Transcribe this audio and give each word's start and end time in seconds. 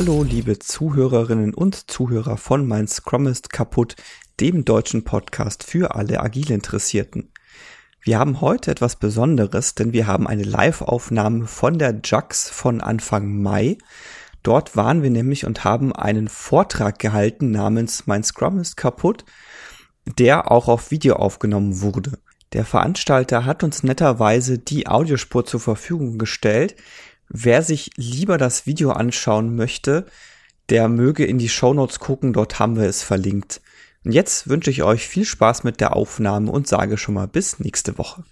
Hallo, 0.00 0.22
liebe 0.22 0.58
Zuhörerinnen 0.58 1.52
und 1.52 1.90
Zuhörer 1.90 2.38
von 2.38 2.66
Mein 2.66 2.88
Scrum 2.88 3.26
ist 3.26 3.52
kaputt, 3.52 3.96
dem 4.40 4.64
deutschen 4.64 5.04
Podcast 5.04 5.62
für 5.62 5.94
alle 5.94 6.20
agil 6.20 6.52
Interessierten. 6.52 7.30
Wir 8.00 8.18
haben 8.18 8.40
heute 8.40 8.70
etwas 8.70 8.96
Besonderes, 8.96 9.74
denn 9.74 9.92
wir 9.92 10.06
haben 10.06 10.26
eine 10.26 10.44
Live-Aufnahme 10.44 11.46
von 11.46 11.78
der 11.78 12.00
JUX 12.02 12.48
von 12.48 12.80
Anfang 12.80 13.42
Mai. 13.42 13.76
Dort 14.42 14.74
waren 14.74 15.02
wir 15.02 15.10
nämlich 15.10 15.44
und 15.44 15.64
haben 15.64 15.94
einen 15.94 16.28
Vortrag 16.28 16.98
gehalten 16.98 17.50
namens 17.50 18.06
Mein 18.06 18.24
Scrum 18.24 18.58
ist 18.58 18.78
kaputt, 18.78 19.26
der 20.18 20.50
auch 20.50 20.68
auf 20.68 20.90
Video 20.90 21.16
aufgenommen 21.16 21.82
wurde. 21.82 22.12
Der 22.54 22.64
Veranstalter 22.64 23.44
hat 23.44 23.62
uns 23.62 23.82
netterweise 23.82 24.58
die 24.58 24.88
Audiospur 24.88 25.44
zur 25.44 25.60
Verfügung 25.60 26.18
gestellt. 26.18 26.74
Wer 27.32 27.62
sich 27.62 27.92
lieber 27.96 28.38
das 28.38 28.66
Video 28.66 28.90
anschauen 28.90 29.54
möchte, 29.54 30.04
der 30.68 30.88
möge 30.88 31.24
in 31.24 31.38
die 31.38 31.48
Shownotes 31.48 32.00
gucken, 32.00 32.32
dort 32.32 32.58
haben 32.58 32.76
wir 32.76 32.88
es 32.88 33.04
verlinkt. 33.04 33.60
Und 34.04 34.12
jetzt 34.12 34.48
wünsche 34.48 34.70
ich 34.70 34.82
euch 34.82 35.06
viel 35.06 35.24
Spaß 35.24 35.62
mit 35.62 35.80
der 35.80 35.94
Aufnahme 35.94 36.50
und 36.50 36.66
sage 36.66 36.98
schon 36.98 37.14
mal 37.14 37.28
bis 37.28 37.60
nächste 37.60 37.98
Woche. 37.98 38.24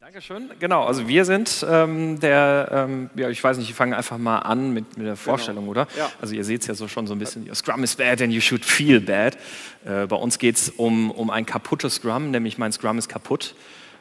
Dankeschön. 0.00 0.50
Genau, 0.58 0.84
also 0.84 1.06
wir 1.06 1.24
sind 1.24 1.64
ähm, 1.68 2.18
der, 2.18 2.68
ähm, 2.72 3.10
ja, 3.14 3.30
ich 3.30 3.42
weiß 3.42 3.56
nicht, 3.58 3.70
ich 3.70 3.74
fange 3.74 3.96
einfach 3.96 4.18
mal 4.18 4.40
an 4.40 4.72
mit, 4.72 4.96
mit 4.96 5.06
der 5.06 5.16
Vorstellung, 5.16 5.64
genau. 5.64 5.70
oder? 5.82 5.88
Ja. 5.96 6.10
Also 6.20 6.34
ihr 6.34 6.44
seht 6.44 6.62
es 6.62 6.66
ja 6.66 6.74
so 6.74 6.88
schon 6.88 7.06
so 7.06 7.14
ein 7.14 7.20
bisschen, 7.20 7.52
Scrum 7.54 7.84
is 7.84 7.94
bad 7.94 8.20
and 8.20 8.32
you 8.32 8.40
should 8.40 8.64
feel 8.64 9.00
bad. 9.00 9.36
Äh, 9.84 10.06
bei 10.06 10.16
uns 10.16 10.38
geht 10.38 10.56
es 10.56 10.70
um, 10.70 11.12
um 11.12 11.30
ein 11.30 11.46
kaputtes 11.46 11.96
Scrum, 11.96 12.32
nämlich 12.32 12.58
mein 12.58 12.72
Scrum 12.72 12.98
ist 12.98 13.08
kaputt. 13.08 13.54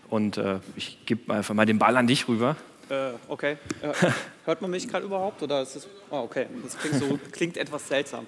Und 0.09 0.37
äh, 0.37 0.59
ich 0.75 1.05
gebe 1.05 1.33
einfach 1.33 1.53
mal 1.53 1.65
den 1.65 1.77
Ball 1.77 1.97
an 1.97 2.07
dich 2.07 2.27
rüber. 2.27 2.55
Äh, 2.93 3.13
okay. 3.27 3.57
Äh, 3.81 3.93
hört 4.45 4.61
man 4.61 4.69
mich 4.69 4.87
gerade 4.87 5.05
überhaupt? 5.05 5.41
Oder 5.41 5.61
ist 5.61 5.75
es, 5.75 5.87
oh, 6.11 6.17
okay, 6.17 6.45
das 6.63 6.77
klingt, 6.77 6.95
so, 6.95 7.19
klingt 7.31 7.57
etwas 7.57 7.87
seltsam. 7.87 8.27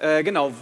Äh, 0.00 0.22
genau, 0.22 0.52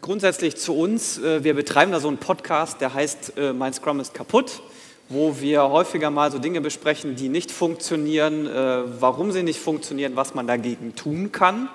grundsätzlich 0.00 0.56
zu 0.56 0.76
uns. 0.76 1.18
Äh, 1.18 1.44
wir 1.44 1.54
betreiben 1.54 1.92
da 1.92 2.00
so 2.00 2.08
einen 2.08 2.18
Podcast, 2.18 2.80
der 2.80 2.94
heißt 2.94 3.34
Mein 3.54 3.72
Scrum 3.72 4.00
ist 4.00 4.14
kaputt 4.14 4.62
wo 5.10 5.38
wir 5.38 5.62
häufiger 5.64 6.10
mal 6.10 6.32
so 6.32 6.38
Dinge 6.38 6.62
besprechen, 6.62 7.14
die 7.14 7.28
nicht 7.28 7.50
funktionieren, 7.50 8.46
äh, 8.46 9.00
warum 9.00 9.32
sie 9.32 9.42
nicht 9.42 9.60
funktionieren, 9.60 10.16
was 10.16 10.34
man 10.34 10.46
dagegen 10.46 10.96
tun 10.96 11.30
kann. 11.30 11.68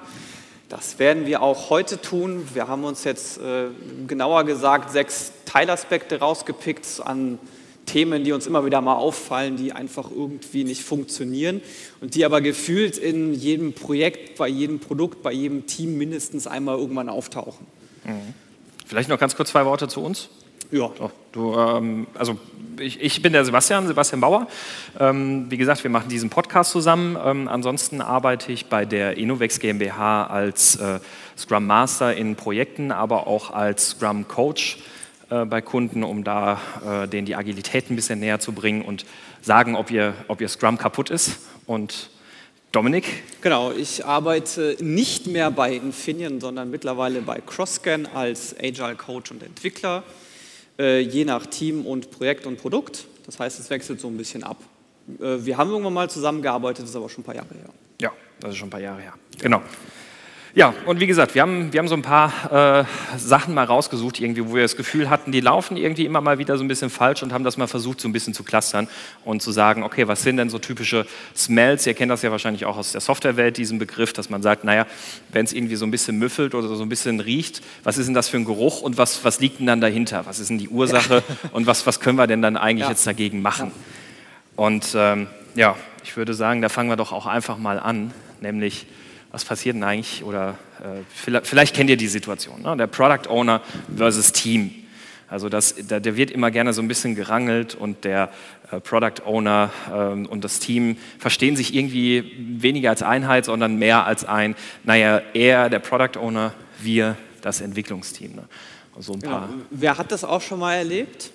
Das 0.68 0.98
werden 0.98 1.28
wir 1.28 1.44
auch 1.44 1.70
heute 1.70 2.02
tun. 2.02 2.48
Wir 2.54 2.68
haben 2.68 2.84
uns 2.84 3.04
jetzt 3.04 3.38
äh, 3.38 3.68
genauer 4.08 4.46
gesagt 4.46 4.92
sechs 4.92 5.32
Teilaspekte 5.46 6.20
rausgepickt 6.20 7.02
an 7.06 7.38
Themen, 7.90 8.24
die 8.24 8.32
uns 8.32 8.46
immer 8.46 8.66
wieder 8.66 8.82
mal 8.82 8.96
auffallen, 8.96 9.58
die 9.58 9.74
einfach 9.74 10.12
irgendwie 10.12 10.64
nicht 10.64 10.84
funktionieren 10.84 11.62
und 12.02 12.16
die 12.16 12.24
aber 12.24 12.42
gefühlt 12.42 12.98
in 12.98 13.34
jedem 13.34 13.74
Projekt, 13.74 14.38
bei 14.38 14.48
jedem 14.48 14.80
Produkt, 14.80 15.24
bei 15.24 15.32
jedem 15.32 15.66
Team 15.66 15.98
mindestens 15.98 16.46
einmal 16.46 16.78
irgendwann 16.78 17.10
auftauchen. 17.10 17.66
Mhm. 18.06 18.34
Vielleicht 18.86 19.10
noch 19.10 19.20
ganz 19.20 19.36
kurz 19.36 19.50
zwei 19.50 19.66
Worte 19.66 19.88
zu 19.88 20.02
uns. 20.02 20.30
Ja. 20.72 20.92
Doch, 21.00 21.12
du, 21.32 21.56
ähm, 21.56 22.06
also 22.14 22.38
ich, 22.80 23.02
ich, 23.02 23.22
bin 23.24 23.34
der 23.34 23.44
Sebastian, 23.44 23.88
Sebastian 23.88 24.22
Bauer. 24.22 24.48
Ähm, 25.00 25.48
wie 25.50 25.58
gesagt, 25.58 25.84
wir 25.84 25.90
machen 25.90 26.10
diesen 26.10 26.30
Podcast 26.30 26.72
zusammen. 26.72 27.18
Ähm, 27.24 27.48
ansonsten 27.48 28.02
arbeite 28.02 28.52
ich 28.52 28.68
bei 28.68 28.86
der 28.86 29.18
Innovex 29.18 29.60
GmbH 29.60 30.28
als 30.28 30.76
äh, 30.76 31.00
Scrum 31.36 31.66
Master 31.66 32.16
in 32.16 32.36
Projekten, 32.36 32.92
aber 32.92 33.26
auch 33.26 33.50
als 33.52 33.92
Scrum 33.92 34.28
Coach 34.28 34.78
äh, 35.30 35.46
bei 35.46 35.62
Kunden, 35.62 36.04
um 36.04 36.24
da 36.24 36.60
äh, 36.86 37.08
denen 37.08 37.26
die 37.26 37.36
Agilität 37.36 37.90
ein 37.90 37.96
bisschen 37.96 38.20
näher 38.20 38.40
zu 38.40 38.52
bringen 38.52 38.82
und 38.82 39.06
sagen, 39.42 39.76
ob 39.76 39.92
ihr, 39.92 40.14
ob 40.28 40.42
ihr 40.42 40.48
Scrum 40.48 40.78
kaputt 40.78 41.10
ist. 41.10 41.40
Und 41.66 42.10
Dominik? 42.72 43.06
Genau, 43.42 43.72
ich 43.72 44.06
arbeite 44.06 44.78
nicht 44.80 45.28
mehr 45.28 45.50
bei 45.50 45.74
Infineon, 45.74 46.40
sondern 46.40 46.70
mittlerweile 46.70 47.22
bei 47.22 47.40
CrossScan 47.40 48.06
als 48.08 48.56
Agile 48.60 48.96
Coach 48.96 49.32
und 49.32 49.42
Entwickler. 49.42 50.04
Äh, 50.78 51.00
je 51.00 51.26
nach 51.26 51.46
Team 51.46 51.86
und 51.86 52.12
Projekt 52.12 52.46
und 52.46 52.58
Produkt. 52.58 53.06
Das 53.26 53.40
heißt, 53.40 53.60
es 53.60 53.70
wechselt 53.70 54.00
so 54.00 54.08
ein 54.08 54.18
bisschen 54.18 54.44
ab. 54.44 54.58
Äh, 55.20 55.38
wir 55.46 55.58
haben 55.58 55.72
irgendwann 55.72 55.94
mal 55.94 56.10
zusammengearbeitet, 56.10 56.84
das 56.84 56.92
ist 56.92 56.96
aber 56.96 57.10
schon 57.10 57.22
ein 57.22 57.26
paar 57.26 57.36
Jahre 57.36 57.54
her. 57.54 57.70
Ja, 58.02 58.12
das 58.40 58.52
ist 58.52 58.58
schon 58.58 58.68
ein 58.68 58.72
paar 58.72 58.80
Jahre 58.80 59.02
her. 59.02 59.14
Genau. 59.40 59.62
Ja, 60.56 60.74
und 60.88 61.00
wie 61.00 61.06
gesagt, 61.06 61.36
wir 61.36 61.44
haben, 61.44 61.72
wir 61.72 61.80
haben 61.80 61.88
so 61.88 61.96
ein 61.96 62.02
paar 62.02 62.82
äh, 62.82 63.18
Sachen 63.18 63.54
mal 63.54 63.66
rausgesucht, 63.66 64.20
irgendwie, 64.20 64.46
wo 64.48 64.56
wir 64.56 64.64
das 64.64 64.76
Gefühl 64.76 65.10
hatten, 65.10 65.32
die 65.32 65.42
laufen 65.42 65.78
irgendwie 65.78 66.06
immer 66.06 66.22
mal 66.22 66.40
wieder 66.40 66.58
so 66.58 66.64
ein 66.64 66.68
bisschen 66.68 66.90
falsch 66.90 67.22
und 67.22 67.32
haben 67.34 67.44
das 67.44 67.58
mal 67.58 67.68
versucht, 67.68 68.02
so 68.02 68.08
ein 68.08 68.14
bisschen 68.14 68.34
zu 68.34 68.44
clustern 68.44 68.88
und 69.24 69.44
zu 69.44 69.52
sagen, 69.52 69.84
okay, 69.84 70.08
was 70.08 70.24
sind 70.24 70.38
denn 70.38 70.50
so 70.50 70.58
typische 70.58 71.06
Smells? 71.36 71.86
Ihr 71.86 71.94
kennt 71.94 72.12
das 72.12 72.24
ja 72.24 72.32
wahrscheinlich 72.32 72.66
auch 72.66 72.78
aus 72.78 72.94
der 72.94 73.02
Softwarewelt, 73.02 73.58
diesen 73.58 73.78
Begriff, 73.78 74.12
dass 74.12 74.32
man 74.32 74.42
sagt, 74.42 74.64
naja, 74.64 74.88
wenn 75.32 75.46
es 75.46 75.54
irgendwie 75.54 75.76
so 75.76 75.86
ein 75.86 75.92
bisschen 75.92 76.18
müffelt 76.18 76.56
oder 76.56 76.68
so 76.68 76.82
ein 76.82 76.90
bisschen 76.90 77.20
riecht, 77.20 77.62
was 77.84 78.00
ist 78.00 78.08
denn 78.08 78.16
das 78.16 78.28
für 78.28 78.38
ein 78.38 78.46
Geruch 78.46 78.82
und 78.82 78.98
was, 78.98 79.24
was 79.24 79.40
liegt 79.40 79.60
denn 79.60 79.68
dann 79.68 79.82
dahinter? 79.82 80.26
Was 80.26 80.40
ist 80.40 80.50
denn 80.50 80.58
die 80.58 80.70
Ursache 80.70 81.24
ja. 81.28 81.50
und 81.52 81.68
was, 81.68 81.86
was 81.86 82.00
können 82.00 82.18
wir 82.18 82.26
denn 82.26 82.42
dann 82.42 82.58
eigentlich 82.58 82.86
ja. 82.86 82.90
jetzt 82.90 83.06
dagegen 83.06 83.44
machen? 83.44 83.68
Ja. 83.68 84.66
Und 84.66 84.94
ähm, 84.96 85.28
ja, 85.54 85.76
ich 86.04 86.18
würde 86.18 86.34
sagen, 86.34 86.62
da 86.62 86.70
fangen 86.70 86.90
wir 86.90 86.96
doch 86.96 87.12
auch 87.12 87.28
einfach 87.28 87.58
mal 87.58 87.80
an, 87.80 88.14
nämlich 88.42 88.88
was 89.32 89.46
passiert 89.46 89.76
denn 89.76 89.84
eigentlich? 89.84 90.24
Oder 90.24 90.58
äh, 90.80 91.02
vielleicht, 91.14 91.48
vielleicht, 91.48 91.76
kennt 91.76 91.90
ihr 91.90 91.98
die 91.98 92.08
Situation, 92.08 92.62
ne? 92.62 92.76
der 92.76 92.88
Product 92.88 93.30
Owner 93.30 93.62
versus 93.96 94.32
Team. 94.32 94.72
Also 95.28 95.48
das, 95.48 95.76
da, 95.88 96.00
der 96.00 96.18
wird 96.18 96.32
immer 96.32 96.50
gerne 96.50 96.74
so 96.74 96.82
ein 96.82 96.88
bisschen 96.88 97.14
gerangelt 97.14 97.76
und 97.76 98.04
der 98.04 98.32
äh, 98.72 98.80
Product 98.80 99.24
Owner 99.26 99.72
ähm, 99.94 100.26
und 100.26 100.44
das 100.44 100.60
Team 100.60 100.98
verstehen 101.20 101.56
sich 101.56 101.76
irgendwie 101.76 102.34
weniger 102.40 102.90
als 102.90 103.04
Einheit, 103.04 103.46
sondern 103.46 103.78
mehr 103.78 104.06
als 104.06 104.26
ein, 104.26 104.56
naja, 104.84 105.22
er, 105.36 105.70
der 105.70 105.80
Product 105.80 106.20
Owner, 106.20 106.54
wir, 106.82 107.16
das 107.42 107.62
Entwicklungsteam. 107.62 108.36
Ne? 108.36 108.44
So 109.00 109.14
ein 109.14 109.22
paar. 109.22 109.42
Ja, 109.42 109.50
wer 109.70 109.98
hat 110.00 110.12
das 110.12 110.24
auch 110.24 110.42
schon 110.42 110.60
mal 110.60 110.74
erlebt? 110.74 111.30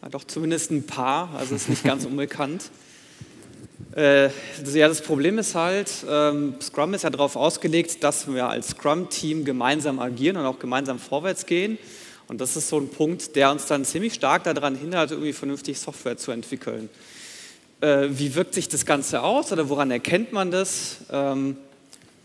Ja, 0.00 0.08
doch 0.08 0.24
zumindest 0.24 0.70
ein 0.70 0.86
paar, 0.86 1.30
also 1.36 1.56
ist 1.56 1.68
nicht 1.68 1.82
ganz 1.82 2.04
unbekannt. 2.04 2.70
Äh, 3.96 4.26
ja, 4.72 4.88
das 4.88 5.00
Problem 5.00 5.38
ist 5.38 5.54
halt, 5.54 5.90
ähm, 6.08 6.54
Scrum 6.60 6.94
ist 6.94 7.02
ja 7.02 7.10
darauf 7.10 7.36
ausgelegt, 7.36 8.02
dass 8.02 8.32
wir 8.32 8.48
als 8.48 8.68
Scrum-Team 8.68 9.44
gemeinsam 9.44 9.98
agieren 9.98 10.36
und 10.36 10.46
auch 10.46 10.58
gemeinsam 10.58 10.98
vorwärts 10.98 11.46
gehen. 11.46 11.78
Und 12.26 12.40
das 12.40 12.56
ist 12.56 12.68
so 12.68 12.78
ein 12.78 12.88
Punkt, 12.88 13.36
der 13.36 13.50
uns 13.50 13.66
dann 13.66 13.84
ziemlich 13.84 14.14
stark 14.14 14.44
daran 14.44 14.74
hindert, 14.76 15.10
irgendwie 15.10 15.32
vernünftig 15.32 15.78
Software 15.78 16.16
zu 16.16 16.30
entwickeln. 16.30 16.88
Äh, 17.80 18.08
wie 18.10 18.34
wirkt 18.34 18.54
sich 18.54 18.68
das 18.68 18.86
Ganze 18.86 19.22
aus 19.22 19.52
oder 19.52 19.68
woran 19.68 19.90
erkennt 19.90 20.32
man 20.32 20.50
das? 20.50 20.98
Ähm, 21.10 21.56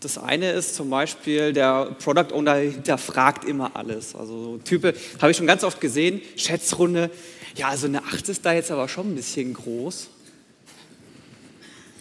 das 0.00 0.16
eine 0.16 0.52
ist 0.52 0.74
zum 0.74 0.88
Beispiel, 0.88 1.52
der 1.52 1.96
Product 2.02 2.32
Owner 2.32 2.54
hinterfragt 2.54 3.44
immer 3.44 3.76
alles. 3.76 4.14
Also 4.14 4.42
so 4.42 4.58
Type, 4.58 4.94
habe 5.20 5.30
ich 5.30 5.36
schon 5.36 5.46
ganz 5.46 5.62
oft 5.62 5.80
gesehen, 5.80 6.22
Schätzrunde, 6.36 7.10
ja, 7.56 7.68
also 7.68 7.86
eine 7.86 8.02
8 8.04 8.28
ist 8.30 8.46
da 8.46 8.52
jetzt 8.52 8.70
aber 8.70 8.88
schon 8.88 9.12
ein 9.12 9.14
bisschen 9.14 9.52
groß. 9.52 10.08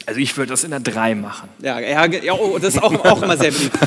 Also 0.09 0.21
ich 0.21 0.35
würde 0.37 0.49
das 0.49 0.63
in 0.63 0.71
der 0.71 0.79
3 0.79 1.13
machen. 1.13 1.49
Ja, 1.61 1.79
ja, 1.79 2.03
ja 2.07 2.33
oh, 2.33 2.57
das 2.57 2.73
ist 2.73 2.81
auch, 2.81 3.05
auch 3.05 3.21
immer 3.21 3.37
sehr 3.37 3.51
beliebt. 3.51 3.77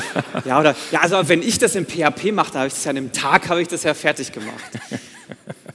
Ja, 0.45 0.57
oder, 0.57 0.73
ja, 0.89 1.01
also 1.01 1.27
wenn 1.27 1.41
ich 1.41 1.59
das 1.59 1.75
im 1.75 1.85
PHP 1.85 2.31
mache, 2.31 2.53
dann 2.53 2.59
habe 2.59 2.67
ich 2.67 2.73
das 2.73 2.85
ja 2.85 2.91
an 2.91 2.97
einem 2.97 3.11
Tag 3.11 3.49
habe 3.49 3.61
ich 3.61 3.67
das 3.67 3.83
ja 3.83 3.93
fertig 3.93 4.31
gemacht. 4.31 4.63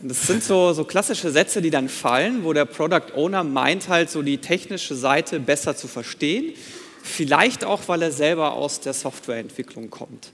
Und 0.00 0.10
das 0.10 0.26
sind 0.26 0.42
so, 0.42 0.72
so 0.72 0.84
klassische 0.84 1.30
Sätze, 1.30 1.60
die 1.60 1.68
dann 1.68 1.90
fallen, 1.90 2.44
wo 2.44 2.54
der 2.54 2.64
Product 2.64 3.12
Owner 3.14 3.44
meint 3.44 3.90
halt 3.90 4.08
so 4.08 4.22
die 4.22 4.38
technische 4.38 4.94
Seite 4.94 5.38
besser 5.38 5.76
zu 5.76 5.86
verstehen. 5.86 6.54
Vielleicht 7.02 7.66
auch, 7.66 7.82
weil 7.86 8.00
er 8.00 8.10
selber 8.10 8.54
aus 8.54 8.80
der 8.80 8.94
Softwareentwicklung 8.94 9.90
kommt. 9.90 10.32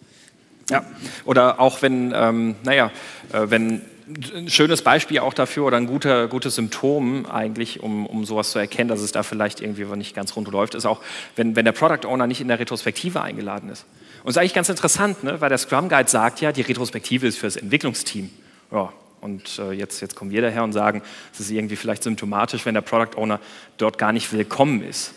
Ja, 0.70 0.84
oder 1.24 1.58
auch 1.58 1.82
wenn, 1.82 2.12
ähm, 2.14 2.54
naja, 2.62 2.92
äh, 3.32 3.50
wenn 3.50 3.82
ein 4.06 4.50
schönes 4.50 4.82
Beispiel 4.82 5.20
auch 5.20 5.34
dafür 5.34 5.64
oder 5.64 5.76
ein 5.76 5.86
guter, 5.86 6.28
gutes 6.28 6.56
Symptom 6.56 7.26
eigentlich, 7.26 7.80
um, 7.82 8.06
um 8.06 8.24
sowas 8.24 8.50
zu 8.50 8.58
erkennen, 8.58 8.88
dass 8.88 9.00
es 9.00 9.12
da 9.12 9.22
vielleicht 9.22 9.60
irgendwie 9.60 9.84
nicht 9.96 10.14
ganz 10.14 10.36
rund 10.36 10.48
läuft, 10.48 10.74
ist 10.74 10.84
auch, 10.84 11.00
wenn, 11.36 11.56
wenn 11.56 11.64
der 11.64 11.72
Product 11.72 12.06
Owner 12.06 12.26
nicht 12.26 12.40
in 12.40 12.48
der 12.48 12.58
Retrospektive 12.58 13.22
eingeladen 13.22 13.70
ist. 13.70 13.86
Und 14.22 14.30
es 14.30 14.36
ist 14.36 14.40
eigentlich 14.40 14.54
ganz 14.54 14.68
interessant, 14.68 15.24
ne? 15.24 15.40
weil 15.40 15.48
der 15.48 15.58
Scrum 15.58 15.88
Guide 15.88 16.08
sagt 16.08 16.40
ja, 16.40 16.52
die 16.52 16.62
Retrospektive 16.62 17.26
ist 17.26 17.38
für 17.38 17.46
das 17.46 17.56
Entwicklungsteam. 17.56 18.30
Ja, 18.72 18.92
und 19.20 19.58
äh, 19.58 19.72
jetzt, 19.72 20.00
jetzt 20.02 20.16
kommen 20.16 20.30
wir 20.30 20.42
daher 20.42 20.64
und 20.64 20.72
sagen, 20.72 21.02
es 21.32 21.40
ist 21.40 21.50
irgendwie 21.50 21.76
vielleicht 21.76 22.02
symptomatisch, 22.02 22.66
wenn 22.66 22.74
der 22.74 22.82
Product 22.82 23.16
Owner 23.16 23.40
dort 23.78 23.96
gar 23.96 24.12
nicht 24.12 24.32
willkommen 24.32 24.82
ist. 24.82 25.14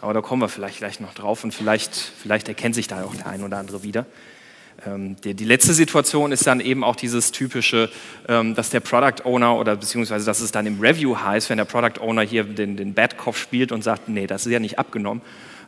Aber 0.00 0.14
da 0.14 0.22
kommen 0.22 0.40
wir 0.40 0.48
vielleicht 0.48 0.78
gleich 0.78 0.98
noch 1.00 1.12
drauf 1.12 1.44
und 1.44 1.52
vielleicht, 1.52 1.94
vielleicht 1.94 2.48
erkennt 2.48 2.74
sich 2.74 2.88
da 2.88 3.04
auch 3.04 3.14
der 3.14 3.26
ein 3.26 3.42
oder 3.42 3.58
andere 3.58 3.82
wieder. 3.82 4.06
Ähm, 4.86 5.16
die, 5.22 5.34
die, 5.34 5.44
letzte 5.44 5.74
Situation 5.74 6.32
ist 6.32 6.46
dann 6.46 6.60
eben 6.60 6.84
auch 6.84 6.96
dieses 6.96 7.32
typische, 7.32 7.90
ähm, 8.28 8.54
dass 8.54 8.70
der 8.70 8.80
Product 8.80 9.24
Owner 9.24 9.56
oder 9.56 9.76
beziehungsweise 9.76 10.24
dass 10.24 10.40
es 10.40 10.52
dann 10.52 10.66
im 10.66 10.80
Review 10.80 11.16
heißt, 11.16 11.50
wenn 11.50 11.58
der 11.58 11.64
Product 11.64 12.00
Owner 12.00 12.22
hier 12.22 12.44
den, 12.44 12.76
den 12.76 12.94
Bad 12.94 13.18
Cop 13.18 13.36
spielt 13.36 13.72
und 13.72 13.82
sagt, 13.82 14.08
nee, 14.08 14.26
das 14.26 14.46
ist 14.46 14.52
ja 14.52 14.58
nicht 14.58 14.78
abgenommen, 14.78 15.22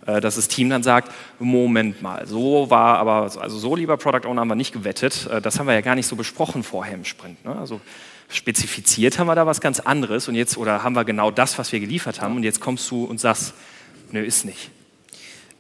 äh, 0.06 0.20
dass 0.20 0.37
das 0.37 0.49
Team 0.49 0.70
dann 0.70 0.82
sagt, 0.82 1.12
Moment 1.38 2.00
mal, 2.00 2.26
so 2.26 2.70
war 2.70 2.99
aber, 2.99 3.31
also 3.41 3.59
so 3.59 3.76
lieber 3.76 3.97
Product 3.97 4.26
Owner 4.26 4.41
haben 4.41 4.49
wir 4.49 4.55
nicht 4.55 4.73
gewettet, 4.73 5.29
äh, 5.31 5.43
das 5.43 5.59
haben 5.59 5.67
wir 5.67 5.75
ja 5.75 5.82
gar 5.82 5.94
nicht 5.94 6.06
so 6.06 6.17
besprochen 6.17 6.62
vorher 6.62 6.94
im 6.94 7.05
Sprint. 7.05 7.44
Ne? 7.44 7.55
Also 7.55 7.81
spezifiziert 8.29 9.19
haben 9.19 9.26
wir 9.26 9.35
da 9.35 9.47
was 9.47 9.61
ganz 9.61 9.81
anderes 9.81 10.29
und 10.29 10.35
jetzt, 10.35 10.56
oder 10.56 10.82
haben 10.82 10.97
wir 10.97 11.05
genau 11.05 11.31
das, 11.31 11.59
was 11.59 11.70
wir 11.73 11.81
geliefert 11.81 12.23
haben 12.23 12.37
und 12.37 12.44
jetzt 12.44 12.61
kommst 12.61 12.91
du 12.91 13.05
und 13.05 13.20
sagst, 13.20 13.53
nö, 14.11 14.25
ist 14.25 14.47
nicht. 14.47 14.70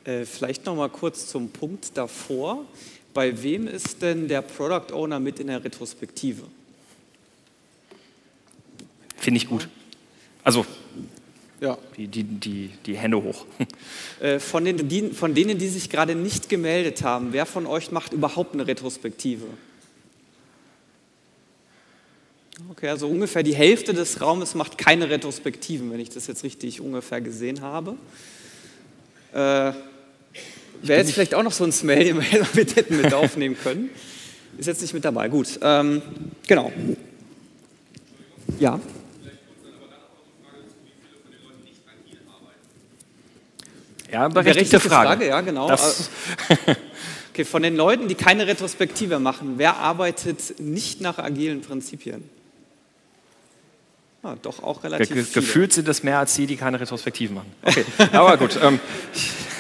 Äh, 0.04 0.24
vielleicht 0.24 0.66
noch 0.66 0.74
mal 0.74 0.88
kurz 0.88 1.28
zum 1.28 1.50
Punkt 1.50 1.96
davor. 1.96 2.64
Bei 3.14 3.42
wem 3.42 3.66
ist 3.66 4.02
denn 4.02 4.28
der 4.28 4.42
Product 4.42 4.92
Owner 4.92 5.20
mit 5.20 5.38
in 5.38 5.48
der 5.48 5.62
Retrospektive? 5.62 6.42
Finde 9.16 9.36
ich 9.38 9.48
gut. 9.48 9.68
Also 10.42 10.66
Ja. 11.60 11.78
die, 11.96 12.08
die, 12.08 12.24
die, 12.24 12.70
die 12.86 12.96
Hände 12.96 13.22
hoch. 13.22 13.46
Äh, 14.20 14.38
von, 14.38 14.64
den, 14.64 14.88
die, 14.88 15.10
von 15.10 15.34
denen, 15.34 15.58
die 15.58 15.68
sich 15.68 15.90
gerade 15.90 16.14
nicht 16.14 16.48
gemeldet 16.48 17.02
haben, 17.02 17.32
wer 17.32 17.44
von 17.44 17.66
euch 17.66 17.90
macht 17.90 18.12
überhaupt 18.12 18.54
eine 18.54 18.66
Retrospektive? 18.66 19.46
Okay, 22.70 22.88
also 22.88 23.08
ungefähr 23.08 23.42
die 23.42 23.54
Hälfte 23.54 23.92
des 23.94 24.20
Raumes 24.20 24.54
macht 24.54 24.78
keine 24.78 25.10
Retrospektiven, 25.10 25.90
wenn 25.90 26.00
ich 26.00 26.10
das 26.10 26.26
jetzt 26.28 26.44
richtig 26.44 26.80
ungefähr 26.80 27.20
gesehen 27.20 27.60
habe. 27.60 27.96
Äh, 29.32 29.72
Wäre 30.82 31.00
jetzt 31.00 31.12
vielleicht 31.12 31.34
auch 31.34 31.42
noch 31.42 31.52
so 31.52 31.64
ein 31.64 31.72
Smell, 31.72 32.04
den 32.04 32.16
wir 32.20 32.46
mit 32.54 32.76
hätten 32.76 32.96
mit 33.00 33.14
aufnehmen 33.14 33.56
können. 33.62 33.90
Ist 34.58 34.66
jetzt 34.66 34.82
nicht 34.82 34.94
mit 34.94 35.04
dabei. 35.04 35.28
Gut, 35.28 35.58
ähm, 35.62 36.02
genau. 36.46 36.72
Ja. 38.58 38.78
Ja, 44.10 44.28
berechtigte 44.28 44.78
Frage. 44.78 45.26
Ja, 45.26 45.40
genau. 45.40 45.68
Das, 45.68 46.10
Okay, 47.32 47.46
von 47.46 47.62
den 47.62 47.76
Leuten, 47.76 48.08
die 48.08 48.14
keine 48.14 48.46
Retrospektive 48.46 49.18
machen, 49.18 49.54
wer 49.56 49.78
arbeitet 49.78 50.60
nicht 50.60 51.00
nach 51.00 51.16
agilen 51.16 51.62
Prinzipien? 51.62 52.22
Ah, 54.22 54.34
doch 54.42 54.62
auch 54.62 54.84
relativ 54.84 55.08
ge 55.08 55.24
viele. 55.24 55.42
gefühlt 55.42 55.72
sind 55.72 55.88
es 55.88 56.02
mehr 56.02 56.18
als 56.18 56.34
die, 56.34 56.46
die 56.46 56.56
keine 56.56 56.78
Retrospektiven 56.78 57.36
machen. 57.36 57.50
Okay, 57.62 57.86
aber 58.12 58.36
gut. 58.36 58.58
Ähm, 58.62 58.80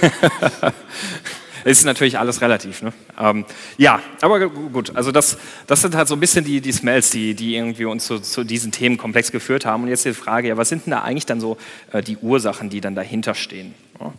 ist 1.64 1.84
natürlich 1.84 2.18
alles 2.18 2.40
relativ. 2.40 2.82
Ne? 2.82 2.92
Ähm, 3.18 3.44
ja, 3.78 4.00
aber 4.20 4.48
gu- 4.48 4.70
gut. 4.70 4.96
Also 4.96 5.12
das, 5.12 5.38
das 5.66 5.80
sind 5.80 5.94
halt 5.94 6.08
so 6.08 6.14
ein 6.14 6.20
bisschen 6.20 6.44
die, 6.44 6.60
die 6.60 6.72
Smells, 6.72 7.10
die, 7.10 7.34
die 7.34 7.54
irgendwie 7.56 7.84
uns 7.84 8.06
zu, 8.06 8.18
zu 8.18 8.44
diesen 8.44 8.72
Themenkomplex 8.72 9.30
geführt 9.32 9.64
haben. 9.64 9.84
Und 9.84 9.88
jetzt 9.88 10.04
die 10.04 10.14
Frage, 10.14 10.48
ja, 10.48 10.56
was 10.56 10.68
sind 10.68 10.86
denn 10.86 10.90
da 10.92 11.02
eigentlich 11.02 11.26
dann 11.26 11.40
so 11.40 11.56
äh, 11.92 12.02
die 12.02 12.16
Ursachen, 12.16 12.68
die 12.70 12.80
dann 12.80 12.94
dahinter 12.94 13.34
stehen? 13.34 13.74
Ja? 14.00 14.12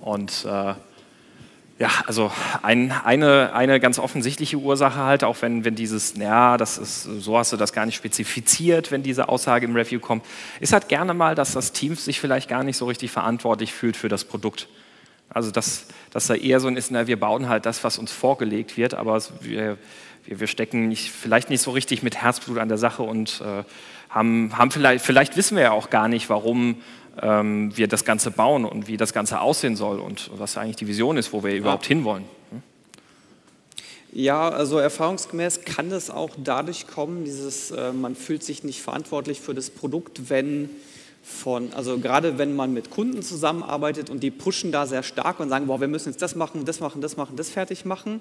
Und 0.00 0.44
äh, 0.46 0.74
ja, 1.76 1.88
also 2.06 2.30
ein, 2.62 2.92
eine, 2.92 3.52
eine 3.52 3.80
ganz 3.80 3.98
offensichtliche 3.98 4.58
Ursache 4.58 4.96
halt, 5.00 5.24
auch 5.24 5.42
wenn, 5.42 5.64
wenn 5.64 5.74
dieses, 5.74 6.14
ja, 6.16 6.56
das 6.56 6.78
ist, 6.78 7.02
so 7.02 7.36
hast 7.36 7.52
du 7.52 7.56
das 7.56 7.72
gar 7.72 7.84
nicht 7.84 7.96
spezifiziert, 7.96 8.92
wenn 8.92 9.02
diese 9.02 9.28
Aussage 9.28 9.66
im 9.66 9.74
Review 9.74 9.98
kommt, 9.98 10.24
ist 10.60 10.72
halt 10.72 10.88
gerne 10.88 11.14
mal, 11.14 11.34
dass 11.34 11.52
das 11.52 11.72
Team 11.72 11.96
sich 11.96 12.20
vielleicht 12.20 12.48
gar 12.48 12.62
nicht 12.62 12.76
so 12.76 12.86
richtig 12.86 13.10
verantwortlich 13.10 13.72
fühlt 13.72 13.96
für 13.96 14.08
das 14.08 14.24
Produkt. 14.24 14.68
Also 15.34 15.50
dass, 15.50 15.86
dass 16.10 16.28
da 16.28 16.34
eher 16.34 16.60
so 16.60 16.68
ein 16.68 16.76
ist, 16.76 16.90
na, 16.90 17.06
wir 17.06 17.18
bauen 17.18 17.48
halt 17.48 17.66
das, 17.66 17.84
was 17.84 17.98
uns 17.98 18.12
vorgelegt 18.12 18.76
wird, 18.76 18.94
aber 18.94 19.20
wir, 19.40 19.76
wir, 20.24 20.40
wir 20.40 20.46
stecken 20.46 20.88
nicht, 20.88 21.10
vielleicht 21.10 21.50
nicht 21.50 21.60
so 21.60 21.72
richtig 21.72 22.02
mit 22.02 22.16
Herzblut 22.16 22.58
an 22.58 22.68
der 22.68 22.78
Sache 22.78 23.02
und 23.02 23.42
äh, 23.44 23.64
haben, 24.08 24.56
haben 24.56 24.70
vielleicht, 24.70 25.04
vielleicht 25.04 25.36
wissen 25.36 25.56
wir 25.56 25.64
ja 25.64 25.72
auch 25.72 25.90
gar 25.90 26.06
nicht, 26.08 26.30
warum 26.30 26.76
ähm, 27.20 27.76
wir 27.76 27.88
das 27.88 28.04
Ganze 28.04 28.30
bauen 28.30 28.64
und 28.64 28.86
wie 28.86 28.96
das 28.96 29.12
Ganze 29.12 29.40
aussehen 29.40 29.76
soll 29.76 29.98
und 29.98 30.30
was 30.36 30.56
eigentlich 30.56 30.76
die 30.76 30.86
Vision 30.86 31.16
ist, 31.16 31.32
wo 31.32 31.42
wir 31.42 31.54
überhaupt 31.54 31.86
hinwollen. 31.86 32.24
Ja, 34.12 34.48
also 34.48 34.78
erfahrungsgemäß 34.78 35.62
kann 35.64 35.90
es 35.90 36.08
auch 36.08 36.30
dadurch 36.38 36.86
kommen, 36.86 37.24
dieses, 37.24 37.72
äh, 37.72 37.92
man 37.92 38.14
fühlt 38.14 38.44
sich 38.44 38.62
nicht 38.62 38.80
verantwortlich 38.80 39.40
für 39.40 39.54
das 39.54 39.70
Produkt, 39.70 40.30
wenn 40.30 40.70
von, 41.24 41.72
also 41.72 41.98
gerade 41.98 42.36
wenn 42.36 42.54
man 42.54 42.74
mit 42.74 42.90
Kunden 42.90 43.22
zusammenarbeitet 43.22 44.10
und 44.10 44.22
die 44.22 44.30
pushen 44.30 44.72
da 44.72 44.86
sehr 44.86 45.02
stark 45.02 45.40
und 45.40 45.48
sagen, 45.48 45.66
boah, 45.68 45.80
wir 45.80 45.88
müssen 45.88 46.10
jetzt 46.10 46.20
das 46.20 46.34
machen, 46.34 46.66
das 46.66 46.80
machen, 46.80 47.00
das 47.00 47.16
machen, 47.16 47.34
das 47.36 47.48
fertig 47.48 47.86
machen, 47.86 48.20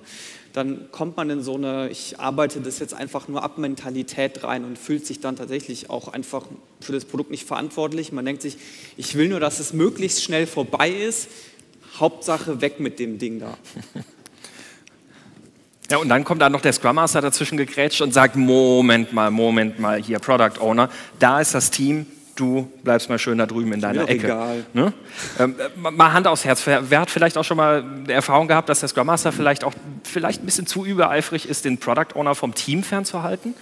dann 0.54 0.90
kommt 0.92 1.18
man 1.18 1.30
in 1.30 1.44
so 1.44 1.56
eine, 1.56 1.90
ich 1.90 2.22
arbeite 2.22 2.62
das 2.62 2.80
jetzt 2.80 2.94
einfach 2.94 3.28
nur 3.28 3.44
ab 3.44 3.58
Mentalität 3.58 4.46
rein 4.46 4.64
und 4.64 4.80
fühlt 4.80 5.06
sich 5.06 5.20
dann 5.20 5.36
tatsächlich 5.36 5.90
auch 5.90 6.08
einfach 6.08 6.46
für 6.80 6.94
das 6.94 7.04
Produkt 7.04 7.30
nicht 7.30 7.46
verantwortlich. 7.46 8.14
Man 8.14 8.24
denkt 8.24 8.42
sich, 8.42 8.58
ich 8.96 9.16
will 9.16 9.28
nur, 9.28 9.42
dass 9.42 9.60
es 9.60 9.74
möglichst 9.74 10.24
schnell 10.24 10.48
vorbei 10.48 10.90
ist. 10.90 11.28
Hauptsache 11.98 12.62
weg 12.62 12.80
mit 12.80 13.00
dem 13.00 13.20
Ding 13.20 13.40
da. 13.40 13.58
Ja, 15.92 15.98
und 15.98 16.10
dann 16.10 16.24
kommt 16.24 16.42
da 16.42 16.50
noch 16.50 16.62
der 16.62 16.74
Scrum 16.74 16.96
Master 16.96 17.22
dazwischen 17.22 17.56
gegrätscht 17.56 18.02
und 18.02 18.14
sagt, 18.14 18.36
Moment 18.36 19.14
mal, 19.14 19.30
Moment 19.30 19.80
mal, 19.80 20.02
hier 20.02 20.18
Product 20.18 20.60
Owner, 20.60 20.90
da 21.20 21.40
ist 21.40 21.54
das 21.54 21.70
Team, 21.70 22.08
du 22.36 22.72
bleibst 22.84 23.10
mal 23.10 23.20
schön 23.20 23.38
da 23.38 23.46
drüben 23.46 23.72
in 23.74 23.82
deiner 23.82 24.10
Ecke. 24.10 24.26
egal. 24.26 24.66
Ne? 24.74 24.94
Ähm, 25.40 25.56
äh, 25.60 25.92
mal 25.92 26.14
Hand 26.14 26.28
aufs 26.28 26.46
Herz, 26.46 26.66
wer, 26.66 27.00
hat 27.00 27.10
vielleicht 27.12 27.38
auch 27.38 27.44
schon 27.44 27.58
mal 27.58 27.84
die 28.08 28.12
Erfahrung 28.12 28.48
gehabt, 28.48 28.70
dass 28.70 28.80
der 28.80 28.90
Scrum 28.90 29.08
Master 29.08 29.32
vielleicht 29.32 29.64
auch 29.64 29.74
vielleicht 30.04 30.42
ein 30.42 30.46
bisschen 30.46 30.66
zu 30.66 30.86
übereifrig 30.86 31.48
ist, 31.48 31.66
den 31.66 31.78
Product 31.78 32.16
Owner 32.16 32.36
vom 32.36 32.56
Team 32.56 32.84
fernzuhalten? 32.84 33.54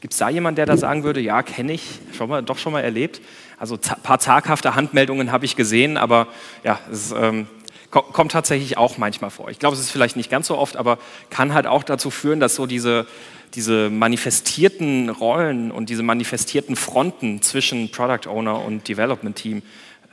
Gibt 0.00 0.14
es 0.14 0.18
da 0.18 0.28
jemanden, 0.28 0.56
der 0.56 0.66
da 0.66 0.76
sagen 0.76 1.04
würde, 1.04 1.20
ja, 1.20 1.42
kenne 1.42 1.72
ich, 1.74 2.00
schon 2.16 2.28
mal, 2.28 2.42
doch 2.42 2.58
schon 2.58 2.72
mal 2.72 2.80
erlebt? 2.80 3.20
Also 3.56 3.76
ein 3.76 4.02
paar 4.02 4.18
zaghafte 4.18 4.74
Handmeldungen 4.74 5.30
habe 5.30 5.44
ich 5.44 5.54
gesehen, 5.54 5.96
aber 5.96 6.26
ja, 6.64 6.80
es 6.90 7.12
ähm, 7.16 7.46
ko- 7.92 8.02
kommt 8.02 8.32
tatsächlich 8.32 8.76
auch 8.76 8.98
manchmal 8.98 9.30
vor. 9.30 9.48
Ich 9.50 9.60
glaube, 9.60 9.74
es 9.76 9.80
ist 9.80 9.92
vielleicht 9.92 10.16
nicht 10.16 10.28
ganz 10.28 10.48
so 10.48 10.58
oft, 10.58 10.76
aber 10.76 10.98
kann 11.30 11.54
halt 11.54 11.68
auch 11.68 11.84
dazu 11.84 12.10
führen, 12.10 12.40
dass 12.40 12.56
so 12.56 12.66
diese, 12.66 13.06
diese 13.54 13.90
manifestierten 13.90 15.08
Rollen 15.10 15.70
und 15.70 15.90
diese 15.90 16.02
manifestierten 16.02 16.76
Fronten 16.76 17.42
zwischen 17.42 17.90
Product 17.90 18.28
Owner 18.28 18.64
und 18.64 18.88
Development 18.88 19.36
Team 19.36 19.62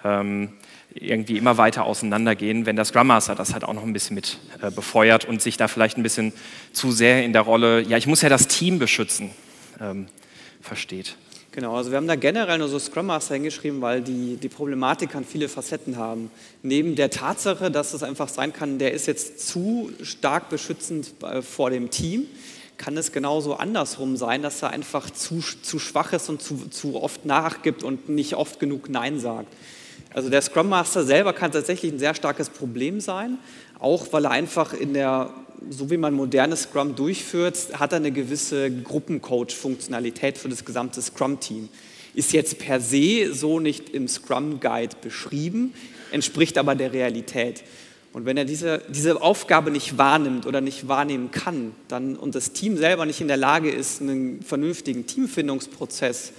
ähm, 0.03 0.53
irgendwie 0.93 1.37
immer 1.37 1.57
weiter 1.57 1.85
auseinandergehen, 1.85 2.65
wenn 2.65 2.75
der 2.75 2.85
Scrum 2.85 3.07
Master 3.07 3.35
das 3.35 3.53
halt 3.53 3.63
auch 3.63 3.73
noch 3.73 3.83
ein 3.83 3.93
bisschen 3.93 4.15
mit 4.15 4.39
äh, 4.61 4.71
befeuert 4.71 5.25
und 5.25 5.41
sich 5.41 5.57
da 5.57 5.67
vielleicht 5.67 5.97
ein 5.97 6.03
bisschen 6.03 6.33
zu 6.73 6.91
sehr 6.91 7.23
in 7.23 7.33
der 7.33 7.43
Rolle, 7.43 7.81
ja, 7.81 7.97
ich 7.97 8.07
muss 8.07 8.21
ja 8.21 8.29
das 8.29 8.47
Team 8.47 8.79
beschützen, 8.79 9.29
ähm, 9.79 10.07
versteht. 10.61 11.15
Genau, 11.51 11.75
also 11.75 11.89
wir 11.89 11.97
haben 11.97 12.07
da 12.07 12.15
generell 12.15 12.59
nur 12.59 12.67
so 12.67 12.77
Scrum 12.77 13.07
Master 13.07 13.33
hingeschrieben, 13.33 13.81
weil 13.81 14.01
die, 14.01 14.37
die 14.37 14.49
Problematik 14.49 15.11
kann 15.11 15.25
viele 15.25 15.49
Facetten 15.49 15.97
haben. 15.97 16.29
Neben 16.61 16.95
der 16.95 17.09
Tatsache, 17.09 17.71
dass 17.71 17.93
es 17.93 18.03
einfach 18.03 18.29
sein 18.29 18.53
kann, 18.53 18.77
der 18.77 18.93
ist 18.93 19.07
jetzt 19.07 19.47
zu 19.47 19.91
stark 20.03 20.49
beschützend 20.49 21.13
äh, 21.23 21.41
vor 21.41 21.71
dem 21.71 21.89
Team, 21.89 22.27
kann 22.79 22.97
es 22.97 23.11
genauso 23.11 23.55
andersrum 23.55 24.17
sein, 24.17 24.41
dass 24.41 24.63
er 24.63 24.71
einfach 24.71 25.11
zu, 25.11 25.41
zu 25.61 25.77
schwach 25.77 26.13
ist 26.13 26.29
und 26.29 26.41
zu, 26.41 26.69
zu 26.69 26.95
oft 26.95 27.25
nachgibt 27.25 27.83
und 27.83 28.09
nicht 28.09 28.35
oft 28.35 28.59
genug 28.59 28.89
Nein 28.89 29.19
sagt. 29.19 29.53
Also 30.13 30.29
der 30.29 30.41
Scrum 30.41 30.69
Master 30.69 31.03
selber 31.03 31.33
kann 31.33 31.51
tatsächlich 31.51 31.91
ein 31.91 31.99
sehr 31.99 32.15
starkes 32.15 32.49
Problem 32.49 33.01
sein, 33.01 33.37
auch 33.79 34.07
weil 34.11 34.25
er 34.25 34.31
einfach 34.31 34.73
in 34.73 34.93
der, 34.93 35.29
so 35.69 35.91
wie 35.91 35.97
man 35.97 36.13
modernes 36.13 36.63
Scrum 36.63 36.95
durchführt, 36.95 37.57
hat 37.77 37.91
er 37.91 37.97
eine 37.97 38.11
gewisse 38.11 38.71
Gruppencoach-Funktionalität 38.71 40.37
für 40.37 40.49
das 40.49 40.63
gesamte 40.63 41.01
Scrum-Team. 41.01 41.67
Ist 42.15 42.31
jetzt 42.31 42.59
per 42.59 42.79
se 42.79 43.33
so 43.33 43.59
nicht 43.59 43.89
im 43.89 44.07
Scrum 44.07 44.61
Guide 44.61 44.95
beschrieben, 45.01 45.73
entspricht 46.11 46.57
aber 46.57 46.75
der 46.75 46.93
Realität. 46.93 47.61
Und 48.19 48.25
wenn 48.25 48.35
er 48.35 48.43
diese, 48.43 48.81
diese 48.89 49.21
Aufgabe 49.21 49.71
nicht 49.71 49.97
wahrnimmt 49.97 50.45
oder 50.45 50.59
nicht 50.59 50.89
wahrnehmen 50.89 51.31
kann 51.31 51.71
dann, 51.87 52.17
und 52.17 52.35
das 52.35 52.51
Team 52.51 52.75
selber 52.75 53.05
nicht 53.05 53.21
in 53.21 53.29
der 53.29 53.37
Lage 53.37 53.71
ist, 53.71 54.01
einen 54.01 54.41
vernünftigen 54.41 55.07
Teamfindungsprozess 55.07 56.33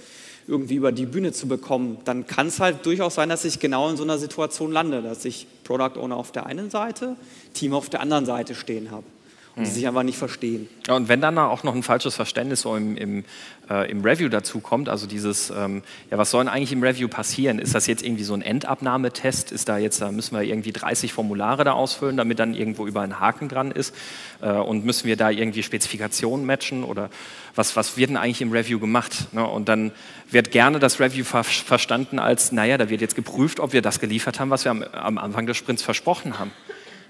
irgendwie 0.47 0.75
über 0.75 0.91
die 0.91 1.07
Bühne 1.07 1.31
zu 1.31 1.47
bekommen, 1.47 1.97
dann 2.05 2.27
kann 2.27 2.45
es 2.45 2.59
halt 2.59 2.85
durchaus 2.85 3.15
sein, 3.15 3.29
dass 3.29 3.45
ich 3.45 3.59
genau 3.59 3.89
in 3.89 3.97
so 3.97 4.03
einer 4.03 4.19
Situation 4.19 4.71
lande, 4.71 5.01
dass 5.01 5.25
ich 5.25 5.47
Product 5.63 5.99
Owner 5.99 6.17
auf 6.17 6.31
der 6.31 6.45
einen 6.45 6.69
Seite, 6.69 7.15
Team 7.55 7.73
auf 7.73 7.89
der 7.89 8.01
anderen 8.01 8.27
Seite 8.27 8.53
stehen 8.53 8.91
habe 8.91 9.05
und 9.55 9.67
die 9.67 9.71
sich 9.71 9.87
einfach 9.87 10.03
nicht 10.03 10.17
verstehen. 10.17 10.69
Ja, 10.87 10.95
und 10.95 11.09
wenn 11.09 11.19
dann 11.19 11.37
auch 11.37 11.63
noch 11.63 11.75
ein 11.75 11.83
falsches 11.83 12.15
Verständnis 12.15 12.61
so 12.61 12.75
im, 12.75 12.95
im, 12.95 13.25
äh, 13.69 13.91
im 13.91 14.01
Review 14.01 14.29
dazu 14.29 14.61
kommt, 14.61 14.87
also 14.87 15.07
dieses, 15.07 15.49
ähm, 15.49 15.83
ja, 16.09 16.17
was 16.17 16.31
soll 16.31 16.45
denn 16.45 16.53
eigentlich 16.53 16.71
im 16.71 16.81
Review 16.81 17.09
passieren? 17.09 17.59
Ist 17.59 17.75
das 17.75 17.85
jetzt 17.87 18.01
irgendwie 18.03 18.23
so 18.23 18.33
ein 18.33 18.41
Endabnahmetest? 18.41 19.51
Ist 19.51 19.67
da 19.67 19.77
jetzt, 19.77 20.01
da 20.01 20.11
müssen 20.11 20.35
wir 20.35 20.43
irgendwie 20.43 20.71
30 20.71 21.11
Formulare 21.11 21.65
da 21.65 21.73
ausfüllen, 21.73 22.15
damit 22.15 22.39
dann 22.39 22.53
irgendwo 22.53 22.87
über 22.87 23.01
ein 23.01 23.19
Haken 23.19 23.49
dran 23.49 23.71
ist? 23.71 23.93
Äh, 24.41 24.51
und 24.51 24.85
müssen 24.85 25.07
wir 25.07 25.17
da 25.17 25.29
irgendwie 25.29 25.63
Spezifikationen 25.63 26.45
matchen? 26.45 26.85
Oder 26.85 27.09
was, 27.55 27.75
was 27.75 27.97
wird 27.97 28.09
denn 28.09 28.17
eigentlich 28.17 28.41
im 28.41 28.53
Review 28.53 28.79
gemacht? 28.79 29.33
Ne? 29.33 29.45
Und 29.45 29.67
dann 29.67 29.91
wird 30.29 30.51
gerne 30.51 30.79
das 30.79 31.01
Review 31.01 31.25
ver 31.25 31.43
verstanden 31.43 32.19
als, 32.19 32.53
naja, 32.53 32.77
da 32.77 32.89
wird 32.89 33.01
jetzt 33.01 33.15
geprüft, 33.15 33.59
ob 33.59 33.73
wir 33.73 33.81
das 33.81 33.99
geliefert 33.99 34.39
haben, 34.39 34.49
was 34.49 34.63
wir 34.63 34.71
am, 34.71 34.83
am 34.83 35.17
Anfang 35.17 35.45
des 35.45 35.57
Sprints 35.57 35.83
versprochen 35.83 36.39
haben. 36.39 36.51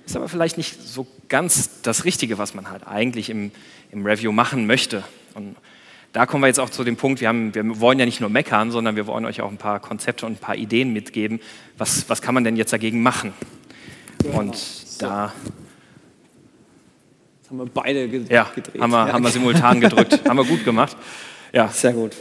Ist 0.05 0.15
aber 0.15 0.27
vielleicht 0.27 0.58
nicht 0.58 0.81
so 0.81 1.08
ganz 1.29 1.81
das 1.81 2.05
Richtige, 2.05 2.38
was 2.38 2.53
man 2.53 2.70
halt 2.70 2.88
eigentlich 2.88 3.29
im, 3.29 3.51
im 3.91 4.05
Review 4.05 4.31
machen 4.31 4.67
möchte. 4.67 5.03
Und 5.34 5.55
da 6.13 6.25
kommen 6.25 6.43
wir 6.43 6.48
jetzt 6.48 6.60
auch 6.60 6.70
zu 6.70 6.84
dem 6.84 6.98
Punkt, 6.98 7.22
wir, 7.22 7.29
haben, 7.29 7.55
wir 7.55 7.79
wollen 7.79 8.00
ja 8.00 8.05
nicht 8.05 8.20
nur 8.20 8.29
meckern, 8.29 8.72
sondern 8.72 8.96
wir 8.96 9.08
wollen 9.08 9.25
euch 9.25 9.41
auch 9.41 9.50
ein 9.50 9.58
paar 9.58 9.79
Konzepte 9.79 10.25
und 10.25 10.34
ein 10.34 10.38
paar 10.38 10.55
Ideen 10.55 10.91
mitgeben. 10.91 11.39
Was, 11.77 12.10
was 12.10 12.22
kann 12.22 12.34
man 12.34 12.43
denn 12.43 12.58
jetzt 12.58 12.74
dagegen 12.74 13.01
machen? 13.01 13.34
Und 14.34 14.55
da 15.01 15.34
Das 17.41 17.50
haben 17.50 17.58
wir 17.58 17.65
beide 17.65 18.10
ge 18.10 18.24
ja, 18.29 18.51
gedreht. 18.53 18.81
haben, 18.81 18.91
wir, 18.91 19.13
haben 19.13 19.24
wir 19.24 19.31
simultan 19.31 19.79
gedrückt. 19.79 20.22
haben 20.27 20.38
wir 20.38 20.46
gut 20.46 20.65
gemacht. 20.65 20.98
Ja, 21.53 21.70
Sehr 21.70 21.93
gut. 21.93 22.15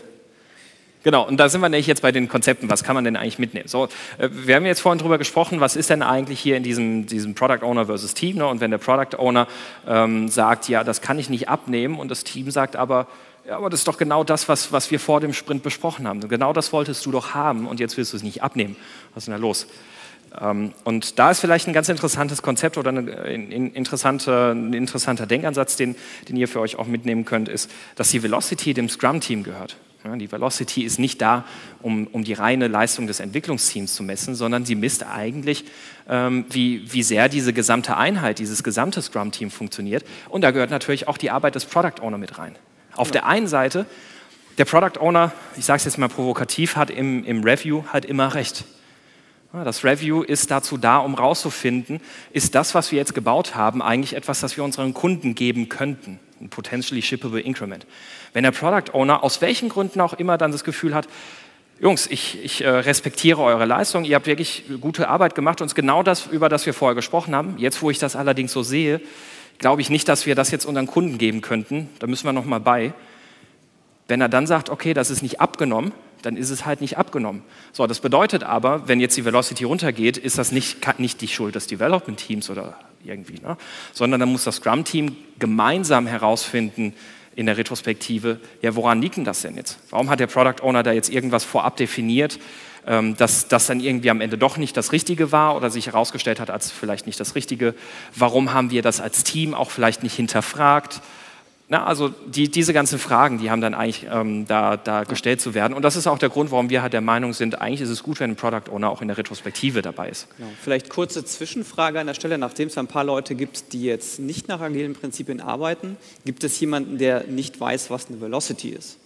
Genau, 1.02 1.26
und 1.26 1.38
da 1.38 1.48
sind 1.48 1.62
wir 1.62 1.68
nämlich 1.70 1.86
jetzt 1.86 2.02
bei 2.02 2.12
den 2.12 2.28
Konzepten. 2.28 2.68
Was 2.68 2.84
kann 2.84 2.94
man 2.94 3.04
denn 3.04 3.16
eigentlich 3.16 3.38
mitnehmen? 3.38 3.68
So, 3.68 3.88
äh, 4.18 4.28
wir 4.30 4.56
haben 4.56 4.66
jetzt 4.66 4.80
vorhin 4.80 4.98
darüber 4.98 5.16
gesprochen, 5.16 5.60
was 5.60 5.76
ist 5.76 5.88
denn 5.88 6.02
eigentlich 6.02 6.40
hier 6.40 6.56
in 6.56 6.62
diesem, 6.62 7.06
diesem 7.06 7.34
Product 7.34 7.64
Owner 7.64 7.86
versus 7.86 8.12
Team? 8.12 8.36
Ne? 8.36 8.46
Und 8.46 8.60
wenn 8.60 8.70
der 8.70 8.78
Product 8.78 9.18
Owner 9.18 9.48
ähm, 9.88 10.28
sagt, 10.28 10.68
ja, 10.68 10.84
das 10.84 11.00
kann 11.00 11.18
ich 11.18 11.30
nicht 11.30 11.48
abnehmen, 11.48 11.98
und 11.98 12.10
das 12.10 12.24
Team 12.24 12.50
sagt 12.50 12.76
aber, 12.76 13.06
ja, 13.46 13.56
aber 13.56 13.70
das 13.70 13.80
ist 13.80 13.88
doch 13.88 13.96
genau 13.96 14.24
das, 14.24 14.48
was, 14.48 14.72
was 14.72 14.90
wir 14.90 15.00
vor 15.00 15.20
dem 15.20 15.32
Sprint 15.32 15.62
besprochen 15.62 16.06
haben. 16.06 16.20
Genau 16.28 16.52
das 16.52 16.72
wolltest 16.74 17.06
du 17.06 17.10
doch 17.10 17.32
haben 17.32 17.66
und 17.66 17.80
jetzt 17.80 17.96
willst 17.96 18.12
du 18.12 18.18
es 18.18 18.22
nicht 18.22 18.42
abnehmen. 18.42 18.76
Was 19.14 19.22
ist 19.22 19.28
denn 19.28 19.34
da 19.34 19.40
los? 19.40 19.66
Ähm, 20.38 20.72
und 20.84 21.18
da 21.18 21.30
ist 21.30 21.40
vielleicht 21.40 21.66
ein 21.66 21.72
ganz 21.72 21.88
interessantes 21.88 22.42
Konzept 22.42 22.76
oder 22.76 22.90
ein, 22.90 23.72
interessanter, 23.72 24.52
ein 24.52 24.74
interessanter 24.74 25.26
Denkansatz, 25.26 25.76
den, 25.76 25.96
den 26.28 26.36
ihr 26.36 26.48
für 26.48 26.60
euch 26.60 26.78
auch 26.78 26.86
mitnehmen 26.86 27.24
könnt, 27.24 27.48
ist, 27.48 27.70
dass 27.96 28.10
die 28.10 28.22
Velocity 28.22 28.74
dem 28.74 28.90
Scrum-Team 28.90 29.42
gehört. 29.42 29.76
Die 30.02 30.32
Velocity 30.32 30.82
ist 30.82 30.98
nicht 30.98 31.20
da, 31.20 31.44
um, 31.82 32.06
um, 32.06 32.24
die 32.24 32.32
reine 32.32 32.68
Leistung 32.68 33.06
des 33.06 33.20
Entwicklungsteams 33.20 33.94
zu 33.94 34.02
messen, 34.02 34.34
sondern 34.34 34.64
sie 34.64 34.74
misst 34.74 35.04
eigentlich, 35.04 35.64
ähm, 36.08 36.46
wie, 36.50 36.90
wie 36.90 37.02
sehr 37.02 37.28
diese 37.28 37.52
gesamte 37.52 37.98
Einheit, 37.98 38.38
dieses 38.38 38.62
gesamte 38.64 39.02
Scrum-Team 39.02 39.50
funktioniert. 39.50 40.04
Und 40.30 40.40
da 40.40 40.52
gehört 40.52 40.70
natürlich 40.70 41.06
auch 41.06 41.18
die 41.18 41.30
Arbeit 41.30 41.54
des 41.54 41.66
Product 41.66 42.00
Owner 42.02 42.16
mit 42.16 42.38
rein. 42.38 42.56
Auf 42.96 43.08
ja. 43.08 43.12
der 43.12 43.26
einen 43.26 43.46
Seite, 43.46 43.84
der 44.56 44.64
Product 44.64 45.00
Owner, 45.00 45.32
ich 45.56 45.66
sage 45.66 45.78
es 45.78 45.84
jetzt 45.84 45.98
mal 45.98 46.08
provokativ, 46.08 46.76
hat 46.76 46.90
im, 46.90 47.22
im 47.24 47.44
Review 47.44 47.84
halt 47.92 48.06
immer 48.06 48.34
recht. 48.34 48.64
Das 49.52 49.84
Review 49.84 50.22
ist 50.22 50.50
dazu 50.50 50.78
da, 50.78 50.98
um 50.98 51.16
herauszufinden, 51.16 52.00
ist 52.32 52.54
das, 52.54 52.74
was 52.74 52.92
wir 52.92 52.98
jetzt 52.98 53.14
gebaut 53.14 53.54
haben, 53.54 53.82
eigentlich 53.82 54.14
etwas, 54.14 54.40
das 54.40 54.56
wir 54.56 54.64
unseren 54.64 54.94
Kunden 54.94 55.34
geben 55.34 55.68
könnten, 55.68 56.20
potentially 56.48 57.02
shippable 57.02 57.40
Increment. 57.40 57.86
Wenn 58.32 58.44
der 58.44 58.52
Product 58.52 58.94
Owner 58.94 59.22
aus 59.22 59.40
welchen 59.40 59.68
Gründen 59.68 60.00
auch 60.00 60.14
immer 60.14 60.38
dann 60.38 60.52
das 60.52 60.64
Gefühl 60.64 60.94
hat, 60.94 61.06
Jungs, 61.80 62.06
ich, 62.08 62.38
ich 62.44 62.62
äh, 62.62 62.68
respektiere 62.68 63.42
eure 63.42 63.64
Leistung, 63.64 64.04
ihr 64.04 64.16
habt 64.16 64.26
wirklich 64.26 64.64
gute 64.82 65.08
Arbeit 65.08 65.34
gemacht 65.34 65.62
ist 65.62 65.74
genau 65.74 66.02
das, 66.02 66.26
über 66.26 66.50
das 66.50 66.66
wir 66.66 66.74
vorher 66.74 66.94
gesprochen 66.94 67.34
haben. 67.34 67.54
Jetzt, 67.56 67.80
wo 67.80 67.90
ich 67.90 67.98
das 67.98 68.16
allerdings 68.16 68.52
so 68.52 68.62
sehe, 68.62 69.00
glaube 69.58 69.80
ich 69.80 69.88
nicht, 69.88 70.06
dass 70.06 70.26
wir 70.26 70.34
das 70.34 70.50
jetzt 70.50 70.66
unseren 70.66 70.86
Kunden 70.86 71.16
geben 71.16 71.40
könnten. 71.40 71.88
Da 71.98 72.06
müssen 72.06 72.26
wir 72.26 72.34
noch 72.34 72.44
mal 72.44 72.60
bei. 72.60 72.92
Wenn 74.08 74.20
er 74.20 74.28
dann 74.28 74.46
sagt, 74.46 74.68
okay, 74.68 74.92
das 74.92 75.10
ist 75.10 75.22
nicht 75.22 75.40
abgenommen, 75.40 75.92
dann 76.20 76.36
ist 76.36 76.50
es 76.50 76.66
halt 76.66 76.82
nicht 76.82 76.98
abgenommen. 76.98 77.42
So, 77.72 77.86
das 77.86 78.00
bedeutet 78.00 78.42
aber, 78.42 78.86
wenn 78.86 79.00
jetzt 79.00 79.16
die 79.16 79.24
Velocity 79.24 79.64
runtergeht, 79.64 80.18
ist 80.18 80.36
das 80.36 80.52
nicht, 80.52 80.98
nicht 80.98 81.20
die 81.22 81.28
Schuld 81.28 81.54
des 81.54 81.66
Development 81.66 82.18
Teams 82.18 82.50
oder 82.50 82.78
irgendwie, 83.04 83.40
ne? 83.40 83.56
sondern 83.92 84.20
dann 84.20 84.30
muss 84.30 84.44
das 84.44 84.56
Scrum-Team 84.56 85.16
gemeinsam 85.38 86.06
herausfinden 86.06 86.94
in 87.36 87.46
der 87.46 87.56
Retrospektive, 87.56 88.40
ja, 88.60 88.74
woran 88.74 89.00
liegt 89.00 89.16
denn 89.16 89.24
das 89.24 89.42
denn 89.42 89.56
jetzt? 89.56 89.78
Warum 89.90 90.10
hat 90.10 90.20
der 90.20 90.26
Product 90.26 90.62
Owner 90.62 90.82
da 90.82 90.92
jetzt 90.92 91.08
irgendwas 91.08 91.44
vorab 91.44 91.76
definiert, 91.76 92.38
ähm, 92.86 93.16
dass 93.16 93.48
das 93.48 93.66
dann 93.66 93.80
irgendwie 93.80 94.10
am 94.10 94.20
Ende 94.20 94.36
doch 94.36 94.56
nicht 94.56 94.76
das 94.76 94.92
Richtige 94.92 95.32
war 95.32 95.56
oder 95.56 95.70
sich 95.70 95.86
herausgestellt 95.86 96.40
hat 96.40 96.50
als 96.50 96.70
vielleicht 96.70 97.06
nicht 97.06 97.20
das 97.20 97.34
Richtige? 97.34 97.74
Warum 98.14 98.52
haben 98.52 98.70
wir 98.70 98.82
das 98.82 99.00
als 99.00 99.24
Team 99.24 99.54
auch 99.54 99.70
vielleicht 99.70 100.02
nicht 100.02 100.14
hinterfragt? 100.14 101.00
Na, 101.72 101.84
also 101.84 102.08
die, 102.08 102.50
diese 102.50 102.72
ganzen 102.72 102.98
Fragen, 102.98 103.38
die 103.38 103.48
haben 103.48 103.60
dann 103.60 103.74
eigentlich 103.74 104.04
ähm, 104.10 104.44
da, 104.44 104.76
da, 104.76 105.04
gestellt 105.04 105.40
zu 105.40 105.54
werden. 105.54 105.72
Und 105.72 105.82
das 105.82 105.94
ist 105.94 106.08
auch 106.08 106.18
der 106.18 106.28
Grund, 106.28 106.50
warum 106.50 106.68
wir 106.68 106.82
halt 106.82 106.92
der 106.92 107.00
Meinung 107.00 107.32
sind, 107.32 107.60
eigentlich 107.60 107.80
ist 107.80 107.90
es 107.90 108.02
gut, 108.02 108.18
wenn 108.18 108.30
ein 108.30 108.34
Product 108.34 108.72
Owner 108.72 108.90
auch 108.90 109.02
in 109.02 109.06
der 109.06 109.16
Retrospektive 109.16 109.80
dabei 109.80 110.08
ist. 110.08 110.26
Genau. 110.36 110.50
Vielleicht 110.60 110.88
kurze 110.88 111.24
Zwischenfrage 111.24 112.00
an 112.00 112.08
der 112.08 112.14
Stelle, 112.14 112.38
nachdem 112.38 112.66
es 112.66 112.76
ein 112.76 112.88
paar 112.88 113.04
Leute 113.04 113.36
gibt, 113.36 113.72
die 113.72 113.84
jetzt 113.84 114.18
nicht 114.18 114.48
nach 114.48 114.60
agilen 114.60 114.94
Prinzipien 114.94 115.40
arbeiten, 115.40 115.96
gibt 116.24 116.42
es 116.42 116.58
jemanden, 116.58 116.98
der 116.98 117.28
nicht 117.28 117.60
weiß, 117.60 117.88
was 117.88 118.08
eine 118.08 118.20
Velocity 118.20 118.70
ist? 118.70 118.98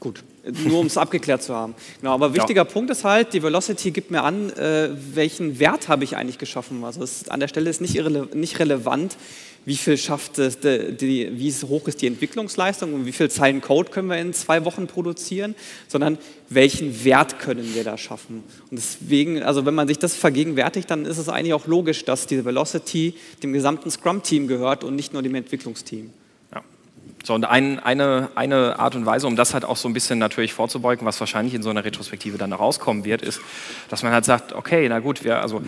Gut, 0.00 0.24
nur 0.64 0.80
um 0.80 0.86
es 0.86 0.96
abgeklärt 0.96 1.42
zu 1.42 1.54
haben. 1.54 1.74
Genau, 2.00 2.14
aber 2.14 2.34
wichtiger 2.34 2.62
ja. 2.62 2.70
Punkt 2.70 2.90
ist 2.90 3.04
halt, 3.04 3.32
die 3.32 3.42
Velocity 3.42 3.90
gibt 3.90 4.10
mir 4.10 4.22
an, 4.22 4.50
äh, 4.50 4.90
welchen 5.14 5.58
Wert 5.58 5.88
habe 5.88 6.04
ich 6.04 6.16
eigentlich 6.16 6.38
geschaffen. 6.38 6.82
Also 6.84 7.02
es, 7.02 7.28
an 7.28 7.40
der 7.40 7.48
Stelle 7.48 7.70
ist 7.70 7.80
nicht, 7.80 7.94
nicht 8.34 8.58
relevant, 8.58 9.16
wie 9.64 9.76
viel 9.76 9.96
schafft 9.96 10.38
es, 10.38 10.58
die, 10.60 11.30
wie 11.32 11.52
hoch 11.66 11.88
ist 11.88 12.02
die 12.02 12.06
Entwicklungsleistung 12.06 12.92
und 12.94 13.06
wie 13.06 13.12
viel 13.12 13.30
Zeilen 13.30 13.60
Code 13.60 13.90
können 13.90 14.08
wir 14.08 14.18
in 14.18 14.32
zwei 14.34 14.64
Wochen 14.64 14.86
produzieren, 14.86 15.54
sondern 15.88 16.18
welchen 16.48 17.04
Wert 17.04 17.38
können 17.38 17.74
wir 17.74 17.84
da 17.84 17.96
schaffen. 17.96 18.44
Und 18.70 18.76
deswegen, 18.76 19.42
also 19.42 19.64
wenn 19.66 19.74
man 19.74 19.88
sich 19.88 19.98
das 19.98 20.14
vergegenwärtigt, 20.14 20.90
dann 20.90 21.06
ist 21.06 21.18
es 21.18 21.28
eigentlich 21.28 21.54
auch 21.54 21.66
logisch, 21.66 22.04
dass 22.04 22.26
diese 22.26 22.44
Velocity 22.44 23.14
dem 23.42 23.52
gesamten 23.52 23.90
Scrum-Team 23.90 24.48
gehört 24.48 24.84
und 24.84 24.96
nicht 24.96 25.12
nur 25.12 25.22
dem 25.22 25.34
Entwicklungsteam. 25.34 26.10
So, 27.24 27.32
und 27.32 27.46
ein, 27.46 27.78
eine, 27.78 28.28
eine 28.34 28.78
Art 28.78 28.94
und 28.96 29.06
Weise, 29.06 29.26
um 29.26 29.34
das 29.34 29.54
halt 29.54 29.64
auch 29.64 29.78
so 29.78 29.88
ein 29.88 29.94
bisschen 29.94 30.18
natürlich 30.18 30.52
vorzubeugen, 30.52 31.06
was 31.06 31.18
wahrscheinlich 31.20 31.54
in 31.54 31.62
so 31.62 31.70
einer 31.70 31.82
Retrospektive 31.82 32.36
dann 32.36 32.52
rauskommen 32.52 33.06
wird, 33.06 33.22
ist, 33.22 33.40
dass 33.88 34.02
man 34.02 34.12
halt 34.12 34.26
sagt, 34.26 34.52
okay, 34.52 34.86
na 34.90 34.98
gut, 34.98 35.24
wir, 35.24 35.40
also, 35.40 35.62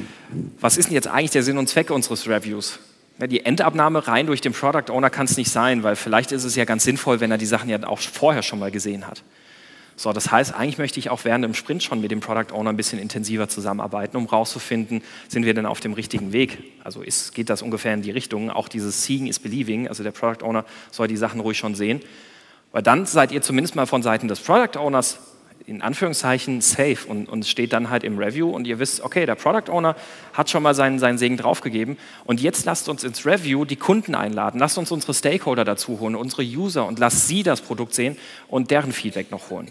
was 0.60 0.76
ist 0.76 0.88
denn 0.88 0.94
jetzt 0.94 1.08
eigentlich 1.08 1.30
der 1.30 1.42
Sinn 1.42 1.56
und 1.56 1.66
Zweck 1.66 1.90
unseres 1.90 2.28
Reviews? 2.28 2.78
Die 3.18 3.46
Endabnahme 3.46 4.06
rein 4.06 4.26
durch 4.26 4.42
den 4.42 4.52
Product 4.52 4.90
Owner 4.90 5.08
kann 5.08 5.24
es 5.24 5.38
nicht 5.38 5.50
sein, 5.50 5.82
weil 5.82 5.96
vielleicht 5.96 6.32
ist 6.32 6.44
es 6.44 6.54
ja 6.54 6.66
ganz 6.66 6.84
sinnvoll, 6.84 7.20
wenn 7.20 7.30
er 7.30 7.38
die 7.38 7.46
Sachen 7.46 7.70
ja 7.70 7.82
auch 7.86 7.98
vorher 7.98 8.42
schon 8.42 8.58
mal 8.58 8.70
gesehen 8.70 9.06
hat. 9.06 9.22
So, 9.98 10.12
das 10.12 10.30
heißt, 10.30 10.54
eigentlich 10.54 10.76
möchte 10.76 11.00
ich 11.00 11.08
auch 11.08 11.24
während 11.24 11.42
dem 11.42 11.54
Sprint 11.54 11.82
schon 11.82 12.02
mit 12.02 12.10
dem 12.10 12.20
Product 12.20 12.52
Owner 12.52 12.68
ein 12.68 12.76
bisschen 12.76 12.98
intensiver 12.98 13.48
zusammenarbeiten, 13.48 14.18
um 14.18 14.28
herauszufinden, 14.28 15.02
sind 15.28 15.46
wir 15.46 15.54
denn 15.54 15.64
auf 15.64 15.80
dem 15.80 15.94
richtigen 15.94 16.34
Weg? 16.34 16.58
Also 16.84 17.00
ist, 17.00 17.34
geht 17.34 17.48
das 17.48 17.62
ungefähr 17.62 17.94
in 17.94 18.02
die 18.02 18.10
Richtung? 18.10 18.50
Auch 18.50 18.68
dieses 18.68 19.04
Seeing 19.04 19.26
is 19.26 19.38
Believing, 19.38 19.88
also 19.88 20.02
der 20.02 20.10
Product 20.10 20.44
Owner 20.44 20.66
soll 20.90 21.08
die 21.08 21.16
Sachen 21.16 21.40
ruhig 21.40 21.56
schon 21.56 21.74
sehen. 21.74 22.00
Weil 22.72 22.82
dann 22.82 23.06
seid 23.06 23.32
ihr 23.32 23.40
zumindest 23.40 23.74
mal 23.74 23.86
von 23.86 24.02
Seiten 24.02 24.28
des 24.28 24.40
Product 24.40 24.78
Owners 24.78 25.18
in 25.66 25.82
Anführungszeichen 25.82 26.60
safe 26.60 26.98
und, 27.08 27.28
und 27.28 27.44
steht 27.44 27.72
dann 27.72 27.90
halt 27.90 28.04
im 28.04 28.18
Review 28.18 28.48
und 28.50 28.66
ihr 28.66 28.78
wisst, 28.78 29.00
okay, 29.02 29.26
der 29.26 29.34
Product 29.34 29.70
Owner 29.70 29.96
hat 30.32 30.48
schon 30.48 30.62
mal 30.62 30.74
seinen, 30.74 30.98
seinen 30.98 31.18
Segen 31.18 31.36
draufgegeben 31.36 31.98
und 32.24 32.40
jetzt 32.40 32.64
lasst 32.64 32.88
uns 32.88 33.02
ins 33.02 33.26
Review 33.26 33.64
die 33.64 33.76
Kunden 33.76 34.14
einladen, 34.14 34.60
lasst 34.60 34.78
uns 34.78 34.92
unsere 34.92 35.12
Stakeholder 35.12 35.64
dazu 35.64 35.98
holen, 35.98 36.14
unsere 36.14 36.42
User 36.42 36.86
und 36.86 36.98
lasst 36.98 37.26
sie 37.26 37.42
das 37.42 37.60
Produkt 37.60 37.94
sehen 37.94 38.16
und 38.48 38.70
deren 38.70 38.92
Feedback 38.92 39.30
noch 39.32 39.50
holen. 39.50 39.68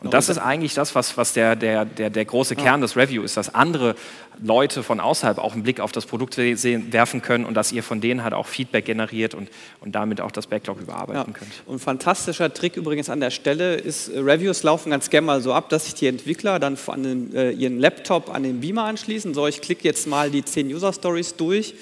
Und 0.00 0.14
das 0.14 0.28
ist 0.28 0.38
eigentlich 0.38 0.74
das, 0.74 0.94
was, 0.94 1.16
was 1.16 1.32
der, 1.32 1.56
der, 1.56 1.84
der, 1.84 2.10
der 2.10 2.24
große 2.24 2.54
Kern 2.54 2.80
des 2.80 2.96
Review 2.96 3.22
ist, 3.22 3.36
dass 3.36 3.54
andere 3.54 3.96
Leute 4.40 4.84
von 4.84 5.00
außerhalb 5.00 5.38
auch 5.38 5.54
einen 5.54 5.64
Blick 5.64 5.80
auf 5.80 5.90
das 5.90 6.06
Produkt 6.06 6.34
sehen, 6.34 6.92
werfen 6.92 7.20
können 7.20 7.44
und 7.44 7.54
dass 7.54 7.72
ihr 7.72 7.82
von 7.82 8.00
denen 8.00 8.22
halt 8.22 8.32
auch 8.32 8.46
Feedback 8.46 8.84
generiert 8.84 9.34
und, 9.34 9.48
und 9.80 9.96
damit 9.96 10.20
auch 10.20 10.30
das 10.30 10.46
Backlog 10.46 10.80
überarbeiten 10.80 11.32
ja. 11.32 11.38
könnt. 11.38 11.50
Und 11.66 11.80
fantastischer 11.80 12.52
Trick 12.54 12.76
übrigens 12.76 13.10
an 13.10 13.18
der 13.18 13.30
Stelle 13.30 13.74
ist, 13.74 14.08
äh, 14.08 14.20
Reviews 14.20 14.62
laufen 14.62 14.90
ganz 14.90 15.10
gerne 15.10 15.26
mal 15.26 15.40
so 15.40 15.52
ab, 15.52 15.68
dass 15.68 15.86
sich 15.86 15.94
die 15.94 16.06
Entwickler 16.06 16.60
dann 16.60 16.78
an 16.86 17.02
den, 17.02 17.34
äh, 17.34 17.50
ihren 17.50 17.80
Laptop 17.80 18.32
an 18.32 18.44
den 18.44 18.60
Beamer 18.60 18.84
anschließen. 18.84 19.34
So, 19.34 19.48
ich 19.48 19.60
klicke 19.60 19.82
jetzt 19.82 20.06
mal 20.06 20.30
die 20.30 20.44
10 20.44 20.72
User 20.72 20.92
Stories 20.92 21.34
durch 21.34 21.74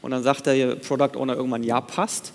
und 0.00 0.12
dann 0.12 0.22
sagt 0.22 0.46
der 0.46 0.76
Product 0.76 1.16
Owner 1.16 1.34
irgendwann, 1.34 1.62
ja, 1.64 1.82
passt. 1.82 2.32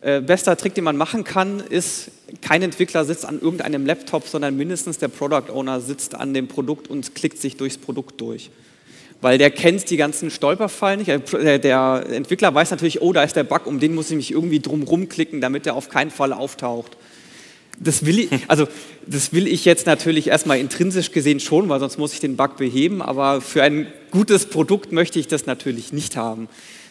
Äh, 0.00 0.20
bester 0.20 0.56
Trick, 0.56 0.74
den 0.74 0.84
man 0.84 0.96
machen 0.96 1.24
kann, 1.24 1.58
ist, 1.58 2.12
kein 2.40 2.62
Entwickler 2.62 3.04
sitzt 3.04 3.24
an 3.24 3.40
irgendeinem 3.40 3.84
Laptop, 3.84 4.28
sondern 4.28 4.56
mindestens 4.56 4.98
der 4.98 5.08
Product 5.08 5.50
Owner 5.52 5.80
sitzt 5.80 6.14
an 6.14 6.34
dem 6.34 6.46
Produkt 6.46 6.88
und 6.88 7.16
klickt 7.16 7.38
sich 7.38 7.56
durchs 7.56 7.78
Produkt 7.78 8.20
durch. 8.20 8.50
Weil 9.20 9.38
der 9.38 9.50
kennt 9.50 9.90
die 9.90 9.96
ganzen 9.96 10.30
Stolperfallen 10.30 11.00
nicht. 11.00 11.32
Der 11.32 12.06
Entwickler 12.08 12.54
weiß 12.54 12.70
natürlich, 12.70 13.02
oh, 13.02 13.12
da 13.12 13.24
ist 13.24 13.34
der 13.34 13.42
Bug, 13.42 13.66
um 13.66 13.80
den 13.80 13.96
muss 13.96 14.10
ich 14.10 14.16
mich 14.16 14.30
irgendwie 14.30 14.60
drum 14.60 14.84
rumklicken, 14.84 15.40
damit 15.40 15.66
der 15.66 15.74
auf 15.74 15.88
keinen 15.88 16.12
Fall 16.12 16.32
auftaucht. 16.32 16.96
Das 17.80 18.06
will 18.06 18.20
ich, 18.20 18.30
also 18.48 18.68
das 19.04 19.32
will 19.32 19.48
ich 19.48 19.64
jetzt 19.64 19.86
natürlich 19.86 20.28
erstmal 20.28 20.60
intrinsisch 20.60 21.10
gesehen 21.10 21.40
schon, 21.40 21.68
weil 21.68 21.80
sonst 21.80 21.98
muss 21.98 22.12
ich 22.12 22.20
den 22.20 22.36
Bug 22.36 22.56
beheben, 22.56 23.02
aber 23.02 23.40
für 23.40 23.64
ein 23.64 23.88
gutes 24.12 24.46
Produkt 24.46 24.92
möchte 24.92 25.18
ich 25.18 25.26
das 25.26 25.46
natürlich 25.46 25.92
nicht 25.92 26.16
haben. 26.16 26.48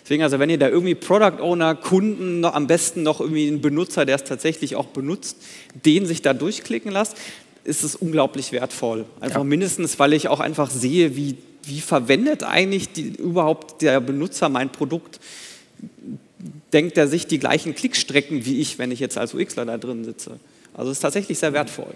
Deswegen, 0.07 0.23
also 0.23 0.39
wenn 0.39 0.49
ihr 0.49 0.57
da 0.57 0.69
irgendwie 0.69 0.95
Product 0.95 1.41
Owner, 1.41 1.75
Kunden, 1.75 2.39
noch, 2.39 2.53
am 2.53 2.65
besten 2.65 3.03
noch 3.03 3.19
irgendwie 3.19 3.49
einen 3.49 3.59
Benutzer, 3.59 4.05
der 4.05 4.15
es 4.15 4.23
tatsächlich 4.23 4.77
auch 4.77 4.85
benutzt, 4.85 5.35
den 5.85 6.05
sich 6.05 6.21
da 6.21 6.33
durchklicken 6.33 6.89
lasst, 6.93 7.17
ist 7.65 7.83
es 7.83 7.93
unglaublich 7.93 8.53
wertvoll. 8.53 9.03
Einfach 9.19 9.39
ja. 9.39 9.43
mindestens, 9.43 9.99
weil 9.99 10.13
ich 10.13 10.29
auch 10.29 10.39
einfach 10.39 10.69
sehe, 10.69 11.17
wie, 11.17 11.35
wie 11.63 11.81
verwendet 11.81 12.43
eigentlich 12.43 12.93
die, 12.93 13.09
überhaupt 13.17 13.81
der 13.81 13.99
Benutzer 13.99 14.47
mein 14.47 14.71
Produkt. 14.71 15.19
Denkt 16.71 16.97
er 16.97 17.09
sich 17.09 17.27
die 17.27 17.39
gleichen 17.39 17.75
Klickstrecken 17.75 18.45
wie 18.45 18.61
ich, 18.61 18.79
wenn 18.79 18.91
ich 18.91 19.01
jetzt 19.01 19.17
als 19.17 19.33
UXler 19.33 19.65
da 19.65 19.77
drin 19.77 20.05
sitze? 20.05 20.39
Also 20.73 20.89
es 20.89 20.99
ist 20.99 21.01
tatsächlich 21.01 21.37
sehr 21.37 21.51
wertvoll. 21.51 21.93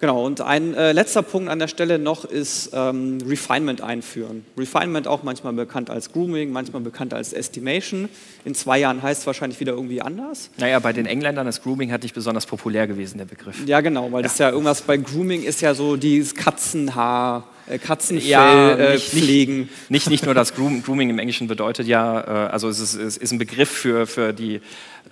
Genau, 0.00 0.24
und 0.24 0.40
ein 0.40 0.72
äh, 0.72 0.92
letzter 0.92 1.20
Punkt 1.20 1.50
an 1.50 1.58
der 1.58 1.68
Stelle 1.68 1.98
noch 1.98 2.24
ist 2.24 2.70
ähm, 2.72 3.18
Refinement 3.28 3.82
einführen. 3.82 4.46
Refinement 4.56 5.06
auch 5.06 5.22
manchmal 5.24 5.52
bekannt 5.52 5.90
als 5.90 6.10
Grooming, 6.10 6.50
manchmal 6.52 6.80
bekannt 6.80 7.12
als 7.12 7.34
Estimation. 7.34 8.08
In 8.46 8.54
zwei 8.54 8.78
Jahren 8.78 9.02
heißt 9.02 9.20
es 9.20 9.26
wahrscheinlich 9.26 9.60
wieder 9.60 9.74
irgendwie 9.74 10.00
anders. 10.00 10.48
Naja, 10.56 10.78
bei 10.78 10.94
den 10.94 11.04
Engländern 11.04 11.46
ist 11.46 11.62
Grooming 11.62 11.92
halt 11.92 12.02
nicht 12.02 12.14
besonders 12.14 12.46
populär 12.46 12.86
gewesen, 12.86 13.18
der 13.18 13.26
Begriff. 13.26 13.56
Ja, 13.66 13.82
genau, 13.82 14.10
weil 14.10 14.22
ja. 14.22 14.28
das 14.28 14.38
ja 14.38 14.48
irgendwas 14.48 14.80
bei 14.80 14.96
Grooming 14.96 15.42
ist 15.42 15.60
ja 15.60 15.74
so 15.74 15.96
dieses 15.96 16.34
Katzenhaar. 16.34 17.46
Äh, 17.68 17.78
Katzenfell 17.78 18.26
ja, 18.26 18.72
äh, 18.72 18.92
nicht, 18.94 19.10
pflegen. 19.10 19.58
Nicht, 19.58 19.70
nicht, 19.90 20.10
nicht, 20.10 20.24
nur 20.24 20.32
das 20.34 20.54
Grooming 20.54 21.10
im 21.10 21.18
Englischen 21.18 21.46
bedeutet 21.46 21.86
ja, 21.86 22.20
äh, 22.20 22.50
also 22.50 22.70
es 22.70 22.80
ist, 22.80 22.94
es 22.94 23.18
ist, 23.18 23.32
ein 23.32 23.38
Begriff 23.38 23.68
für, 23.68 24.06
für 24.06 24.32
die, 24.32 24.62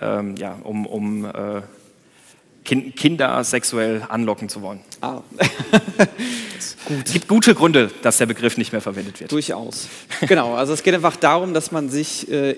ähm, 0.01 0.35
ja, 0.37 0.59
um, 0.65 0.87
um 0.87 1.27
äh, 1.27 1.61
Kinder 2.69 3.43
sexuell 3.45 4.03
anlocken 4.09 4.49
zu 4.49 4.63
wollen. 4.63 4.81
Ah. 5.01 5.23
Gut. 6.87 7.07
Es 7.07 7.13
gibt 7.13 7.29
gute 7.29 7.55
Gründe, 7.55 7.91
dass 8.03 8.19
der 8.19 8.27
Begriff 8.27 8.57
nicht 8.57 8.73
mehr 8.73 8.81
verwendet 8.81 9.21
wird. 9.21 9.33
Durchaus. 9.33 9.89
Genau, 10.23 10.55
also 10.55 10.73
es 10.73 10.83
geht 10.83 10.95
einfach 10.95 11.17
darum, 11.17 11.55
dass 11.55 11.71
man 11.71 11.89
sich 11.89 12.31
äh, 12.31 12.57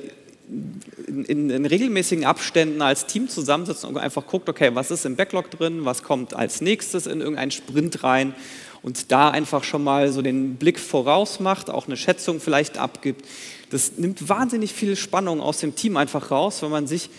in, 1.07 1.25
in, 1.25 1.50
in, 1.50 1.67
regelmäßigen 1.67 2.25
Abständen 2.25 2.83
als 2.83 3.07
Team 3.07 3.29
zusammensetzt 3.29 3.85
und 3.85 3.97
einfach 3.99 4.26
guckt, 4.26 4.49
okay, 4.49 4.71
was 4.75 4.90
ist 4.90 5.05
im 5.05 5.17
Backlog 5.17 5.50
drin, 5.50 5.85
was 5.85 6.02
kommt 6.02 6.35
als 6.35 6.61
nächstes 6.61 7.07
in 7.07 7.21
irgendeinen 7.21 7.50
Sprint 7.50 8.02
rein 8.02 8.35
und 8.83 9.12
da 9.12 9.31
einfach 9.31 9.64
schon 9.64 9.85
mal 9.85 10.12
so 10.12 10.23
den 10.23 10.57
Blick 10.57 10.79
voraus 10.79 11.40
macht, 11.40 11.71
auch 11.71 11.87
eine 11.87 11.97
Schätzung 11.97 12.40
vielleicht 12.40 12.79
abgibt. 12.79 13.26
Das 13.71 13.93
nimmt 13.99 14.29
wahnsinnig 14.29 14.73
viel 14.73 14.97
Spannung 14.97 15.40
aus 15.40 15.59
dem 15.59 15.75
Team 15.75 15.97
einfach 15.97 16.31
raus, 16.31 16.62
wenn 16.62 16.71
man 16.71 16.87
sich 16.87 17.11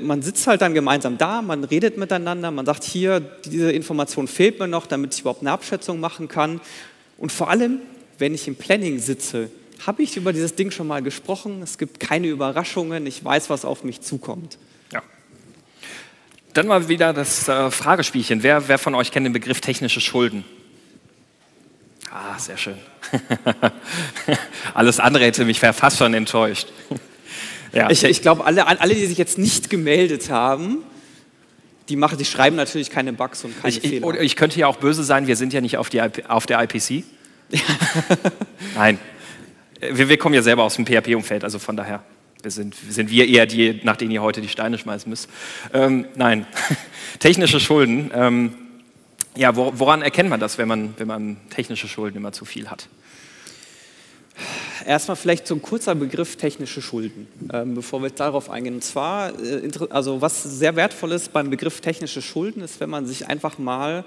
man 0.00 0.20
sitzt 0.20 0.46
halt 0.46 0.60
dann 0.60 0.74
gemeinsam 0.74 1.16
da, 1.16 1.40
man 1.40 1.64
redet 1.64 1.96
miteinander, 1.96 2.50
man 2.50 2.66
sagt, 2.66 2.84
hier, 2.84 3.20
diese 3.20 3.72
Information 3.72 4.28
fehlt 4.28 4.58
mir 4.58 4.68
noch, 4.68 4.86
damit 4.86 5.14
ich 5.14 5.20
überhaupt 5.20 5.40
eine 5.40 5.50
Abschätzung 5.50 5.98
machen 5.98 6.28
kann. 6.28 6.60
Und 7.16 7.32
vor 7.32 7.48
allem, 7.48 7.80
wenn 8.18 8.34
ich 8.34 8.46
im 8.48 8.56
Planning 8.56 8.98
sitze, 8.98 9.50
habe 9.86 10.02
ich 10.02 10.16
über 10.16 10.32
dieses 10.32 10.54
Ding 10.54 10.70
schon 10.70 10.86
mal 10.86 11.02
gesprochen. 11.02 11.62
Es 11.62 11.78
gibt 11.78 12.00
keine 12.00 12.26
Überraschungen, 12.26 13.06
ich 13.06 13.24
weiß, 13.24 13.48
was 13.48 13.64
auf 13.64 13.82
mich 13.82 14.02
zukommt. 14.02 14.58
Ja. 14.92 15.02
Dann 16.52 16.66
mal 16.66 16.88
wieder 16.88 17.14
das 17.14 17.48
äh, 17.48 17.70
Fragespielchen. 17.70 18.42
Wer, 18.42 18.68
wer 18.68 18.78
von 18.78 18.94
euch 18.94 19.10
kennt 19.10 19.24
den 19.24 19.32
Begriff 19.32 19.60
technische 19.62 20.00
Schulden? 20.00 20.44
Ah, 22.10 22.38
sehr 22.38 22.56
schön. 22.56 22.78
Alles 24.74 25.00
andere 25.00 25.24
hätte 25.24 25.44
mich 25.44 25.60
fast 25.60 25.98
schon 25.98 26.14
enttäuscht. 26.14 26.68
Ja. 27.72 27.90
Ich, 27.90 28.04
ich 28.04 28.22
glaube, 28.22 28.44
alle, 28.44 28.66
alle, 28.66 28.94
die 28.94 29.06
sich 29.06 29.18
jetzt 29.18 29.38
nicht 29.38 29.70
gemeldet 29.70 30.30
haben, 30.30 30.78
die, 31.88 31.96
machen, 31.96 32.18
die 32.18 32.24
schreiben 32.24 32.56
natürlich 32.56 32.90
keine 32.90 33.12
Bugs 33.12 33.44
und 33.44 33.60
keine 33.60 33.74
ich, 33.74 33.80
Fehler. 33.80 34.14
Ich, 34.14 34.20
ich 34.20 34.36
könnte 34.36 34.58
ja 34.58 34.66
auch 34.66 34.76
böse 34.76 35.04
sein, 35.04 35.26
wir 35.26 35.36
sind 35.36 35.52
ja 35.52 35.60
nicht 35.60 35.76
auf, 35.76 35.88
die, 35.88 36.00
auf 36.00 36.46
der 36.46 36.62
IPC. 36.62 37.04
Nein, 38.74 38.98
wir, 39.80 40.08
wir, 40.08 40.18
kommen 40.18 40.34
ja 40.34 40.42
selber 40.42 40.64
aus 40.64 40.76
dem 40.76 40.86
PHP-Umfeld, 40.86 41.44
also 41.44 41.58
von 41.58 41.76
daher 41.76 42.02
sind, 42.44 42.74
sind 42.88 43.10
wir 43.10 43.26
eher 43.28 43.46
die, 43.46 43.80
nach 43.82 43.96
denen 43.96 44.10
ihr 44.10 44.22
heute 44.22 44.40
die 44.40 44.48
Steine 44.48 44.78
schmeißen 44.78 45.08
müsst. 45.08 45.28
Ähm, 45.72 46.06
nein, 46.14 46.46
technische 47.18 47.60
Schulden. 47.60 48.10
Ähm, 48.14 48.54
ja, 49.36 49.54
woran 49.54 50.02
erkennt 50.02 50.30
man 50.30 50.40
das, 50.40 50.56
wenn 50.56 50.68
man, 50.68 50.94
wenn 50.96 51.06
man 51.06 51.36
technische 51.50 51.88
Schulden 51.88 52.16
immer 52.16 52.32
zu 52.32 52.44
viel 52.44 52.70
hat? 52.70 52.88
Erstmal 54.84 55.16
vielleicht 55.16 55.46
so 55.46 55.54
ein 55.54 55.62
kurzer 55.62 55.94
Begriff 55.94 56.36
technische 56.36 56.82
Schulden, 56.82 57.26
ähm, 57.52 57.74
bevor 57.74 58.02
wir 58.02 58.10
darauf 58.10 58.50
eingehen. 58.50 58.74
Und 58.74 58.84
zwar, 58.84 59.30
äh, 59.42 59.68
also 59.90 60.20
was 60.20 60.42
sehr 60.42 60.76
wertvoll 60.76 61.12
ist 61.12 61.32
beim 61.32 61.50
Begriff 61.50 61.80
technische 61.80 62.22
Schulden, 62.22 62.62
ist, 62.62 62.80
wenn 62.80 62.90
man 62.90 63.06
sich 63.06 63.26
einfach 63.26 63.58
mal 63.58 64.04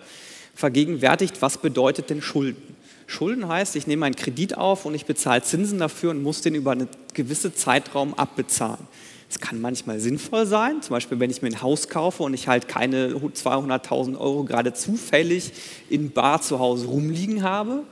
vergegenwärtigt, 0.55 1.41
was 1.41 1.57
bedeutet 1.57 2.09
denn 2.09 2.21
Schulden? 2.21 2.75
Schulden 3.07 3.47
heißt, 3.47 3.75
ich 3.75 3.87
nehme 3.87 4.05
einen 4.05 4.15
Kredit 4.15 4.57
auf 4.57 4.85
und 4.85 4.93
ich 4.93 5.05
bezahle 5.05 5.41
Zinsen 5.41 5.79
dafür 5.79 6.11
und 6.11 6.21
muss 6.21 6.41
den 6.41 6.53
über 6.53 6.71
einen 6.71 6.87
gewissen 7.13 7.55
Zeitraum 7.55 8.13
abbezahlen. 8.13 8.87
Es 9.29 9.39
kann 9.39 9.61
manchmal 9.61 9.99
sinnvoll 9.99 10.45
sein, 10.45 10.81
zum 10.81 10.95
Beispiel 10.95 11.19
wenn 11.19 11.29
ich 11.29 11.41
mir 11.41 11.49
ein 11.49 11.61
Haus 11.61 11.87
kaufe 11.87 12.23
und 12.23 12.33
ich 12.33 12.47
halt 12.47 12.67
keine 12.67 13.09
200.000 13.09 14.17
Euro 14.19 14.43
gerade 14.43 14.73
zufällig 14.73 15.51
in 15.89 16.11
Bar 16.11 16.41
zu 16.41 16.59
Hause 16.59 16.87
rumliegen 16.87 17.43
habe. 17.43 17.83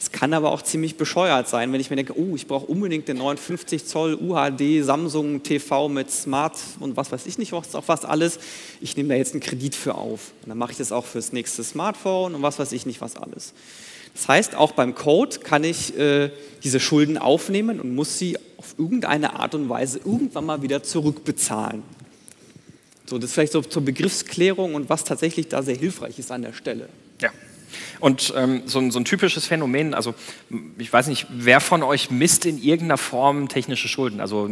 Es 0.00 0.10
kann 0.10 0.32
aber 0.32 0.50
auch 0.50 0.62
ziemlich 0.62 0.96
bescheuert 0.96 1.46
sein, 1.46 1.74
wenn 1.74 1.80
ich 1.80 1.90
mir 1.90 1.96
denke, 1.96 2.18
oh, 2.18 2.34
ich 2.34 2.46
brauche 2.46 2.64
unbedingt 2.64 3.06
den 3.06 3.18
59 3.18 3.84
Zoll 3.84 4.14
UHD 4.14 4.82
Samsung 4.82 5.42
TV 5.42 5.90
mit 5.90 6.10
Smart 6.10 6.56
und 6.80 6.96
was 6.96 7.12
weiß 7.12 7.26
ich 7.26 7.36
nicht, 7.36 7.52
was 7.52 7.74
auch 7.74 7.86
was 7.86 8.06
alles. 8.06 8.38
Ich 8.80 8.96
nehme 8.96 9.10
da 9.10 9.16
jetzt 9.16 9.34
einen 9.34 9.42
Kredit 9.42 9.74
für 9.74 9.96
auf. 9.96 10.32
Und 10.42 10.48
dann 10.48 10.56
mache 10.56 10.72
ich 10.72 10.78
das 10.78 10.90
auch 10.90 11.04
fürs 11.04 11.34
nächste 11.34 11.62
Smartphone 11.62 12.34
und 12.34 12.40
was 12.40 12.58
weiß 12.58 12.72
ich 12.72 12.86
nicht, 12.86 13.02
was 13.02 13.14
alles. 13.16 13.52
Das 14.14 14.26
heißt, 14.26 14.54
auch 14.54 14.72
beim 14.72 14.94
Code 14.94 15.40
kann 15.40 15.64
ich 15.64 15.96
äh, 15.98 16.30
diese 16.64 16.80
Schulden 16.80 17.18
aufnehmen 17.18 17.78
und 17.78 17.94
muss 17.94 18.18
sie 18.18 18.38
auf 18.56 18.76
irgendeine 18.78 19.38
Art 19.38 19.54
und 19.54 19.68
Weise 19.68 19.98
irgendwann 19.98 20.46
mal 20.46 20.62
wieder 20.62 20.82
zurückbezahlen. 20.82 21.82
So, 23.04 23.18
das 23.18 23.30
ist 23.30 23.34
vielleicht 23.34 23.52
so 23.52 23.60
zur 23.60 23.84
Begriffsklärung 23.84 24.74
und 24.74 24.88
was 24.88 25.04
tatsächlich 25.04 25.48
da 25.48 25.62
sehr 25.62 25.76
hilfreich 25.76 26.18
ist 26.18 26.32
an 26.32 26.40
der 26.40 26.54
Stelle. 26.54 26.88
Ja, 27.20 27.30
und 28.00 28.32
ähm, 28.36 28.62
so, 28.66 28.78
ein, 28.78 28.90
so, 28.90 28.98
ein, 28.98 29.04
typisches 29.04 29.46
Phänomen, 29.46 29.94
also 29.94 30.14
ich 30.78 30.92
weiß 30.92 31.08
nicht, 31.08 31.26
wer 31.30 31.60
von 31.60 31.82
euch 31.82 32.10
misst 32.10 32.46
in 32.46 32.62
irgendeiner 32.62 32.98
Form 32.98 33.48
technische 33.48 33.88
Schulden? 33.88 34.20
Also 34.20 34.48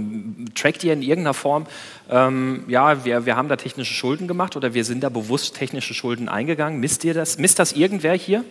trackt 0.54 0.85
ihr 0.85 0.92
in 0.92 1.02
irgendeiner 1.02 1.35
Form, 1.35 1.66
ähm, 2.11 2.64
ja, 2.68 3.04
wir, 3.04 3.26
wir 3.26 3.37
haben 3.37 3.48
da 3.48 3.57
technische 3.57 3.94
Schulden 3.94 4.28
gemacht 4.28 4.57
oder 4.57 4.74
wir 4.74 4.85
sind 4.85 5.02
da 5.02 5.09
bewusst 5.09 5.57
technische 5.57 5.94
Schulden 5.94 6.28
eingegangen? 6.28 6.81
Misst 6.81 7.04
ihr 7.04 7.14
das? 7.14 7.38
Misst 7.38 7.59
das 7.59 7.72
irgendwer 7.72 8.14
hier? 8.14 8.44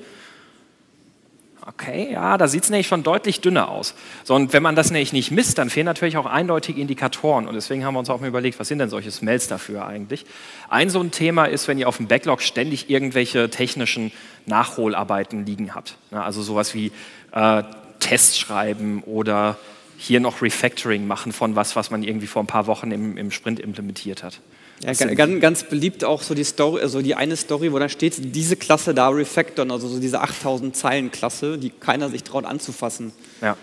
Okay, 1.70 2.14
ja, 2.14 2.38
da 2.38 2.48
sieht 2.48 2.64
es 2.64 2.70
nämlich 2.70 2.88
schon 2.88 3.04
deutlich 3.04 3.42
dünner 3.42 3.68
aus. 3.68 3.94
So, 4.24 4.36
und 4.36 4.54
wenn 4.54 4.64
man 4.64 4.78
das 4.78 4.90
nämlich 4.90 5.12
nicht 5.12 5.32
misst, 5.32 5.58
dann 5.58 5.70
fehlen 5.70 5.86
natürlich 5.86 6.16
auch 6.16 6.26
eindeutige 6.26 6.80
Indikatoren. 6.80 7.46
Und 7.46 7.56
deswegen 7.56 7.84
haben 7.84 7.94
wir 7.94 8.00
uns 8.00 8.10
auch 8.10 8.22
mal 8.22 8.28
überlegt, 8.28 8.58
was 8.58 8.70
sind 8.70 8.80
denn 8.80 8.90
solche 8.90 9.12
Smells 9.12 9.50
dafür 9.50 9.86
eigentlich? 9.86 10.26
Ein 10.70 10.90
so 10.90 11.02
ein 11.02 11.12
Thema 11.12 11.44
ist, 11.44 11.68
wenn 11.68 11.78
ihr 11.78 11.90
auf 11.90 11.98
dem 11.98 12.08
Backlog 12.08 12.42
ständig 12.42 12.90
irgendwelche 12.90 13.50
technischen 13.50 14.14
Nachholarbeiten 14.46 15.46
liegen 15.46 15.76
habt. 15.76 15.98
Also 16.10 16.42
sowas 16.42 16.74
wie 16.74 16.94
äh, 17.34 17.64
Tests 18.00 18.40
schreiben 18.40 19.04
oder 19.04 19.58
hier 19.98 20.22
noch 20.22 20.42
Refactoring 20.42 21.06
machen 21.06 21.34
von 21.34 21.58
was, 21.58 21.76
was 21.76 21.92
man 21.92 22.02
irgendwie 22.02 22.28
vor 22.28 22.44
ein 22.44 22.48
paar 22.48 22.68
Wochen 22.68 22.92
im, 22.92 23.18
im 23.18 23.30
Sprint 23.30 23.60
implementiert 23.60 24.24
hat. 24.24 24.40
Ja, 24.84 24.94
ganz, 24.94 25.42
ganz, 25.42 25.64
beliebt 25.64 26.04
auch 26.04 26.22
so 26.22 26.36
die 26.36 26.44
Story, 26.44 26.82
also 26.82 27.02
die 27.02 27.16
eine 27.16 27.36
Story, 27.36 27.74
wo 27.74 27.80
da 27.80 27.90
steht, 27.90 28.36
diese 28.36 28.56
Klasse 28.56 28.94
da 28.94 29.10
refactoren, 29.10 29.72
also 29.72 29.88
so 29.88 30.00
diese 30.00 30.22
8000 30.22 30.76
Zeilen 30.76 31.12
Klasse, 31.12 31.58
die 31.58 31.72
keiner 31.72 32.10
sich 32.10 32.24
traut 32.24 32.46
anzufassen. 32.46 33.12
Ja. 33.42 33.58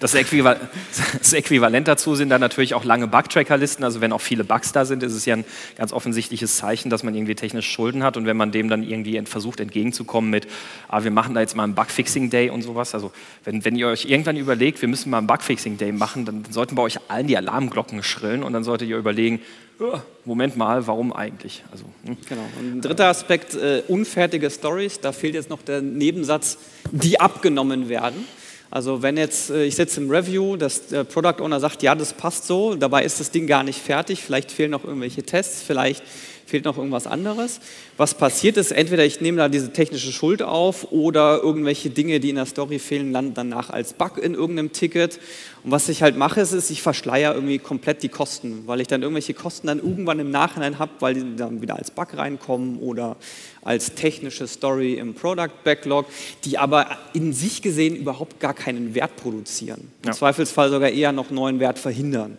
Das 0.00 0.14
Äquivalent, 0.14 1.86
dazu 1.86 2.14
sind 2.14 2.30
dann 2.30 2.40
natürlich 2.40 2.72
auch 2.72 2.84
lange 2.84 3.06
Bug-Tracker-Listen. 3.06 3.84
Also 3.84 4.00
wenn 4.00 4.12
auch 4.12 4.20
viele 4.20 4.44
Bugs 4.44 4.72
da 4.72 4.86
sind, 4.86 5.02
ist 5.02 5.12
es 5.12 5.26
ja 5.26 5.36
ein 5.36 5.44
ganz 5.76 5.92
offensichtliches 5.92 6.56
Zeichen, 6.56 6.88
dass 6.88 7.02
man 7.02 7.14
irgendwie 7.14 7.34
technisch 7.34 7.70
Schulden 7.70 8.02
hat. 8.02 8.16
Und 8.16 8.24
wenn 8.24 8.36
man 8.36 8.50
dem 8.50 8.70
dann 8.70 8.82
irgendwie 8.82 9.20
versucht 9.26 9.60
entgegenzukommen 9.60 10.30
mit, 10.30 10.46
ah, 10.88 11.04
wir 11.04 11.10
machen 11.10 11.34
da 11.34 11.40
jetzt 11.40 11.54
mal 11.54 11.64
einen 11.64 11.74
Bug-Fixing-Day 11.74 12.48
und 12.48 12.62
sowas. 12.62 12.94
Also 12.94 13.12
wenn, 13.44 13.64
wenn 13.64 13.76
ihr 13.76 13.88
euch 13.88 14.06
irgendwann 14.06 14.36
überlegt, 14.36 14.80
wir 14.80 14.88
müssen 14.88 15.10
mal 15.10 15.18
einen 15.18 15.26
Bug-Fixing-Day 15.26 15.92
machen, 15.92 16.24
dann 16.24 16.44
sollten 16.50 16.76
bei 16.76 16.82
euch 16.82 16.98
allen 17.08 17.26
die 17.26 17.36
Alarmglocken 17.36 18.02
schrillen 18.02 18.42
und 18.42 18.54
dann 18.54 18.64
solltet 18.64 18.88
ihr 18.88 18.96
überlegen, 18.96 19.40
oh, 19.80 19.98
Moment 20.24 20.56
mal, 20.56 20.86
warum 20.86 21.12
eigentlich? 21.12 21.62
Also, 21.72 21.84
hm. 22.04 22.16
Genau. 22.26 22.44
Und 22.58 22.76
ein 22.76 22.80
dritter 22.80 23.06
Aspekt, 23.06 23.54
äh, 23.54 23.82
unfertige 23.88 24.50
Stories. 24.50 25.00
Da 25.00 25.12
fehlt 25.12 25.34
jetzt 25.34 25.50
noch 25.50 25.62
der 25.62 25.82
Nebensatz, 25.82 26.58
die 26.90 27.20
abgenommen 27.20 27.88
werden. 27.90 28.24
Also 28.70 29.02
wenn 29.02 29.16
jetzt, 29.16 29.50
äh, 29.50 29.64
ich 29.64 29.74
sitze 29.74 30.00
im 30.00 30.10
Review, 30.10 30.56
dass 30.56 30.86
der 30.86 31.04
Product 31.04 31.42
Owner 31.42 31.58
sagt, 31.58 31.82
ja, 31.82 31.94
das 31.94 32.12
passt 32.12 32.46
so, 32.46 32.76
dabei 32.76 33.04
ist 33.04 33.18
das 33.18 33.30
Ding 33.30 33.46
gar 33.46 33.64
nicht 33.64 33.80
fertig, 33.80 34.22
vielleicht 34.22 34.52
fehlen 34.52 34.70
noch 34.70 34.84
irgendwelche 34.84 35.24
Tests, 35.24 35.62
vielleicht 35.62 36.04
fehlt 36.50 36.64
noch 36.64 36.76
irgendwas 36.76 37.06
anderes. 37.06 37.60
Was 37.96 38.14
passiert 38.14 38.56
ist, 38.56 38.72
entweder 38.72 39.04
ich 39.04 39.20
nehme 39.20 39.38
da 39.38 39.48
diese 39.48 39.72
technische 39.72 40.12
Schuld 40.12 40.42
auf 40.42 40.92
oder 40.92 41.40
irgendwelche 41.42 41.90
Dinge, 41.90 42.20
die 42.20 42.30
in 42.30 42.36
der 42.36 42.46
Story 42.46 42.78
fehlen, 42.78 43.12
landen 43.12 43.32
danach 43.34 43.70
als 43.70 43.94
Bug 43.94 44.18
in 44.18 44.34
irgendeinem 44.34 44.72
Ticket. 44.72 45.18
Und 45.62 45.70
was 45.70 45.88
ich 45.88 46.02
halt 46.02 46.16
mache, 46.16 46.40
ist, 46.40 46.52
ist 46.52 46.70
ich 46.70 46.82
verschleier 46.82 47.34
irgendwie 47.34 47.58
komplett 47.58 48.02
die 48.02 48.08
Kosten, 48.08 48.64
weil 48.66 48.80
ich 48.80 48.88
dann 48.88 49.02
irgendwelche 49.02 49.34
Kosten 49.34 49.68
dann 49.68 49.78
irgendwann 49.78 50.18
im 50.18 50.30
Nachhinein 50.30 50.78
habe, 50.78 50.92
weil 51.00 51.14
die 51.14 51.36
dann 51.36 51.62
wieder 51.62 51.76
als 51.76 51.90
Bug 51.90 52.16
reinkommen 52.16 52.78
oder 52.78 53.16
als 53.62 53.94
technische 53.94 54.46
Story 54.46 54.94
im 54.94 55.14
Product 55.14 55.62
Backlog, 55.64 56.06
die 56.44 56.58
aber 56.58 56.86
in 57.12 57.32
sich 57.32 57.62
gesehen 57.62 57.94
überhaupt 57.94 58.40
gar 58.40 58.54
keinen 58.54 58.94
Wert 58.94 59.16
produzieren. 59.16 59.92
Im 60.02 60.08
ja. 60.08 60.12
Zweifelsfall 60.12 60.70
sogar 60.70 60.90
eher 60.90 61.12
noch 61.12 61.30
neuen 61.30 61.60
Wert 61.60 61.78
verhindern. 61.78 62.38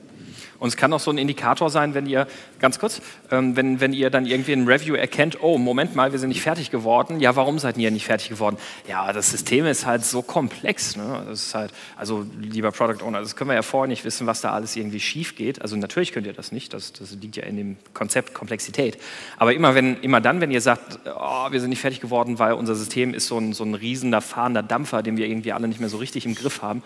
Und 0.61 0.67
es 0.67 0.77
kann 0.77 0.93
auch 0.93 0.99
so 0.99 1.09
ein 1.09 1.17
Indikator 1.17 1.71
sein, 1.71 1.95
wenn 1.95 2.05
ihr, 2.05 2.27
ganz 2.59 2.77
kurz, 2.77 3.01
ähm, 3.31 3.55
wenn, 3.55 3.79
wenn 3.79 3.93
ihr 3.93 4.11
dann 4.11 4.27
irgendwie 4.27 4.53
ein 4.53 4.67
Review 4.67 4.93
erkennt, 4.93 5.41
oh, 5.41 5.57
Moment 5.57 5.95
mal, 5.95 6.11
wir 6.11 6.19
sind 6.19 6.29
nicht 6.29 6.43
fertig 6.43 6.69
geworden. 6.69 7.19
Ja, 7.19 7.35
warum 7.35 7.57
seid 7.57 7.79
ihr 7.79 7.89
nicht 7.89 8.05
fertig 8.05 8.29
geworden? 8.29 8.57
Ja, 8.87 9.11
das 9.11 9.31
System 9.31 9.65
ist 9.65 9.87
halt 9.87 10.05
so 10.05 10.21
komplex. 10.21 10.95
Ne? 10.95 11.23
Das 11.27 11.47
ist 11.47 11.55
halt, 11.55 11.73
also 11.97 12.27
lieber 12.39 12.71
Product 12.71 13.03
Owner, 13.03 13.21
das 13.21 13.35
können 13.35 13.49
wir 13.49 13.55
ja 13.55 13.63
vorher 13.63 13.87
nicht 13.87 14.05
wissen, 14.05 14.27
was 14.27 14.41
da 14.41 14.51
alles 14.51 14.75
irgendwie 14.75 14.99
schief 14.99 15.35
geht. 15.35 15.63
Also 15.63 15.77
natürlich 15.77 16.11
könnt 16.11 16.27
ihr 16.27 16.33
das 16.33 16.51
nicht, 16.51 16.75
das, 16.75 16.93
das 16.93 17.09
liegt 17.19 17.37
ja 17.37 17.43
in 17.45 17.57
dem 17.57 17.77
Konzept 17.95 18.35
Komplexität. 18.35 18.99
Aber 19.37 19.55
immer, 19.55 19.73
wenn, 19.73 19.99
immer 20.01 20.21
dann, 20.21 20.41
wenn 20.41 20.51
ihr 20.51 20.61
sagt, 20.61 20.99
oh, 21.07 21.51
wir 21.51 21.59
sind 21.59 21.71
nicht 21.71 21.81
fertig 21.81 22.01
geworden, 22.01 22.37
weil 22.37 22.53
unser 22.53 22.75
System 22.75 23.15
ist 23.15 23.25
so 23.25 23.39
ein, 23.39 23.53
so 23.53 23.63
ein 23.63 23.73
riesender 23.73 24.21
fahrender 24.21 24.61
Dampfer, 24.61 25.01
den 25.01 25.17
wir 25.17 25.25
irgendwie 25.25 25.53
alle 25.53 25.67
nicht 25.67 25.79
mehr 25.79 25.89
so 25.89 25.97
richtig 25.97 26.27
im 26.27 26.35
Griff 26.35 26.61
haben, 26.61 26.83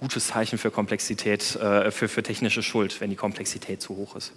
gutes 0.00 0.28
Zeichen 0.28 0.56
für 0.56 0.70
Komplexität, 0.70 1.56
äh, 1.56 1.90
für, 1.90 2.08
für 2.08 2.22
technische 2.22 2.62
Schuld, 2.62 3.02
wenn 3.02 3.10
die 3.10 3.16
Komplexität 3.16 3.82
zu 3.82 3.96
hoch 3.96 4.16
ist. 4.16 4.32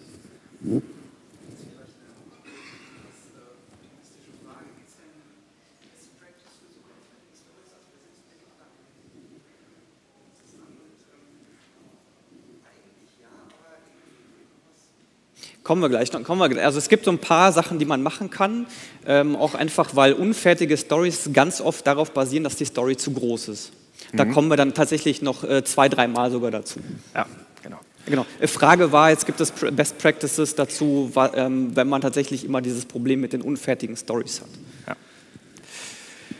Kommen 15.63 15.81
wir 15.81 15.87
gleich. 15.87 16.11
Kommen 16.11 16.41
wir, 16.41 16.65
also 16.65 16.77
es 16.77 16.89
gibt 16.89 17.05
so 17.05 17.11
ein 17.11 17.19
paar 17.19 17.53
Sachen, 17.53 17.79
die 17.79 17.85
man 17.85 18.03
machen 18.03 18.29
kann, 18.29 18.67
ähm, 19.07 19.37
auch 19.37 19.55
einfach, 19.55 19.95
weil 19.95 20.11
unfertige 20.11 20.75
Stories 20.75 21.29
ganz 21.31 21.61
oft 21.61 21.87
darauf 21.87 22.11
basieren, 22.11 22.43
dass 22.43 22.57
die 22.57 22.65
Story 22.65 22.97
zu 22.97 23.13
groß 23.13 23.47
ist. 23.47 23.71
Da 24.13 24.25
mhm. 24.25 24.33
kommen 24.33 24.49
wir 24.49 24.57
dann 24.57 24.73
tatsächlich 24.73 25.21
noch 25.21 25.43
äh, 25.43 25.63
zwei, 25.63 25.89
dreimal 25.89 26.31
sogar 26.31 26.51
dazu. 26.51 26.79
Ja, 27.13 27.25
genau. 27.61 27.79
Genau. 28.05 28.25
Die 28.41 28.47
Frage 28.47 28.91
war, 28.91 29.09
jetzt 29.09 29.25
gibt 29.25 29.39
es 29.41 29.51
Best 29.51 29.97
Practices 29.97 30.55
dazu, 30.55 31.11
ähm, 31.35 31.75
wenn 31.75 31.87
man 31.87 32.01
tatsächlich 32.01 32.45
immer 32.45 32.61
dieses 32.61 32.85
Problem 32.85 33.21
mit 33.21 33.33
den 33.33 33.41
unfertigen 33.41 33.95
Stories 33.95 34.41
hat. 34.41 34.49
Ja, 34.87 34.95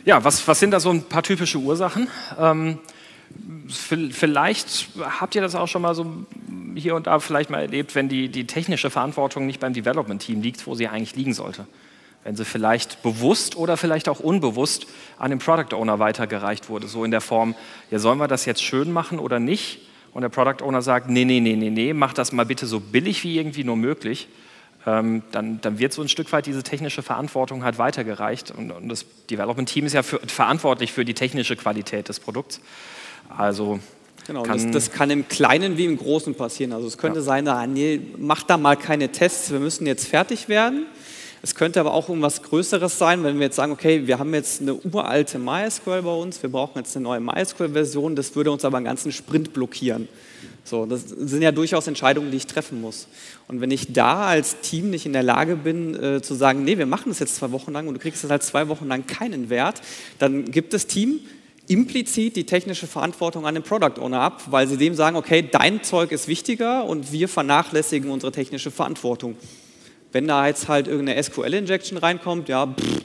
ja 0.04 0.24
was, 0.24 0.46
was 0.46 0.60
sind 0.60 0.72
da 0.72 0.80
so 0.80 0.90
ein 0.90 1.02
paar 1.04 1.22
typische 1.22 1.58
Ursachen? 1.58 2.08
Ähm, 2.38 2.78
vielleicht 3.66 4.88
habt 5.00 5.34
ihr 5.34 5.40
das 5.40 5.54
auch 5.54 5.68
schon 5.68 5.82
mal 5.82 5.94
so 5.94 6.06
hier 6.76 6.94
und 6.94 7.06
da 7.06 7.18
vielleicht 7.18 7.50
mal 7.50 7.60
erlebt, 7.60 7.94
wenn 7.94 8.08
die, 8.08 8.28
die 8.28 8.46
technische 8.46 8.90
Verantwortung 8.90 9.46
nicht 9.46 9.60
beim 9.60 9.72
Development-Team 9.72 10.42
liegt, 10.42 10.66
wo 10.66 10.74
sie 10.74 10.88
eigentlich 10.88 11.16
liegen 11.16 11.32
sollte. 11.32 11.66
Wenn 12.24 12.36
sie 12.36 12.44
vielleicht 12.44 13.02
bewusst 13.02 13.56
oder 13.56 13.76
vielleicht 13.76 14.08
auch 14.08 14.18
unbewusst 14.18 14.86
an 15.18 15.30
den 15.30 15.38
Product 15.38 15.76
Owner 15.76 15.98
weitergereicht 15.98 16.68
wurde, 16.70 16.88
so 16.88 17.04
in 17.04 17.10
der 17.10 17.20
Form, 17.20 17.54
ja, 17.90 17.98
sollen 17.98 18.18
wir 18.18 18.28
das 18.28 18.46
jetzt 18.46 18.62
schön 18.62 18.90
machen 18.92 19.18
oder 19.18 19.38
nicht? 19.38 19.82
Und 20.14 20.22
der 20.22 20.30
Product 20.30 20.64
Owner 20.64 20.80
sagt, 20.80 21.10
nee, 21.10 21.24
nee, 21.24 21.40
nee, 21.40 21.54
nee, 21.56 21.70
nee, 21.70 21.92
mach 21.92 22.14
das 22.14 22.32
mal 22.32 22.46
bitte 22.46 22.66
so 22.66 22.80
billig 22.80 23.24
wie 23.24 23.36
irgendwie 23.36 23.64
nur 23.64 23.76
möglich. 23.76 24.28
Ähm, 24.86 25.22
dann, 25.32 25.60
dann, 25.60 25.78
wird 25.78 25.92
so 25.92 26.02
ein 26.02 26.08
Stück 26.08 26.30
weit 26.32 26.46
diese 26.46 26.62
technische 26.62 27.02
Verantwortung 27.02 27.64
halt 27.64 27.78
weitergereicht. 27.78 28.50
Und, 28.50 28.70
und 28.70 28.88
das 28.88 29.06
Development 29.30 29.68
Team 29.68 29.86
ist 29.86 29.92
ja 29.92 30.02
für, 30.02 30.20
verantwortlich 30.26 30.92
für 30.92 31.04
die 31.04 31.14
technische 31.14 31.56
Qualität 31.56 32.08
des 32.08 32.20
Produkts. 32.20 32.60
Also 33.36 33.80
Genau, 34.26 34.42
kann 34.42 34.72
das, 34.72 34.86
das, 34.86 34.92
kann 34.92 35.10
im 35.10 35.28
Kleinen 35.28 35.76
wie 35.76 35.84
im 35.84 35.98
Großen 35.98 36.34
passieren. 36.34 36.72
Also 36.72 36.86
es 36.86 36.96
könnte 36.96 37.18
ja. 37.18 37.24
sein, 37.24 37.72
nee, 37.72 38.00
mach 38.16 38.42
da 38.42 38.56
mal 38.56 38.76
keine 38.76 39.10
Tests, 39.10 39.50
wir 39.52 39.60
müssen 39.60 39.86
jetzt 39.86 40.06
fertig 40.08 40.48
werden. 40.48 40.86
Es 41.44 41.54
könnte 41.54 41.78
aber 41.78 41.92
auch 41.92 42.08
irgendwas 42.08 42.42
Größeres 42.42 42.96
sein, 42.96 43.22
wenn 43.22 43.38
wir 43.38 43.44
jetzt 43.44 43.56
sagen, 43.56 43.70
okay, 43.70 44.06
wir 44.06 44.18
haben 44.18 44.32
jetzt 44.32 44.62
eine 44.62 44.76
uralte 44.76 45.38
MySQL 45.38 46.00
bei 46.00 46.14
uns, 46.14 46.42
wir 46.42 46.48
brauchen 46.48 46.78
jetzt 46.78 46.96
eine 46.96 47.02
neue 47.02 47.20
MySQL-Version, 47.20 48.16
das 48.16 48.34
würde 48.34 48.50
uns 48.50 48.64
aber 48.64 48.78
einen 48.78 48.86
ganzen 48.86 49.12
Sprint 49.12 49.52
blockieren. 49.52 50.08
So, 50.64 50.86
das 50.86 51.02
sind 51.02 51.42
ja 51.42 51.52
durchaus 51.52 51.86
Entscheidungen, 51.86 52.30
die 52.30 52.38
ich 52.38 52.46
treffen 52.46 52.80
muss. 52.80 53.08
Und 53.46 53.60
wenn 53.60 53.70
ich 53.70 53.92
da 53.92 54.24
als 54.24 54.62
Team 54.62 54.88
nicht 54.88 55.04
in 55.04 55.12
der 55.12 55.22
Lage 55.22 55.56
bin, 55.56 55.94
äh, 56.02 56.22
zu 56.22 56.32
sagen, 56.32 56.64
nee, 56.64 56.78
wir 56.78 56.86
machen 56.86 57.10
das 57.10 57.18
jetzt 57.18 57.36
zwei 57.36 57.52
Wochen 57.52 57.72
lang 57.72 57.88
und 57.88 57.92
du 57.92 58.00
kriegst 58.00 58.22
jetzt 58.22 58.30
halt 58.30 58.42
zwei 58.42 58.68
Wochen 58.68 58.88
lang 58.88 59.06
keinen 59.06 59.50
Wert, 59.50 59.82
dann 60.18 60.46
gibt 60.46 60.72
das 60.72 60.86
Team 60.86 61.20
implizit 61.68 62.36
die 62.36 62.46
technische 62.46 62.86
Verantwortung 62.86 63.44
an 63.44 63.52
den 63.52 63.64
Product 63.64 64.00
Owner 64.00 64.20
ab, 64.20 64.44
weil 64.48 64.66
sie 64.66 64.78
dem 64.78 64.94
sagen, 64.94 65.16
okay, 65.16 65.46
dein 65.52 65.82
Zeug 65.82 66.10
ist 66.10 66.26
wichtiger 66.26 66.86
und 66.86 67.12
wir 67.12 67.28
vernachlässigen 67.28 68.10
unsere 68.10 68.32
technische 68.32 68.70
Verantwortung. 68.70 69.36
Wenn 70.14 70.28
da 70.28 70.46
jetzt 70.46 70.68
halt 70.68 70.86
irgendeine 70.86 71.20
SQL-Injection 71.20 71.98
reinkommt, 71.98 72.48
ja, 72.48 72.66
pff, 72.68 73.02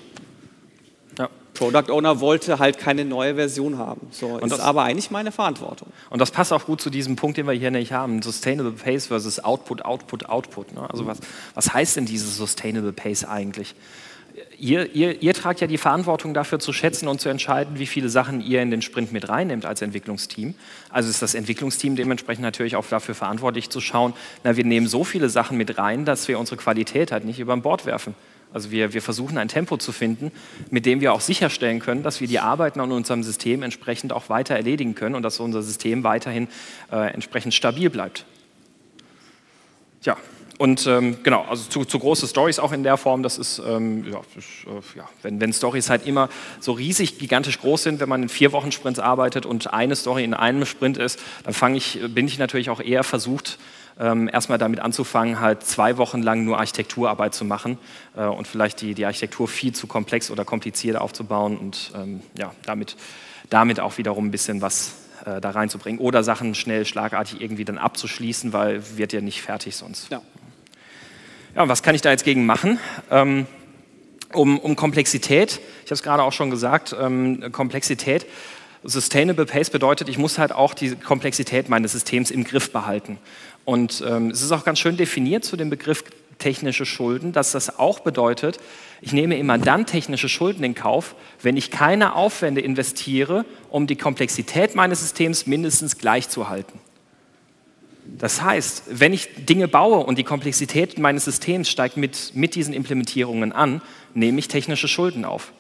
Product 1.60 1.92
Owner 1.92 2.22
wollte 2.22 2.58
halt 2.58 2.78
keine 2.78 3.04
neue 3.04 3.36
Version 3.36 3.78
haben. 3.78 4.08
So, 4.12 4.28
und 4.28 4.44
ist 4.44 4.52
das, 4.52 4.60
aber 4.62 4.84
eigentlich 4.84 5.12
meine 5.12 5.34
Verantwortung. 5.34 5.90
Und 6.10 6.20
das 6.20 6.32
passt 6.32 6.54
auch 6.54 6.66
gut 6.66 6.80
zu 6.80 6.90
diesem 6.90 7.18
Punkt, 7.18 7.38
den 7.38 7.48
wir 7.48 7.54
hier 7.54 7.70
nicht 7.70 7.92
haben: 7.92 8.22
Sustainable 8.22 8.72
Pace 8.72 9.08
versus 9.08 9.44
Output, 9.44 9.84
Output, 9.84 10.28
Output. 10.28 10.74
Ne? 10.74 10.90
Also, 10.90 11.06
was, 11.06 11.20
was 11.56 11.74
heißt 11.74 11.98
denn 11.98 12.06
dieses 12.06 12.38
Sustainable 12.38 12.94
Pace 12.94 13.26
eigentlich? 13.26 13.76
Ihr, 14.58 14.94
ihr, 14.94 15.22
ihr, 15.22 15.34
tragt 15.34 15.62
ja 15.62 15.68
die 15.68 15.78
Verantwortung 15.78 16.34
dafür 16.34 16.60
zu 16.60 16.74
schätzen 16.74 17.08
und 17.08 17.22
zu 17.22 17.30
entscheiden, 17.30 17.80
wie 17.80 17.88
viele 17.88 18.10
Sachen 18.10 18.42
ihr 18.42 18.62
in 18.62 18.72
den 18.72 18.82
Sprint 18.82 19.12
mit 19.12 19.30
reinnimmt 19.30 19.66
als 19.66 19.82
Entwicklungsteam. 19.82 20.54
Also 20.90 21.10
ist 21.10 21.22
das 21.22 21.34
Entwicklungsteam 21.34 21.96
dementsprechend 21.96 22.44
natürlich 22.44 22.76
auch 22.76 22.86
dafür 22.86 23.16
verantwortlich 23.16 23.70
zu 23.70 23.80
schauen, 23.80 24.14
na, 24.44 24.58
wir 24.58 24.66
nehmen 24.66 24.88
so 24.88 25.04
viele 25.04 25.30
Sachen 25.30 25.58
mit 25.58 25.78
rein, 25.78 26.06
dass 26.06 26.28
wir 26.28 26.38
unsere 26.40 26.58
Qualität 26.58 27.12
halt 27.12 27.26
nicht 27.26 27.40
über 27.40 27.56
Bord 27.58 27.86
werfen. 27.86 28.16
Also 28.52 28.72
wir, 28.72 28.94
wir 28.94 29.02
versuchen 29.02 29.38
ein 29.38 29.48
Tempo 29.48 29.78
zu 29.78 29.92
finden, 29.92 30.32
mit 30.72 30.86
dem 30.86 31.02
wir 31.02 31.14
auch 31.14 31.22
sicherstellen 31.22 31.80
können, 31.80 32.02
dass 32.02 32.20
wir 32.20 32.28
die 32.28 32.40
Arbeiten 32.40 32.80
an 32.80 32.92
unserem 32.92 33.24
System 33.24 33.62
entsprechend 33.62 34.12
auch 34.12 34.30
weiter 34.30 34.56
erledigen 34.56 34.96
können 34.96 35.16
und 35.16 35.24
dass 35.24 35.40
unser 35.40 35.62
System 35.62 36.04
weiterhin 36.04 36.48
äh, 36.92 37.14
entsprechend 37.14 37.54
stabil 37.54 37.90
bleibt. 37.90 38.26
Tja, 40.02 40.18
und 40.60 40.86
ähm, 40.88 41.20
genau, 41.24 41.46
also 41.50 41.70
zu, 41.70 41.86
zu, 41.86 42.00
große 42.00 42.28
Stories 42.28 42.60
auch 42.60 42.74
in 42.74 42.84
der 42.84 42.98
Form, 42.98 43.24
das 43.24 43.38
ist, 43.38 43.62
ähm, 43.66 44.06
ja, 44.06 44.18
äh, 44.18 44.98
ja, 44.98 45.10
wenn, 45.22 45.40
wenn 45.40 45.54
Stories 45.54 45.90
halt 45.90 46.06
immer 46.06 46.28
so 46.60 46.74
riesig, 46.74 47.18
gigantisch 47.18 47.62
groß 47.62 47.84
sind, 47.84 48.02
wenn 48.02 48.10
man 48.10 48.24
in 48.24 48.28
vier 48.28 48.52
Wochen 48.52 48.74
Sprints 48.74 49.00
arbeitet 49.00 49.46
und 49.46 49.74
eine 49.74 49.96
Story 49.96 50.26
in 50.26 50.34
einem 50.34 50.66
Sprint 50.66 50.98
ist, 50.98 51.18
dann 51.46 51.76
ich, 51.76 52.02
bin 52.10 52.28
ich 52.28 52.40
natürlich 52.40 52.70
auch 52.70 52.82
eher 52.82 53.06
versucht, 53.06 53.58
ähm, 54.02 54.30
erstmal 54.32 54.58
damit 54.58 54.82
anzufangen, 54.82 55.40
halt 55.40 55.64
zwei 55.64 55.96
Wochen 55.96 56.22
lang 56.22 56.44
nur 56.44 56.58
Architekturarbeit 56.58 57.34
zu 57.34 57.46
machen 57.46 57.78
äh, 58.18 58.26
und 58.26 58.46
vielleicht 58.46 58.82
die, 58.82 58.94
die 58.94 59.06
Architektur 59.06 59.48
viel 59.48 59.72
zu 59.72 59.88
komplex 59.88 60.30
oder 60.30 60.44
kompliziert 60.44 60.98
aufzubauen 60.98 61.58
und 61.58 61.94
ähm, 61.96 62.20
ja, 62.38 62.52
damit, 62.66 62.98
damit 63.50 63.80
auch 63.80 63.98
wiederum 63.98 64.26
ein 64.26 64.32
bisschen 64.32 64.62
was 64.62 64.96
äh, 65.26 65.40
da 65.40 65.52
reinzubringen 65.52 66.02
oder 66.02 66.22
Sachen 66.22 66.54
schnell, 66.54 66.86
schlagartig 66.86 67.40
irgendwie 67.40 67.64
dann 67.64 67.78
abzuschließen, 67.78 68.52
weil 68.52 68.98
wird 68.98 69.14
ja 69.14 69.22
nicht 69.22 69.42
fertig 69.42 69.78
sonst. 69.78 70.12
Ja. 70.12 70.22
Ja, 71.56 71.68
was 71.68 71.82
kann 71.82 71.96
ich 71.96 72.02
da 72.02 72.12
jetzt 72.12 72.24
gegen 72.24 72.46
machen? 72.46 72.80
Ähm, 73.10 73.48
um, 74.34 74.60
um, 74.60 74.76
Komplexität, 74.76 75.60
ich 75.84 75.86
habe 75.86 75.96
es 75.96 76.04
gerade 76.04 76.22
auch 76.22 76.32
schon 76.32 76.52
gesagt, 76.52 76.96
ähm, 77.00 77.52
Komplexität, 77.52 78.28
Sustainable 78.84 79.48
Pace 79.48 79.72
bedeutet, 79.72 80.10
ich 80.10 80.20
muss 80.20 80.38
halt 80.38 80.52
auch 80.52 80.76
die 80.76 80.96
Komplexität 80.96 81.68
meines 81.68 81.94
Systems 81.94 82.30
im 82.30 82.44
Griff 82.44 82.72
behalten. 82.72 83.18
Und 83.66 84.04
ähm, 84.08 84.30
es 84.30 84.44
ist 84.44 84.52
auch 84.52 84.64
ganz 84.64 84.80
schön 84.80 84.96
definiert 84.96 85.44
zu 85.44 85.58
dem 85.58 85.72
Begriff 85.72 86.04
technische 86.38 86.86
Schulden, 86.86 87.34
dass 87.34 87.52
das 87.52 87.80
auch 87.80 88.00
bedeutet, 88.00 88.60
ich 89.02 89.12
nehme 89.12 89.38
immer 89.38 89.58
dann 89.58 89.88
technische 89.88 90.30
Schulden 90.30 90.64
in 90.64 90.76
Kauf, 90.76 91.16
wenn 91.42 91.58
ich 91.58 91.72
keine 91.72 92.16
Aufwände 92.16 92.62
investiere, 92.62 93.44
um 93.70 93.88
die 93.88 93.96
Komplexität 93.96 94.76
meines 94.76 95.02
Systems 95.02 95.48
mindestens 95.48 95.98
gleich 95.98 96.30
zu 96.30 96.48
halten. 96.48 96.80
Das 98.18 98.42
heißt, 98.42 98.84
wenn 98.90 99.14
ich 99.14 99.46
Dinge 99.46 99.68
baue 99.68 100.00
und 100.00 100.18
die 100.18 100.24
Komplexität 100.24 100.98
meines 101.00 101.26
Systems 101.26 101.70
steigt 101.70 101.98
mit, 101.98 102.32
mit 102.36 102.56
diesen 102.56 102.74
Implementierungen 102.74 103.52
an, 103.52 103.82
nehme 104.14 104.40
ich 104.40 104.48
technische 104.48 104.88
Schulden 104.88 105.26
auf. 105.26 105.54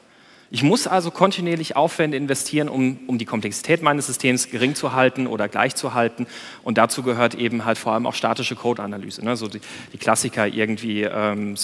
Ich 0.51 0.63
muss 0.63 0.87
also 0.87 1.11
kontinuierlich 1.11 1.75
Aufwände 1.75 2.17
investieren, 2.17 2.69
um, 2.69 2.97
um 3.05 3.19
die 3.19 3.25
Komplexität 3.25 3.83
meines 3.83 4.07
Systems 4.07 4.49
gering 4.49 4.73
zu 4.73 4.93
halten 4.93 5.27
oder 5.27 5.47
gleich 5.47 5.75
zu 5.75 5.93
halten. 5.93 6.25
Und 6.63 6.79
dazu 6.79 7.03
gehört 7.03 7.35
eben 7.35 7.65
halt 7.65 7.77
vor 7.77 7.93
allem 7.93 8.07
auch 8.07 8.15
statische 8.15 8.55
Code-Analyse. 8.55 9.23
Ne? 9.23 9.35
So 9.35 9.47
die, 9.47 9.61
die, 9.93 9.99
Klassiker 9.99 10.47
irgendwie 10.47 11.03
ähm, 11.03 11.55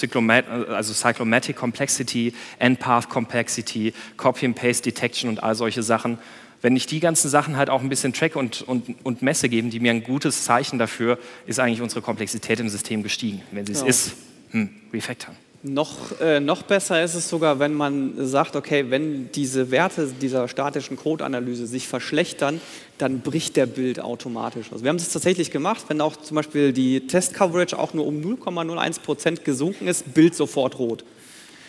also 0.69 0.93
Cyclomatic 0.93 1.55
Complexity, 1.55 2.35
Endpath 2.59 3.09
Complexity, 3.09 3.91
Copy 4.17 4.45
and 4.45 4.55
Paste 4.55 4.83
Detection 4.83 5.31
und 5.31 5.41
all 5.41 5.55
solche 5.55 5.81
Sachen 5.81 6.19
wenn 6.65 6.75
ich 6.75 6.87
die 6.87 6.99
ganzen 6.99 7.29
Sachen 7.29 7.57
halt 7.57 7.69
auch 7.69 7.81
ein 7.81 7.89
bisschen 7.89 8.11
track 8.11 8.35
und, 8.35 8.63
und, 8.63 8.95
und 9.03 9.21
messe 9.21 9.49
geben, 9.49 9.69
die 9.69 9.79
mir 9.79 9.91
ein 9.91 10.01
gutes 10.01 10.45
Zeichen 10.45 10.79
dafür, 10.79 11.19
ist 11.45 11.59
eigentlich 11.59 11.79
unsere 11.79 12.01
Komplexität 12.01 12.59
im 12.59 12.69
System 12.69 13.03
gestiegen. 13.03 13.43
Wenn 13.51 13.67
sie 13.67 13.73
es 13.73 13.81
ja. 13.81 13.85
ist, 13.85 14.13
hm, 14.49 14.69
refactoren. 14.91 15.37
Noch, 15.61 16.19
äh, 16.19 16.39
noch 16.39 16.63
besser 16.63 17.03
ist 17.03 17.13
es 17.13 17.29
sogar, 17.29 17.59
wenn 17.59 17.75
man 17.75 18.13
sagt, 18.17 18.55
okay, 18.55 18.85
wenn 18.89 19.31
diese 19.31 19.69
Werte 19.69 20.11
dieser 20.19 20.47
statischen 20.47 20.97
Code-Analyse 20.97 21.67
sich 21.67 21.87
verschlechtern, 21.87 22.59
dann 22.97 23.19
bricht 23.19 23.57
der 23.57 23.67
Bild 23.67 23.99
automatisch. 23.99 24.71
Also 24.71 24.83
wir 24.83 24.89
haben 24.89 24.95
es 24.95 25.07
tatsächlich 25.11 25.51
gemacht, 25.51 25.85
wenn 25.89 26.01
auch 26.01 26.15
zum 26.15 26.33
Beispiel 26.33 26.73
die 26.73 27.05
Test-Coverage 27.05 27.77
auch 27.77 27.93
nur 27.93 28.07
um 28.07 28.21
0,01% 28.21 29.43
gesunken 29.43 29.87
ist, 29.87 30.15
Bild 30.15 30.33
sofort 30.33 30.79
rot 30.79 31.03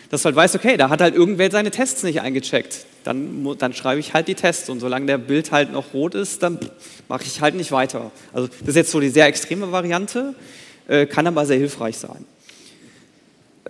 dass 0.09 0.21
du 0.21 0.27
halt 0.27 0.35
weißt, 0.35 0.55
okay, 0.55 0.77
da 0.77 0.89
hat 0.89 1.01
halt 1.01 1.15
irgendwer 1.15 1.51
seine 1.51 1.71
Tests 1.71 2.03
nicht 2.03 2.21
eingecheckt. 2.21 2.85
Dann, 3.03 3.47
dann 3.57 3.73
schreibe 3.73 3.99
ich 3.99 4.13
halt 4.13 4.27
die 4.27 4.35
Tests 4.35 4.69
und 4.69 4.79
solange 4.79 5.05
der 5.05 5.17
Bild 5.17 5.51
halt 5.51 5.71
noch 5.71 5.93
rot 5.93 6.15
ist, 6.15 6.43
dann 6.43 6.59
mache 7.07 7.23
ich 7.23 7.41
halt 7.41 7.55
nicht 7.55 7.71
weiter. 7.71 8.11
Also 8.33 8.47
das 8.47 8.69
ist 8.69 8.75
jetzt 8.75 8.91
so 8.91 8.99
die 8.99 9.09
sehr 9.09 9.27
extreme 9.27 9.71
Variante, 9.71 10.35
äh, 10.87 11.05
kann 11.05 11.27
aber 11.27 11.45
sehr 11.45 11.57
hilfreich 11.57 11.97
sein. 11.97 12.25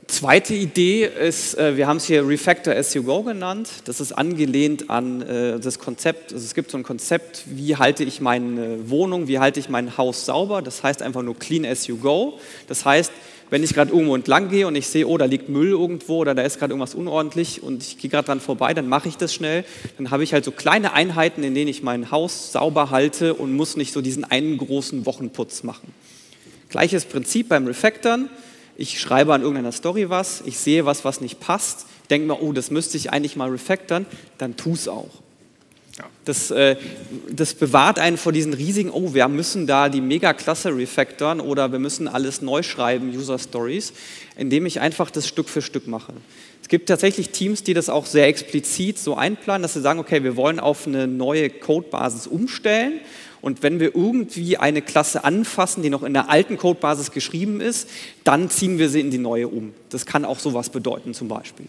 Zweite 0.07 0.53
Idee 0.53 1.05
ist, 1.05 1.57
äh, 1.57 1.75
wir 1.75 1.85
haben 1.85 1.97
es 1.97 2.05
hier 2.05 2.25
Refactor 2.25 2.73
as 2.73 2.93
you 2.93 3.03
go 3.03 3.23
genannt. 3.23 3.69
Das 3.85 3.99
ist 3.99 4.13
angelehnt 4.13 4.89
an 4.89 5.21
äh, 5.21 5.59
das 5.59 5.79
Konzept, 5.79 6.31
also 6.31 6.45
es 6.45 6.53
gibt 6.53 6.71
so 6.71 6.77
ein 6.77 6.83
Konzept, 6.83 7.43
wie 7.45 7.75
halte 7.75 8.05
ich 8.05 8.21
meine 8.21 8.89
Wohnung, 8.89 9.27
wie 9.27 9.39
halte 9.39 9.59
ich 9.59 9.67
mein 9.67 9.97
Haus 9.97 10.25
sauber. 10.25 10.61
Das 10.61 10.81
heißt 10.81 11.01
einfach 11.01 11.23
nur 11.23 11.37
clean 11.37 11.65
as 11.65 11.87
you 11.87 11.97
go. 11.97 12.39
Das 12.67 12.85
heißt, 12.85 13.11
wenn 13.49 13.63
ich 13.63 13.73
gerade 13.73 13.91
irgendwo 13.91 14.15
entlang 14.15 14.49
gehe 14.49 14.67
und 14.67 14.75
ich 14.75 14.87
sehe, 14.87 15.07
oh, 15.07 15.17
da 15.17 15.25
liegt 15.25 15.49
Müll 15.49 15.69
irgendwo 15.69 16.17
oder 16.17 16.35
da 16.35 16.41
ist 16.41 16.59
gerade 16.59 16.73
irgendwas 16.73 16.95
unordentlich 16.95 17.63
und 17.63 17.83
ich 17.83 17.97
gehe 17.97 18.09
gerade 18.09 18.25
dran 18.25 18.39
vorbei, 18.39 18.73
dann 18.73 18.89
mache 18.89 19.07
ich 19.07 19.17
das 19.17 19.33
schnell. 19.33 19.63
Dann 19.97 20.11
habe 20.11 20.23
ich 20.23 20.33
halt 20.33 20.43
so 20.43 20.51
kleine 20.51 20.93
Einheiten, 20.93 21.43
in 21.43 21.55
denen 21.55 21.69
ich 21.69 21.83
mein 21.83 22.11
Haus 22.11 22.51
sauber 22.51 22.89
halte 22.89 23.33
und 23.33 23.53
muss 23.53 23.77
nicht 23.77 23.93
so 23.93 24.01
diesen 24.01 24.23
einen 24.25 24.57
großen 24.57 25.05
Wochenputz 25.05 25.63
machen. 25.63 25.93
Gleiches 26.69 27.05
Prinzip 27.05 27.49
beim 27.49 27.65
Refactoren. 27.65 28.29
Ich 28.75 28.99
schreibe 28.99 29.33
an 29.33 29.41
irgendeiner 29.41 29.71
Story 29.71 30.09
was, 30.09 30.43
ich 30.45 30.57
sehe 30.57 30.85
was, 30.85 31.05
was 31.05 31.21
nicht 31.21 31.39
passt, 31.39 31.87
denke 32.09 32.27
mir, 32.27 32.41
oh, 32.41 32.51
das 32.51 32.69
müsste 32.69 32.97
ich 32.97 33.11
eigentlich 33.11 33.35
mal 33.35 33.49
refactoren, 33.49 34.05
dann 34.37 34.55
tu 34.55 34.73
es 34.73 34.87
auch. 34.87 35.09
Das, 36.25 36.51
äh, 36.51 36.75
das 37.29 37.53
bewahrt 37.53 37.99
einen 37.99 38.17
vor 38.17 38.31
diesen 38.31 38.53
riesigen, 38.53 38.89
oh, 38.91 39.13
wir 39.13 39.27
müssen 39.27 39.65
da 39.65 39.89
die 39.89 40.01
Mega-Klasse 40.01 40.75
refactoren 40.75 41.39
oder 41.39 41.71
wir 41.71 41.79
müssen 41.79 42.07
alles 42.07 42.41
neu 42.41 42.63
schreiben, 42.63 43.09
User 43.15 43.39
Stories, 43.39 43.93
indem 44.35 44.65
ich 44.65 44.79
einfach 44.79 45.09
das 45.09 45.27
Stück 45.27 45.49
für 45.49 45.61
Stück 45.61 45.87
mache. 45.87 46.13
Es 46.61 46.67
gibt 46.67 46.89
tatsächlich 46.89 47.29
Teams, 47.29 47.63
die 47.63 47.73
das 47.73 47.89
auch 47.89 48.05
sehr 48.05 48.27
explizit 48.27 48.99
so 48.99 49.15
einplanen, 49.15 49.61
dass 49.61 49.73
sie 49.73 49.81
sagen, 49.81 49.99
okay, 49.99 50.23
wir 50.23 50.35
wollen 50.35 50.59
auf 50.59 50.85
eine 50.85 51.07
neue 51.07 51.49
Codebasis 51.49 52.27
umstellen 52.27 52.99
und 53.41 53.63
wenn 53.63 53.79
wir 53.79 53.95
irgendwie 53.95 54.57
eine 54.57 54.81
Klasse 54.81 55.23
anfassen, 55.23 55.81
die 55.81 55.89
noch 55.89 56.03
in 56.03 56.13
der 56.13 56.29
alten 56.29 56.57
Codebasis 56.57 57.11
geschrieben 57.11 57.61
ist, 57.61 57.89
dann 58.23 58.49
ziehen 58.49 58.79
wir 58.79 58.89
sie 58.89 58.99
in 58.99 59.11
die 59.11 59.17
neue 59.17 59.47
um. 59.47 59.73
Das 59.89 60.05
kann 60.05 60.25
auch 60.25 60.39
sowas 60.39 60.69
bedeuten 60.69 61.13
zum 61.13 61.27
Beispiel. 61.27 61.67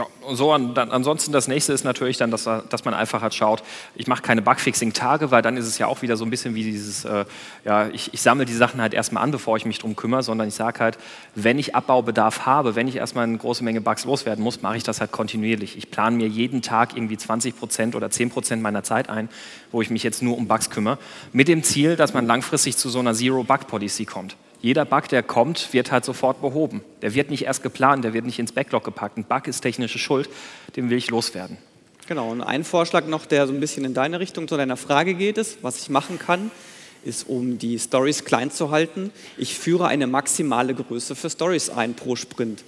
Ja, 0.00 0.06
so 0.34 0.50
an, 0.50 0.72
dann, 0.72 0.90
ansonsten 0.92 1.30
das 1.30 1.46
nächste 1.46 1.74
ist 1.74 1.84
natürlich 1.84 2.16
dann, 2.16 2.30
dass, 2.30 2.44
dass 2.44 2.84
man 2.86 2.94
einfach 2.94 3.20
halt 3.20 3.34
schaut, 3.34 3.62
ich 3.94 4.06
mache 4.06 4.22
keine 4.22 4.40
Bugfixing-Tage, 4.40 5.30
weil 5.30 5.42
dann 5.42 5.58
ist 5.58 5.66
es 5.66 5.76
ja 5.76 5.88
auch 5.88 6.00
wieder 6.00 6.16
so 6.16 6.24
ein 6.24 6.30
bisschen 6.30 6.54
wie 6.54 6.62
dieses, 6.62 7.04
äh, 7.04 7.26
ja, 7.66 7.88
ich, 7.88 8.14
ich 8.14 8.22
sammle 8.22 8.46
die 8.46 8.54
Sachen 8.54 8.80
halt 8.80 8.94
erstmal 8.94 9.22
an, 9.22 9.30
bevor 9.30 9.58
ich 9.58 9.66
mich 9.66 9.78
drum 9.78 9.96
kümmere, 9.96 10.22
sondern 10.22 10.48
ich 10.48 10.54
sage 10.54 10.80
halt, 10.80 10.96
wenn 11.34 11.58
ich 11.58 11.74
Abbaubedarf 11.74 12.46
habe, 12.46 12.76
wenn 12.76 12.88
ich 12.88 12.96
erstmal 12.96 13.24
eine 13.24 13.36
große 13.36 13.62
Menge 13.62 13.82
Bugs 13.82 14.06
loswerden 14.06 14.42
muss, 14.42 14.62
mache 14.62 14.78
ich 14.78 14.84
das 14.84 15.00
halt 15.00 15.12
kontinuierlich. 15.12 15.76
Ich 15.76 15.90
plane 15.90 16.16
mir 16.16 16.28
jeden 16.28 16.62
Tag 16.62 16.96
irgendwie 16.96 17.18
20 17.18 17.58
Prozent 17.58 17.94
oder 17.94 18.08
10 18.08 18.30
Prozent 18.30 18.62
meiner 18.62 18.82
Zeit 18.82 19.10
ein, 19.10 19.28
wo 19.70 19.82
ich 19.82 19.90
mich 19.90 20.02
jetzt 20.02 20.22
nur 20.22 20.38
um 20.38 20.48
Bugs 20.48 20.70
kümmere, 20.70 20.96
mit 21.34 21.46
dem 21.46 21.62
Ziel, 21.62 21.96
dass 21.96 22.14
man 22.14 22.26
langfristig 22.26 22.78
zu 22.78 22.88
so 22.88 23.00
einer 23.00 23.12
Zero-Bug-Policy 23.12 24.06
kommt. 24.06 24.34
Jeder 24.62 24.84
Bug, 24.84 25.08
der 25.08 25.22
kommt, 25.22 25.72
wird 25.72 25.90
halt 25.90 26.04
sofort 26.04 26.42
behoben. 26.42 26.82
Der 27.00 27.14
wird 27.14 27.30
nicht 27.30 27.44
erst 27.44 27.62
geplant, 27.62 28.04
der 28.04 28.12
wird 28.12 28.26
nicht 28.26 28.38
ins 28.38 28.52
Backlog 28.52 28.84
gepackt. 28.84 29.16
Ein 29.16 29.24
Bug 29.24 29.46
ist 29.46 29.62
technische 29.62 29.98
Schuld, 29.98 30.28
den 30.76 30.90
will 30.90 30.98
ich 30.98 31.10
loswerden. 31.10 31.56
Genau, 32.06 32.30
und 32.30 32.42
ein 32.42 32.64
Vorschlag 32.64 33.06
noch, 33.06 33.24
der 33.24 33.46
so 33.46 33.54
ein 33.54 33.60
bisschen 33.60 33.84
in 33.84 33.94
deine 33.94 34.20
Richtung 34.20 34.48
zu 34.48 34.56
deiner 34.56 34.76
Frage 34.76 35.14
geht, 35.14 35.38
ist, 35.38 35.62
was 35.62 35.80
ich 35.80 35.88
machen 35.88 36.18
kann, 36.18 36.50
ist, 37.04 37.26
um 37.28 37.58
die 37.58 37.78
Stories 37.78 38.24
klein 38.24 38.50
zu 38.50 38.70
halten, 38.70 39.10
ich 39.38 39.56
führe 39.56 39.86
eine 39.86 40.06
maximale 40.06 40.74
Größe 40.74 41.14
für 41.14 41.30
Stories 41.30 41.70
ein 41.70 41.94
pro 41.94 42.16
Sprint. 42.16 42.62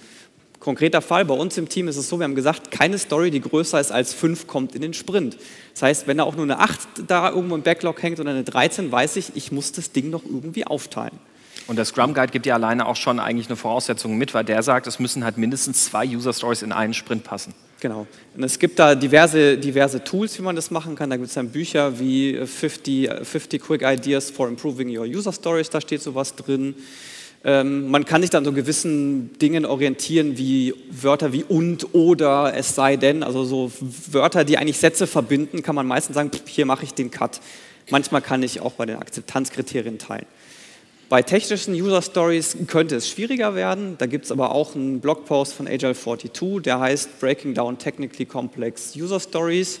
Konkreter 0.59 1.01
Fall, 1.01 1.25
bei 1.25 1.33
uns 1.33 1.57
im 1.57 1.67
Team 1.67 1.89
ist 1.89 1.97
es 1.97 2.07
so, 2.07 2.19
wir 2.19 2.23
haben 2.23 2.35
gesagt, 2.35 2.71
keine 2.71 2.97
Story, 2.97 3.29
die 3.31 3.41
größer 3.41 3.79
ist 3.81 3.91
als 3.91 4.13
5, 4.13 4.47
kommt 4.47 4.75
in 4.75 4.81
den 4.81 4.93
Sprint. 4.93 5.37
Das 5.73 5.83
heißt, 5.83 6.07
wenn 6.07 6.17
da 6.17 6.23
auch 6.23 6.35
nur 6.35 6.45
eine 6.45 6.59
8 6.59 7.03
da 7.05 7.29
irgendwo 7.29 7.55
im 7.55 7.63
Backlog 7.63 8.01
hängt 8.01 8.19
oder 8.21 8.31
eine 8.31 8.45
13, 8.45 8.91
weiß 8.91 9.17
ich, 9.17 9.33
ich 9.35 9.51
muss 9.51 9.73
das 9.73 9.91
Ding 9.91 10.09
noch 10.09 10.23
irgendwie 10.23 10.65
aufteilen. 10.65 11.19
Und 11.67 11.77
der 11.77 11.85
Scrum 11.85 12.13
Guide 12.13 12.31
gibt 12.31 12.45
ja 12.45 12.55
alleine 12.55 12.85
auch 12.85 12.95
schon 12.95 13.19
eigentlich 13.19 13.47
eine 13.47 13.55
Voraussetzung 13.55 14.17
mit, 14.17 14.33
weil 14.33 14.43
der 14.43 14.61
sagt, 14.63 14.85
es 14.87 14.99
müssen 14.99 15.23
halt 15.23 15.37
mindestens 15.37 15.85
zwei 15.85 16.05
User 16.05 16.33
Stories 16.33 16.61
in 16.61 16.71
einen 16.71 16.93
Sprint 16.93 17.23
passen. 17.23 17.53
Genau. 17.79 18.07
Und 18.35 18.43
es 18.43 18.59
gibt 18.59 18.79
da 18.79 18.95
diverse, 18.95 19.57
diverse 19.57 20.03
Tools, 20.03 20.37
wie 20.37 20.41
man 20.41 20.55
das 20.55 20.71
machen 20.71 20.95
kann. 20.95 21.09
Da 21.09 21.17
gibt 21.17 21.27
es 21.27 21.35
dann 21.35 21.49
Bücher 21.49 21.99
wie 21.99 22.45
50, 22.45 23.09
50 23.23 23.61
Quick 23.61 23.81
Ideas 23.81 24.29
for 24.29 24.47
Improving 24.47 24.95
Your 24.95 25.05
User 25.05 25.33
Stories, 25.33 25.69
da 25.69 25.81
steht 25.81 26.01
sowas 26.01 26.35
drin. 26.35 26.75
Ähm, 27.45 27.91
man 27.91 28.05
kann 28.05 28.21
sich 28.21 28.29
dann 28.29 28.45
so 28.45 28.53
gewissen 28.53 29.37
Dingen 29.37 29.65
orientieren, 29.65 30.37
wie 30.37 30.73
Wörter 30.89 31.33
wie 31.33 31.43
und, 31.43 31.93
oder, 31.93 32.53
es 32.55 32.73
sei 32.73 32.95
denn. 32.95 33.21
Also 33.21 33.43
so 33.43 33.71
Wörter, 34.11 34.45
die 34.45 34.57
eigentlich 34.57 34.77
Sätze 34.77 35.07
verbinden, 35.07 35.61
kann 35.61 35.75
man 35.75 35.85
meistens 35.85 36.15
sagen, 36.15 36.31
hier 36.45 36.65
mache 36.65 36.85
ich 36.85 36.93
den 36.93 37.11
Cut. 37.11 37.41
Manchmal 37.89 38.21
kann 38.21 38.43
ich 38.43 38.61
auch 38.61 38.73
bei 38.73 38.85
den 38.85 38.95
Akzeptanzkriterien 38.95 39.97
teilen. 39.97 40.25
Bei 41.13 41.21
technischen 41.21 41.75
User 41.75 42.01
Stories 42.01 42.57
könnte 42.65 42.95
es 42.95 43.07
schwieriger 43.07 43.53
werden. 43.53 43.99
Da 43.99 44.07
gibt 44.07 44.25
es 44.25 44.31
aber 44.31 44.51
auch 44.51 44.73
einen 44.73 44.99
Blogpost 44.99 45.53
von 45.53 45.67
Agile42, 45.67 46.61
der 46.61 46.79
heißt 46.79 47.19
Breaking 47.19 47.53
Down 47.53 47.77
Technically 47.77 48.25
Complex 48.25 48.95
User 48.95 49.19
Stories. 49.19 49.79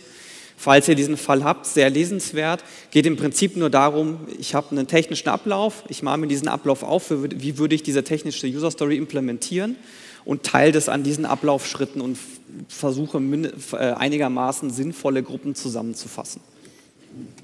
Falls 0.57 0.87
ihr 0.87 0.93
diesen 0.93 1.17
Fall 1.17 1.43
habt, 1.43 1.65
sehr 1.65 1.89
lesenswert. 1.89 2.63
Geht 2.91 3.07
im 3.07 3.17
Prinzip 3.17 3.57
nur 3.57 3.71
darum, 3.71 4.19
ich 4.37 4.53
habe 4.53 4.69
einen 4.69 4.85
technischen 4.85 5.27
Ablauf, 5.27 5.83
ich 5.89 6.03
mache 6.03 6.19
mir 6.19 6.27
diesen 6.27 6.49
Ablauf 6.49 6.83
auf, 6.83 7.05
wie 7.09 7.57
würde 7.57 7.73
ich 7.73 7.81
diese 7.81 8.03
technische 8.03 8.45
User 8.45 8.69
Story 8.69 8.97
implementieren 8.97 9.75
und 10.25 10.43
teile 10.43 10.71
das 10.71 10.87
an 10.87 11.01
diesen 11.01 11.25
Ablaufschritten 11.25 11.99
und 11.99 12.15
versuche 12.67 13.17
äh, 13.71 13.77
einigermaßen 13.77 14.69
sinnvolle 14.69 15.23
Gruppen 15.23 15.55
zusammenzufassen. 15.55 16.41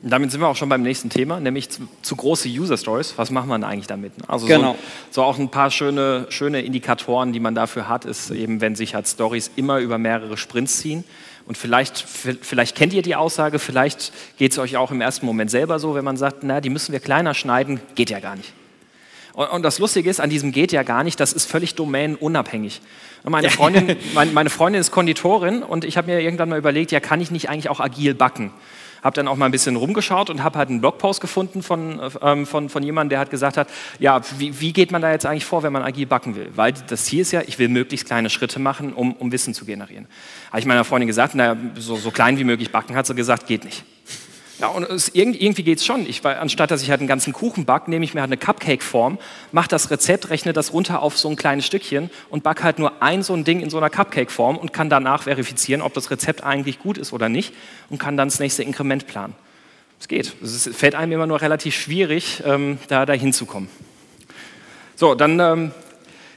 Damit 0.02 0.32
sind 0.32 0.40
wir 0.40 0.48
auch 0.48 0.56
schon 0.56 0.70
beim 0.70 0.82
nächsten 0.82 1.10
Thema, 1.10 1.40
nämlich 1.40 1.70
zu, 1.70 1.82
zu 2.02 2.16
große 2.16 2.48
User 2.48 2.78
Stories. 2.78 3.14
Was 3.18 3.32
macht 3.32 3.48
man 3.48 3.64
eigentlich 3.64 3.88
damit? 3.88 4.14
Also 4.28 4.48
genau. 4.48 4.74
so, 5.12 5.22
so, 5.22 5.24
auch 5.24 5.38
ein 5.38 5.50
paar 5.50 5.72
schöne, 5.72 6.28
schöne 6.30 6.62
Indikatoren, 6.62 7.34
die 7.34 7.40
man 7.40 7.54
dafür 7.54 7.90
hat, 7.90 8.06
ist 8.06 8.32
eben, 8.32 8.62
wenn 8.62 8.76
sich 8.76 8.96
halt 8.96 9.08
Stories 9.08 9.52
immer 9.56 9.80
über 9.80 9.98
mehrere 9.98 10.38
Sprints 10.38 10.80
ziehen. 10.80 11.04
Und 11.46 11.58
vielleicht, 11.58 11.98
vielleicht 12.00 12.76
kennt 12.76 12.94
ihr 12.94 13.02
die 13.02 13.16
Aussage, 13.16 13.60
vielleicht 13.60 14.14
geht 14.38 14.52
es 14.52 14.60
euch 14.60 14.78
auch 14.78 14.92
im 14.92 15.02
ersten 15.02 15.26
Moment 15.26 15.50
selber 15.50 15.80
so, 15.80 15.96
wenn 15.96 16.06
man 16.06 16.16
sagt, 16.16 16.44
na, 16.44 16.62
die 16.62 16.70
müssen 16.70 16.92
wir 16.92 17.00
kleiner 17.00 17.34
schneiden, 17.34 17.82
geht 17.96 18.10
ja 18.10 18.20
gar 18.20 18.36
nicht. 18.36 18.54
Und, 19.34 19.64
das 19.64 19.80
Lustige 19.80 20.10
ist, 20.10 20.20
an 20.20 20.30
diesem 20.30 20.52
geht 20.52 20.72
ja 20.72 20.84
gar 20.84 21.04
nicht, 21.04 21.20
das 21.20 21.34
ist 21.34 21.46
völlig 21.46 21.76
domänenunabhängig. 21.76 22.82
Meine 23.24 23.50
Freundin, 23.50 23.96
meine 24.34 24.50
Freundin 24.50 24.82
ist 24.82 24.92
Konditorin 24.92 25.64
und 25.64 25.86
ich 25.86 25.98
habe 25.98 26.12
mir 26.12 26.20
irgendwann 26.20 26.50
mal 26.50 26.60
überlegt, 26.60 26.92
ja, 26.92 27.00
kann 27.00 27.22
ich 27.22 27.32
nicht 27.32 27.50
eigentlich 27.50 27.70
auch 27.70 27.80
agil 27.80 28.14
backen? 28.14 28.52
Habe 29.04 29.16
dann 29.16 29.28
auch 29.28 29.36
mal 29.36 29.46
ein 29.46 29.52
bisschen 29.52 29.76
rumgeschaut 29.76 30.30
und 30.30 30.44
habe 30.44 30.58
halt 30.58 30.70
einen 30.70 30.82
Blogpost 30.82 31.22
gefunden 31.22 31.64
von, 31.64 32.00
ähm, 32.22 32.46
von, 32.46 32.70
von 32.70 32.84
jemandem, 32.84 33.10
der 33.10 33.20
hat 33.20 33.30
gesagt 33.30 33.58
hat, 33.58 33.68
ja, 34.00 34.22
wie, 34.38 34.60
wie, 34.60 34.74
geht 34.74 34.92
man 34.92 35.02
da 35.02 35.12
jetzt 35.12 35.26
eigentlich 35.26 35.46
vor, 35.46 35.64
wenn 35.64 35.74
man 35.74 35.84
agil 35.84 36.06
backen 36.06 36.36
will? 36.36 36.50
Weil 36.56 36.74
das 36.88 37.06
Ziel 37.06 37.22
ist 37.22 37.32
ja, 37.32 37.42
ich 37.46 37.60
will 37.60 37.70
möglichst 37.70 38.06
kleine 38.08 38.30
Schritte 38.30 38.60
machen, 38.60 38.94
um, 38.94 39.14
um 39.14 39.32
Wissen 39.32 39.54
zu 39.54 39.66
generieren. 39.66 40.08
Habe 40.50 40.60
ich 40.60 40.66
meiner 40.66 40.84
Freundin 40.84 41.08
gesagt, 41.08 41.36
naja, 41.36 41.56
so, 41.76 41.96
so 41.96 42.12
klein 42.12 42.38
wie 42.38 42.44
möglich 42.44 42.72
backen, 42.72 42.96
hat 42.96 43.06
sie 43.06 43.16
gesagt, 43.16 43.48
geht 43.48 43.66
nicht. 43.66 43.84
Ja, 44.60 44.68
und 44.68 44.84
es, 44.90 45.08
irgendwie 45.14 45.64
geht 45.64 45.78
es 45.78 45.86
schon. 45.86 46.06
Ich, 46.06 46.26
anstatt 46.26 46.70
dass 46.70 46.82
ich 46.82 46.90
halt 46.90 47.00
einen 47.00 47.08
ganzen 47.08 47.32
Kuchen 47.32 47.64
backe, 47.64 47.90
nehme 47.90 48.04
ich 48.04 48.14
mir 48.14 48.20
halt 48.20 48.30
eine 48.30 48.38
Cupcake-Form, 48.38 49.18
mache 49.54 49.70
das 49.70 49.90
Rezept, 49.90 50.30
rechne 50.30 50.52
das 50.52 50.74
runter 50.74 51.02
auf 51.02 51.18
so 51.18 51.30
ein 51.30 51.38
kleines 51.38 51.66
Stückchen 51.66 52.10
und 52.30 52.44
backe 52.44 52.64
halt 52.64 52.78
nur 52.78 53.02
ein 53.02 53.24
so 53.24 53.34
ein 53.34 53.46
Ding 53.46 53.62
in 53.62 53.70
so 53.70 53.78
einer 53.78 53.90
Cupcake-Form 53.90 54.58
und 54.58 54.74
kann 54.74 54.90
danach 54.90 55.24
verifizieren, 55.24 55.82
ob 55.82 55.94
das 55.94 56.12
Rezept 56.12 56.44
eigentlich 56.44 56.80
gut 56.80 56.98
ist 56.98 57.14
oder 57.14 57.30
nicht 57.30 57.54
und 57.90 58.00
kann 58.00 58.18
dann 58.18 58.28
das 58.28 58.40
nächste 58.40 58.64
Inkrement 58.64 59.08
planen. 59.08 59.34
Es 59.98 60.10
geht. 60.10 60.34
Es 60.42 60.70
fällt 60.74 60.96
einem 60.96 61.14
immer 61.14 61.28
nur 61.28 61.42
relativ 61.42 61.76
schwierig, 61.76 62.44
ähm, 62.46 62.80
da, 62.90 63.06
da 63.06 63.14
hinzukommen. 63.14 63.70
So, 64.96 65.16
dann 65.16 65.40
ähm, 65.40 65.72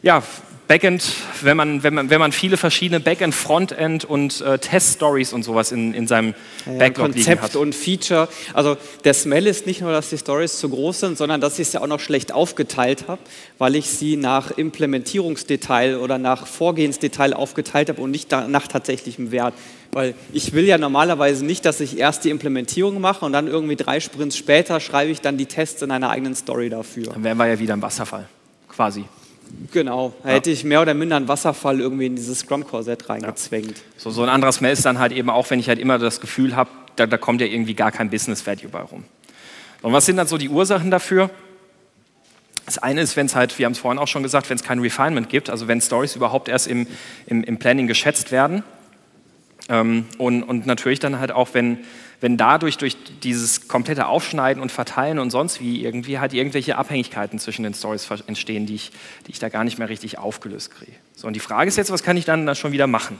ja, 0.03 0.23
Backend, 0.69 1.05
wenn 1.43 1.57
man, 1.57 1.83
wenn 1.83 1.93
man, 1.93 2.09
wenn 2.09 2.21
man 2.21 2.33
viele 2.33 2.57
verschiedene 2.57 3.01
Backend, 3.01 3.35
Frontend 3.35 4.05
und 4.05 4.41
äh, 4.41 4.59
Test-Stories 4.59 5.33
und 5.33 5.43
sowas 5.43 5.73
in, 5.73 5.93
in 5.93 6.07
seinem 6.07 6.35
ja, 6.65 6.73
Backlog 6.79 7.13
Konzept 7.13 7.27
liegen 7.27 7.43
hat. 7.43 7.57
und 7.57 7.75
Feature. 7.75 8.29
Also 8.55 8.77
der 9.05 9.13
Smell 9.13 9.47
ist 9.47 9.67
nicht 9.67 9.81
nur, 9.81 9.93
dass 9.93 10.09
die 10.09 10.19
Stories 10.19 10.59
zu 10.59 10.69
groß 10.69 11.01
sind, 11.01 11.19
sondern 11.19 11.41
dass 11.41 11.59
ich 11.59 11.69
sie 11.69 11.81
auch 11.81 11.87
noch 11.87 12.01
schlecht 12.01 12.33
aufgeteilt 12.33 13.05
habe, 13.09 13.21
weil 13.59 13.77
ich 13.77 13.91
sie 13.91 14.17
nach 14.17 14.51
Implementierungsdetail 14.53 15.97
oder 15.97 16.19
nach 16.19 16.47
Vorgehensdetail 16.47 17.35
aufgeteilt 17.35 17.89
habe 17.89 18.01
und 18.01 18.11
nicht 18.11 18.31
nach 18.31 18.67
tatsächlichem 18.67 19.31
Wert. 19.31 19.55
Weil 19.91 20.15
ich 20.33 20.55
will 20.55 20.65
ja 20.65 20.79
normalerweise 20.79 21.45
nicht, 21.45 21.67
dass 21.67 21.81
ich 21.81 21.99
erst 21.99 22.25
die 22.25 22.31
Implementierung 22.31 23.01
mache 23.01 23.27
und 23.27 23.33
dann 23.33 23.47
irgendwie 23.47 23.77
drei 23.77 24.01
Sprints 24.01 24.39
später 24.39 24.81
schreibe 24.81 25.11
ich 25.11 25.21
dann 25.21 25.37
die 25.37 25.47
Tests 25.47 25.83
in 25.83 25.91
einer 25.91 26.09
eigenen 26.09 26.35
Story 26.35 26.71
dafür. 26.71 27.13
Dann 27.13 27.25
wären 27.25 27.37
wir 27.37 27.47
ja 27.47 27.59
wieder 27.59 27.75
im 27.75 27.83
Wasserfall, 27.83 28.27
quasi. 28.69 29.05
Genau, 29.73 30.13
da 30.23 30.29
ja. 30.29 30.35
hätte 30.37 30.51
ich 30.51 30.65
mehr 30.65 30.83
oder 30.83 30.95
minder 30.95 31.17
einen 31.17 31.29
Wasserfall 31.29 31.81
irgendwie 31.81 32.07
in 32.07 32.17
dieses 32.17 32.41
Scrum-Korsett 32.41 33.09
reingezwängt. 33.09 33.79
Ja. 33.79 33.83
So, 33.97 34.11
so 34.11 34.23
ein 34.23 34.29
anderes 34.29 34.61
Mail 34.61 34.73
ist 34.73 34.85
dann 34.85 34.99
halt 34.99 35.13
eben 35.13 35.31
auch, 35.31 35.49
wenn 35.51 35.59
ich 35.59 35.69
halt 35.69 35.79
immer 35.79 35.99
das 35.99 36.21
Gefühl 36.21 36.57
habe, 36.57 36.71
da, 36.97 37.07
da 37.07 37.17
kommt 37.17 37.41
ja 37.41 37.47
irgendwie 37.47 37.75
gar 37.75 37.91
kein 37.91 38.11
Business-Value 38.11 38.69
bei 38.69 38.81
rum. 38.81 39.05
Und 39.83 39.93
was 39.93 40.07
sind 40.07 40.17
dann 40.17 40.27
so 40.27 40.39
die 40.39 40.49
Ursachen 40.49 40.91
dafür? 40.91 41.31
Das 42.67 42.79
eine 42.79 43.01
ist, 43.01 43.17
wenn 43.17 43.27
es 43.27 43.35
halt, 43.35 43.59
wir 43.59 43.67
haben 43.67 43.73
es 43.73 43.79
vorhin 43.79 43.99
auch 43.99 44.09
schon 44.09 44.23
gesagt, 44.23 44.49
wenn 44.49 44.57
es 44.57 44.63
kein 44.63 44.79
Refinement 44.79 45.29
gibt, 45.29 45.51
also 45.51 45.69
wenn 45.69 45.81
Stories 45.81 46.15
überhaupt 46.15 46.49
erst 46.49 46.69
im, 46.69 46.87
im, 47.27 47.43
im 47.43 47.59
Planning 47.59 47.87
geschätzt 47.87 48.31
werden. 48.31 48.63
Ähm, 49.69 50.07
und, 50.19 50.43
und 50.43 50.67
natürlich 50.67 50.99
dann 50.99 51.19
halt 51.19 51.33
auch, 51.33 51.51
wenn, 51.53 51.79
wenn 52.21 52.37
dadurch 52.37 52.79
durch 52.79 52.97
dieses 53.23 53.69
komplette 53.69 54.07
Aufschneiden 54.07 54.63
und 54.63 54.73
Verteilen 54.73 55.19
und 55.19 55.31
sonst 55.31 55.61
wie 55.61 55.85
irgendwie 55.85 56.19
halt 56.19 56.33
irgendwelche 56.33 56.77
Abhängigkeiten 56.77 57.39
zwischen 57.39 57.63
den 57.63 57.75
Stories 57.75 58.09
entstehen, 58.27 58.67
die 58.67 58.75
ich, 58.75 58.91
die 59.27 59.33
ich 59.33 59.39
da 59.39 59.49
gar 59.49 59.65
nicht 59.65 59.79
mehr 59.79 59.89
richtig 59.89 60.19
aufgelöst 60.19 60.73
kriege. 60.73 60.93
So, 61.15 61.27
und 61.27 61.35
die 61.35 61.41
Frage 61.41 61.69
ist 61.69 61.77
jetzt, 61.77 61.91
was 61.91 62.03
kann 62.03 62.17
ich 62.17 62.25
dann, 62.25 62.47
dann 62.47 62.57
schon 62.57 62.73
wieder 62.73 62.87
machen? 62.87 63.19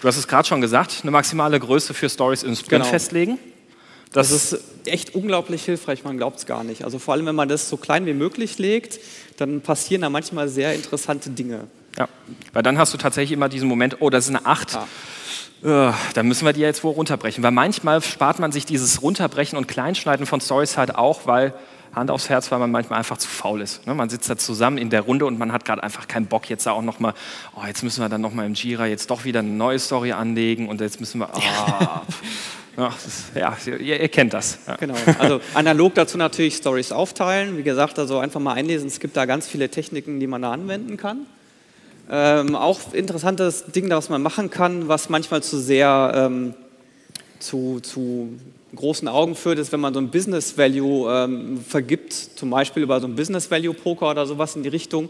Du 0.00 0.08
hast 0.08 0.16
es 0.16 0.26
gerade 0.26 0.48
schon 0.48 0.60
gesagt, 0.60 1.00
eine 1.02 1.10
maximale 1.10 1.60
Größe 1.60 1.92
für 1.92 2.08
Stories 2.08 2.42
im 2.42 2.54
Sprint 2.54 2.70
genau. 2.70 2.84
festlegen. 2.84 3.38
Das, 4.12 4.30
das 4.30 4.52
ist 4.52 4.64
echt 4.86 5.14
unglaublich 5.14 5.64
hilfreich, 5.64 6.02
man 6.04 6.16
glaubt 6.16 6.38
es 6.38 6.46
gar 6.46 6.64
nicht. 6.64 6.84
Also 6.84 6.98
vor 6.98 7.14
allem, 7.14 7.26
wenn 7.26 7.34
man 7.36 7.48
das 7.48 7.68
so 7.68 7.76
klein 7.76 8.06
wie 8.06 8.14
möglich 8.14 8.58
legt, 8.58 8.98
dann 9.36 9.60
passieren 9.60 10.02
da 10.02 10.10
manchmal 10.10 10.48
sehr 10.48 10.74
interessante 10.74 11.30
Dinge. 11.30 11.68
Ja, 11.98 12.08
weil 12.52 12.62
dann 12.62 12.78
hast 12.78 12.94
du 12.94 12.98
tatsächlich 12.98 13.32
immer 13.32 13.48
diesen 13.48 13.68
Moment, 13.68 13.98
oh, 14.00 14.10
das 14.10 14.24
ist 14.24 14.30
eine 14.30 14.46
8. 14.46 14.72
Ja. 14.72 14.88
Uh, 15.62 15.92
dann 16.14 16.26
müssen 16.26 16.46
wir 16.46 16.52
die 16.52 16.60
jetzt 16.60 16.82
wohl 16.84 16.92
runterbrechen. 16.92 17.44
Weil 17.44 17.50
manchmal 17.50 18.02
spart 18.02 18.38
man 18.38 18.50
sich 18.50 18.64
dieses 18.64 19.02
Runterbrechen 19.02 19.58
und 19.58 19.68
Kleinschneiden 19.68 20.24
von 20.24 20.40
Stories 20.40 20.76
halt 20.76 20.94
auch, 20.94 21.26
weil 21.26 21.52
Hand 21.94 22.10
aufs 22.10 22.28
Herz, 22.28 22.50
weil 22.50 22.58
man 22.58 22.70
manchmal 22.70 22.98
einfach 22.98 23.18
zu 23.18 23.28
faul 23.28 23.60
ist. 23.60 23.86
Ne? 23.86 23.94
Man 23.94 24.08
sitzt 24.08 24.30
da 24.30 24.36
zusammen 24.36 24.78
in 24.78 24.90
der 24.90 25.02
Runde 25.02 25.26
und 25.26 25.38
man 25.38 25.52
hat 25.52 25.64
gerade 25.64 25.82
einfach 25.82 26.08
keinen 26.08 26.26
Bock, 26.26 26.48
jetzt 26.48 26.66
da 26.66 26.72
auch 26.72 26.82
nochmal, 26.82 27.14
oh, 27.56 27.66
jetzt 27.66 27.82
müssen 27.82 28.00
wir 28.00 28.08
dann 28.08 28.20
nochmal 28.20 28.46
im 28.46 28.54
Jira 28.54 28.86
jetzt 28.86 29.10
doch 29.10 29.24
wieder 29.24 29.40
eine 29.40 29.50
neue 29.50 29.78
Story 29.78 30.12
anlegen 30.12 30.68
und 30.68 30.80
jetzt 30.80 31.00
müssen 31.00 31.20
wir, 31.20 31.28
oh, 31.34 31.40
Ach, 32.76 32.96
ist, 33.06 33.32
ja, 33.34 33.56
ihr, 33.66 34.00
ihr, 34.00 34.08
kennt 34.08 34.32
das. 34.32 34.58
Ja. 34.66 34.76
Genau. 34.76 34.94
Also 35.18 35.40
analog 35.54 35.94
dazu 35.96 36.16
natürlich 36.16 36.54
Stories 36.56 36.92
aufteilen. 36.92 37.58
Wie 37.58 37.62
gesagt, 37.62 37.98
also 37.98 38.18
einfach 38.18 38.40
mal 38.40 38.54
einlesen. 38.54 38.86
Es 38.86 39.00
gibt 39.00 39.16
da 39.16 39.26
ganz 39.26 39.46
viele 39.48 39.68
Techniken, 39.68 40.20
die 40.20 40.26
man 40.26 40.40
da 40.40 40.52
anwenden 40.52 40.96
kann. 40.96 41.26
Ähm, 42.10 42.56
auch 42.56 42.92
interessantes 42.92 43.64
Ding, 43.66 43.88
was 43.90 44.08
man 44.08 44.22
machen 44.22 44.50
kann, 44.50 44.88
was 44.88 45.08
manchmal 45.08 45.42
zu 45.42 45.58
sehr 45.58 46.12
ähm, 46.14 46.54
zu, 47.38 47.80
zu 47.80 48.30
großen 48.74 49.06
Augen 49.08 49.36
führt, 49.36 49.58
ist, 49.58 49.72
wenn 49.72 49.80
man 49.80 49.94
so 49.94 50.00
ein 50.00 50.10
Business 50.10 50.58
Value 50.58 51.08
ähm, 51.08 51.60
vergibt, 51.66 52.12
zum 52.12 52.50
Beispiel 52.50 52.82
über 52.82 53.00
so 53.00 53.06
ein 53.06 53.14
Business 53.14 53.50
Value 53.50 53.74
Poker 53.74 54.10
oder 54.10 54.26
sowas 54.26 54.56
in 54.56 54.62
die 54.62 54.68
Richtung 54.68 55.08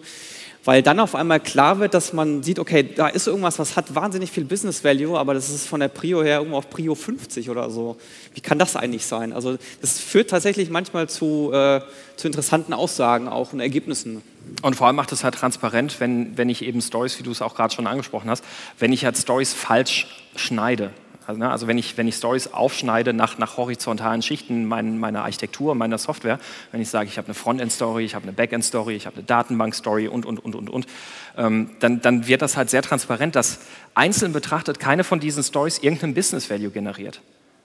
weil 0.65 0.83
dann 0.83 1.01
auf 1.01 1.15
einmal 1.15 1.41
klar 1.41 1.79
wird, 1.79 1.95
dass 1.95 2.13
man 2.13 2.43
sieht, 2.43 2.59
okay, 2.59 2.83
da 2.83 3.09
ist 3.09 3.27
irgendwas, 3.27 3.59
was 3.59 3.77
hat 3.77 3.95
wahnsinnig 3.95 4.31
viel 4.31 4.45
Business 4.45 4.85
Value, 4.85 5.19
aber 5.19 5.33
das 5.35 5.49
ist 5.49 5.67
von 5.67 5.81
der 5.81 5.89
Prio 5.89 6.23
her 6.23 6.39
irgendwo 6.39 6.59
auf 6.59 6.69
Prio 6.69 6.95
50 6.95 7.49
oder 7.49 7.71
so. 7.71 7.97
Wie 8.35 8.41
kann 8.41 8.59
das 8.59 8.77
eigentlich 8.77 9.07
sein? 9.07 9.33
Also 9.33 9.57
das 9.81 9.99
führt 9.99 10.31
tatsächlich 10.31 10.69
manchmal 10.71 11.09
zu, 11.09 11.51
äh, 11.53 11.81
zu 12.17 12.27
interessanten 12.27 12.75
Aussagen 12.75 13.29
auch 13.29 13.53
und 13.53 13.61
Ergebnissen. 13.61 14.23
Und 14.63 14.77
vor 14.77 14.87
allem 14.87 14.97
macht 14.97 15.13
es 15.13 15.25
halt 15.25 15.35
transparent, 15.35 16.01
wenn, 16.01 16.37
wenn 16.37 16.49
ich 16.49 16.65
eben 16.65 16.81
Stories, 16.81 17.19
wie 17.19 17.23
du 17.23 17.31
es 17.31 17.41
auch 17.43 17.55
gerade 17.55 17.75
schon 17.75 17.87
angesprochen 17.87 18.29
hast, 18.29 18.45
wenn 18.79 18.93
ich 18.93 19.05
halt 19.05 19.17
Stories 19.17 19.53
falsch 19.53 20.07
schneide. 20.37 20.91
Also, 21.27 21.39
ne, 21.39 21.51
also 21.51 21.67
wenn 21.67 21.79
ich, 21.79 21.97
wenn 21.97 22.09
ich 22.09 22.17
Stories 22.17 22.53
aufschneide 22.53 23.13
nach, 23.13 23.39
nach 23.39 23.57
horizontalen 23.57 24.21
Schichten 24.21 24.67
mein, 24.67 24.99
meiner 24.99 25.23
Architektur, 25.23 25.75
meiner 25.75 25.97
Software, 25.97 26.41
wenn 26.73 26.81
ich 26.81 26.91
sage, 26.91 27.09
ich 27.09 27.19
habe 27.19 27.27
eine 27.27 27.35
Frontend-Story, 27.35 28.05
ich 28.05 28.15
habe 28.15 28.25
eine 28.25 28.33
Backend-Story, 28.33 28.97
ich 28.97 29.07
habe 29.07 29.17
eine 29.17 29.25
Datenbank-Story 29.25 30.09
und, 30.09 30.27
und, 30.27 30.39
und, 30.45 30.57
und, 30.57 30.69
und, 30.69 30.87
ähm, 31.37 31.71
dann, 31.79 32.01
dann 32.01 32.27
wird 32.27 32.43
das 32.43 32.57
halt 32.57 32.69
sehr 32.69 32.83
transparent, 32.83 33.37
dass 33.37 33.61
einzeln 33.95 34.33
betrachtet 34.33 34.81
keine 34.81 35.05
von 35.05 35.21
diesen 35.21 35.45
Stories 35.45 35.79
irgendeinen 35.79 36.15
Business-Value 36.15 36.71
generiert. 36.71 37.21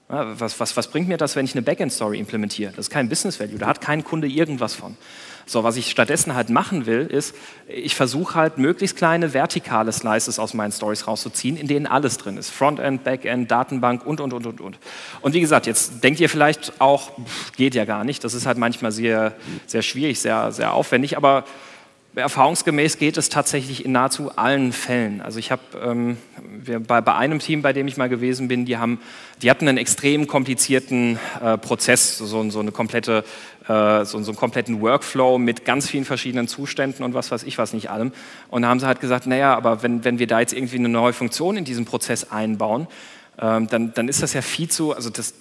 Was, 0.07 0.59
was, 0.59 0.77
was 0.77 0.88
bringt 0.89 1.07
mir 1.07 1.17
das, 1.17 1.35
wenn 1.35 1.45
ich 1.45 1.55
eine 1.55 1.63
Backend-Story 1.63 2.19
implementiere? 2.19 2.71
Das 2.71 2.85
ist 2.85 2.89
kein 2.91 3.09
Business-Value, 3.09 3.57
da 3.57 3.65
hat 3.65 3.81
kein 3.81 4.03
Kunde 4.03 4.27
irgendwas 4.27 4.75
von. 4.75 4.95
So, 5.47 5.63
was 5.63 5.77
ich 5.77 5.91
stattdessen 5.91 6.34
halt 6.34 6.49
machen 6.49 6.88
will, 6.88 7.05
ist, 7.05 7.36
ich 7.67 7.95
versuche 7.95 8.36
halt 8.36 8.58
möglichst 8.58 8.97
kleine 8.97 9.34
vertikale 9.34 9.91
Slices 9.91 10.39
aus 10.39 10.53
meinen 10.53 10.71
Stories 10.71 11.08
rauszuziehen, 11.08 11.55
in 11.55 11.67
denen 11.67 11.86
alles 11.86 12.17
drin 12.17 12.38
ist. 12.38 12.49
Frontend, 12.49 13.03
Backend, 13.03 13.51
Datenbank 13.51 14.05
und, 14.05 14.21
und, 14.21 14.34
und, 14.34 14.45
und, 14.47 14.62
und. 14.62 14.79
Und 15.21 15.34
wie 15.34 15.41
gesagt, 15.41 15.67
jetzt 15.67 16.03
denkt 16.03 16.19
ihr 16.19 16.29
vielleicht 16.29 16.81
auch, 16.81 17.12
geht 17.58 17.75
ja 17.75 17.86
gar 17.86 18.03
nicht. 18.03 18.23
Das 18.23 18.34
ist 18.34 18.45
halt 18.45 18.58
manchmal 18.58 18.91
sehr, 18.91 19.34
sehr 19.67 19.84
schwierig, 19.84 20.19
sehr, 20.19 20.51
sehr 20.51 20.73
aufwendig, 20.73 21.15
aber 21.15 21.43
erfahrungsgemäß 22.15 22.97
geht 22.97 23.17
es 23.17 23.29
tatsächlich 23.29 23.86
in 23.86 23.91
nahezu 23.91 24.31
allen 24.38 24.71
Fällen. 24.71 25.21
Also 25.21 25.39
ich 25.39 25.51
habe 25.51 25.62
ähm, 25.84 26.17
bei, 26.65 27.01
bei, 27.01 27.15
einem 27.15 27.39
Team, 27.39 27.62
bei 27.62 27.73
dem 27.73 27.88
ich 27.88 27.97
mal 27.97 28.10
gewesen 28.10 28.47
bin, 28.47 28.65
die, 28.65 28.78
haben, 28.78 28.99
die 29.41 29.49
hatten 29.49 29.67
einen 29.67 29.78
extrem 29.78 30.28
komplizierten 30.28 31.19
äh, 31.41 31.58
Prozess, 31.58 32.17
so, 32.17 32.49
so, 32.49 32.60
eine 32.60 32.71
komplette, 32.71 33.23
äh, 33.67 34.06
so, 34.06 34.21
so, 34.21 34.32
einen 34.32 34.36
kompletten 34.38 34.82
Workflow 34.82 35.38
mit 35.38 35.65
ganz 35.65 35.89
vielen 35.89 36.06
verschiedenen 36.06 36.47
Zuständen 36.47 37.04
und 37.04 37.13
was 37.13 37.32
weiß 37.32 37.43
ich 37.43 37.58
was 37.58 37.73
nicht 37.73 37.89
allem. 37.89 38.12
Und 38.49 38.63
da 38.63 38.69
haben 38.69 38.80
sie 38.80 38.88
halt 38.88 38.99
gesagt, 38.99 39.28
naja, 39.28 39.56
aber 39.56 39.84
wenn, 39.84 40.04
wenn 40.04 40.19
wir 40.19 40.28
da 40.28 40.39
jetzt 40.39 40.54
irgendwie 40.54 40.78
eine 40.78 40.89
neue 40.89 41.13
Funktion 41.13 41.58
in 41.58 41.65
diesen 41.65 41.86
Prozess 41.86 42.32
einbauen, 42.32 42.88
ähm, 43.39 43.67
dann, 43.67 43.93
dann 43.93 44.08
ist 44.08 44.23
das 44.23 44.34
ja 44.34 44.41
viel 44.41 44.69
zu, 44.69 44.93
also 44.93 45.10
das, 45.10 45.34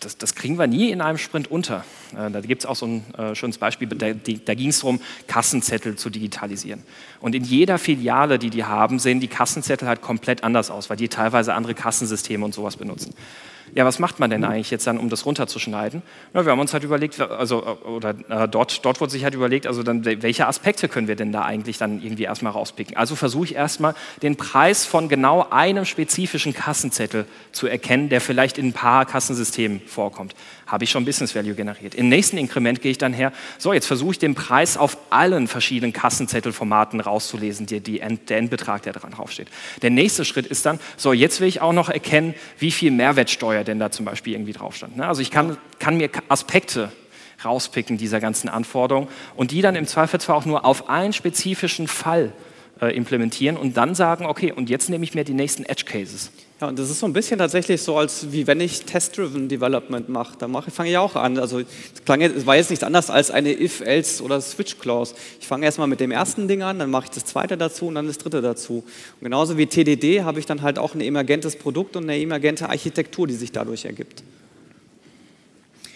das, 0.00 0.16
das 0.16 0.34
kriegen 0.34 0.58
wir 0.58 0.66
nie 0.66 0.90
in 0.90 1.00
einem 1.00 1.18
Sprint 1.18 1.50
unter. 1.50 1.84
Äh, 2.16 2.30
da 2.30 2.40
gibt 2.40 2.62
es 2.62 2.66
auch 2.66 2.76
so 2.76 2.86
ein 2.86 3.14
äh, 3.14 3.34
schönes 3.34 3.58
Beispiel, 3.58 3.86
da, 3.88 4.12
da 4.12 4.54
ging 4.54 4.70
es 4.70 4.80
darum, 4.80 5.00
Kassenzettel 5.28 5.96
zu 5.96 6.10
digitalisieren. 6.10 6.82
Und 7.20 7.34
in 7.34 7.44
jeder 7.44 7.78
Filiale, 7.78 8.38
die 8.38 8.50
die 8.50 8.64
haben, 8.64 8.98
sehen 8.98 9.20
die 9.20 9.28
Kassenzettel 9.28 9.86
halt 9.86 10.00
komplett 10.00 10.42
anders 10.42 10.70
aus, 10.70 10.90
weil 10.90 10.96
die 10.96 11.08
teilweise 11.08 11.54
andere 11.54 11.74
Kassensysteme 11.74 12.44
und 12.44 12.54
sowas 12.54 12.76
benutzen 12.76 13.14
ja, 13.74 13.84
was 13.84 13.98
macht 13.98 14.20
man 14.20 14.30
denn 14.30 14.44
eigentlich 14.44 14.70
jetzt 14.70 14.86
dann, 14.86 14.98
um 14.98 15.08
das 15.08 15.26
runterzuschneiden? 15.26 16.02
Ja, 16.34 16.44
wir 16.44 16.52
haben 16.52 16.60
uns 16.60 16.72
halt 16.72 16.84
überlegt, 16.84 17.20
also, 17.20 17.64
oder 17.64 18.14
äh, 18.28 18.48
dort, 18.48 18.84
dort 18.84 19.00
wurde 19.00 19.12
sich 19.12 19.24
halt 19.24 19.34
überlegt, 19.34 19.66
also 19.66 19.82
dann, 19.82 20.04
welche 20.04 20.46
Aspekte 20.46 20.88
können 20.88 21.08
wir 21.08 21.16
denn 21.16 21.32
da 21.32 21.42
eigentlich 21.42 21.78
dann 21.78 22.02
irgendwie 22.02 22.24
erstmal 22.24 22.52
rauspicken? 22.52 22.96
Also 22.96 23.16
versuche 23.16 23.44
ich 23.46 23.54
erstmal 23.54 23.94
den 24.22 24.36
Preis 24.36 24.84
von 24.84 25.08
genau 25.08 25.46
einem 25.50 25.84
spezifischen 25.84 26.52
Kassenzettel 26.52 27.26
zu 27.52 27.66
erkennen, 27.66 28.08
der 28.08 28.20
vielleicht 28.20 28.58
in 28.58 28.68
ein 28.68 28.72
paar 28.72 29.06
Kassensystemen 29.06 29.80
vorkommt 29.86 30.34
habe 30.70 30.84
ich 30.84 30.90
schon 30.90 31.04
Business 31.04 31.34
Value 31.34 31.54
generiert. 31.54 31.94
Im 31.94 32.08
nächsten 32.08 32.38
Inkrement 32.38 32.80
gehe 32.80 32.92
ich 32.92 32.98
dann 32.98 33.12
her, 33.12 33.32
so, 33.58 33.72
jetzt 33.72 33.86
versuche 33.86 34.12
ich 34.12 34.18
den 34.18 34.34
Preis 34.34 34.76
auf 34.76 34.96
allen 35.10 35.48
verschiedenen 35.48 35.92
Kassenzettelformaten 35.92 37.00
rauszulesen, 37.00 37.66
die, 37.66 37.80
die 37.80 38.00
End, 38.00 38.30
der 38.30 38.38
Endbetrag, 38.38 38.82
der 38.82 38.92
dran 38.92 39.10
draufsteht. 39.10 39.48
Der 39.82 39.90
nächste 39.90 40.24
Schritt 40.24 40.46
ist 40.46 40.64
dann, 40.66 40.78
so, 40.96 41.12
jetzt 41.12 41.40
will 41.40 41.48
ich 41.48 41.60
auch 41.60 41.72
noch 41.72 41.88
erkennen, 41.88 42.34
wie 42.58 42.70
viel 42.70 42.92
Mehrwertsteuer 42.92 43.59
denn 43.64 43.78
da 43.78 43.90
zum 43.90 44.04
Beispiel 44.04 44.34
irgendwie 44.34 44.52
drauf 44.52 44.76
stand. 44.76 44.96
Ne? 44.96 45.06
Also 45.06 45.22
ich 45.22 45.30
kann, 45.30 45.56
kann 45.78 45.96
mir 45.96 46.10
Aspekte 46.28 46.92
rauspicken 47.44 47.96
dieser 47.96 48.20
ganzen 48.20 48.48
Anforderungen 48.48 49.08
und 49.36 49.50
die 49.50 49.62
dann 49.62 49.74
im 49.74 49.86
Zweifelsfall 49.86 50.36
auch 50.36 50.44
nur 50.44 50.64
auf 50.64 50.88
einen 50.88 51.12
spezifischen 51.12 51.88
Fall 51.88 52.32
äh, 52.80 52.94
implementieren 52.94 53.56
und 53.56 53.76
dann 53.76 53.94
sagen, 53.94 54.26
okay, 54.26 54.52
und 54.52 54.70
jetzt 54.70 54.90
nehme 54.90 55.04
ich 55.04 55.14
mir 55.14 55.24
die 55.24 55.34
nächsten 55.34 55.64
Edge 55.64 55.84
Cases. 55.84 56.30
Ja, 56.60 56.68
und 56.68 56.78
das 56.78 56.90
ist 56.90 56.98
so 56.98 57.06
ein 57.06 57.14
bisschen 57.14 57.38
tatsächlich 57.38 57.80
so, 57.80 57.96
als 57.96 58.32
wie 58.32 58.46
wenn 58.46 58.60
ich 58.60 58.84
Test-Driven 58.84 59.48
Development 59.48 60.10
mache. 60.10 60.36
Da 60.38 60.46
mache, 60.46 60.70
fange 60.70 60.90
ich 60.90 60.98
auch 60.98 61.16
an. 61.16 61.38
Also 61.38 61.60
es, 61.60 61.66
klang, 62.04 62.20
es 62.20 62.44
war 62.44 62.56
jetzt 62.56 62.68
nichts 62.68 62.84
anderes 62.84 63.08
als 63.08 63.30
eine 63.30 63.58
If-Else 63.58 64.22
oder 64.22 64.42
Switch-Clause. 64.42 65.14
Ich 65.40 65.48
fange 65.48 65.64
erstmal 65.64 65.86
mit 65.86 66.00
dem 66.00 66.10
ersten 66.10 66.48
Ding 66.48 66.62
an, 66.62 66.78
dann 66.78 66.90
mache 66.90 67.04
ich 67.04 67.10
das 67.12 67.24
zweite 67.24 67.56
dazu 67.56 67.86
und 67.86 67.94
dann 67.94 68.06
das 68.06 68.18
dritte 68.18 68.42
dazu. 68.42 68.84
Und 69.20 69.24
genauso 69.24 69.56
wie 69.56 69.66
TDD 69.66 70.22
habe 70.22 70.38
ich 70.38 70.44
dann 70.44 70.60
halt 70.60 70.78
auch 70.78 70.94
ein 70.94 71.00
emergentes 71.00 71.56
Produkt 71.56 71.96
und 71.96 72.02
eine 72.02 72.18
emergente 72.18 72.68
Architektur, 72.68 73.26
die 73.26 73.34
sich 73.34 73.52
dadurch 73.52 73.86
ergibt. 73.86 74.22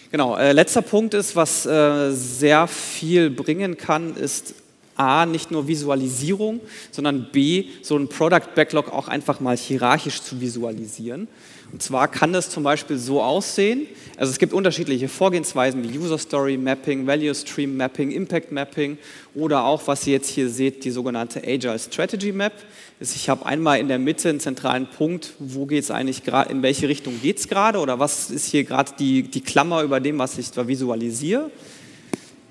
Genau, 0.09 0.35
äh, 0.35 0.51
letzter 0.51 0.81
Punkt 0.81 1.13
ist, 1.13 1.35
was 1.35 1.67
äh, 1.67 2.11
sehr 2.11 2.65
viel 2.67 3.29
bringen 3.29 3.77
kann, 3.77 4.15
ist 4.15 4.55
A, 4.95 5.25
nicht 5.25 5.51
nur 5.51 5.67
Visualisierung, 5.67 6.61
sondern 6.91 7.29
B, 7.31 7.65
so 7.81 7.97
ein 7.97 8.07
Product 8.07 8.55
Backlog 8.55 8.91
auch 8.91 9.07
einfach 9.07 9.39
mal 9.39 9.57
hierarchisch 9.57 10.21
zu 10.21 10.41
visualisieren. 10.41 11.27
Und 11.71 11.81
zwar 11.81 12.07
kann 12.07 12.31
das 12.31 12.49
zum 12.49 12.63
Beispiel 12.63 12.97
so 12.97 13.21
aussehen, 13.21 13.87
also 14.17 14.31
es 14.31 14.39
gibt 14.39 14.53
unterschiedliche 14.53 15.09
Vorgehensweisen 15.09 15.83
wie 15.83 15.97
User 15.97 16.17
Story 16.17 16.57
Mapping, 16.57 17.05
Value 17.05 17.35
Stream 17.35 17.75
Mapping, 17.75 18.11
Impact 18.11 18.51
Mapping 18.51 18.97
oder 19.33 19.65
auch, 19.65 19.85
was 19.87 20.07
ihr 20.07 20.13
jetzt 20.13 20.29
hier 20.29 20.49
seht, 20.49 20.85
die 20.85 20.91
sogenannte 20.91 21.41
Agile 21.45 21.77
Strategy 21.77 22.31
Map. 22.31 22.53
Ich 23.01 23.27
habe 23.27 23.45
einmal 23.45 23.79
in 23.79 23.89
der 23.89 23.99
Mitte 23.99 24.29
einen 24.29 24.39
zentralen 24.39 24.87
Punkt, 24.87 25.33
wo 25.39 25.65
geht 25.65 25.83
es 25.83 25.91
eigentlich 25.91 26.23
gerade, 26.23 26.49
in 26.49 26.61
welche 26.61 26.87
Richtung 26.87 27.19
geht 27.21 27.39
es 27.39 27.49
gerade 27.49 27.79
oder 27.79 27.99
was 27.99 28.31
ist 28.31 28.45
hier 28.45 28.63
gerade 28.63 28.93
die, 28.97 29.23
die 29.23 29.41
Klammer 29.41 29.81
über 29.81 29.99
dem, 29.99 30.17
was 30.17 30.37
ich 30.37 30.51
da 30.51 30.67
visualisiere. 30.67 31.51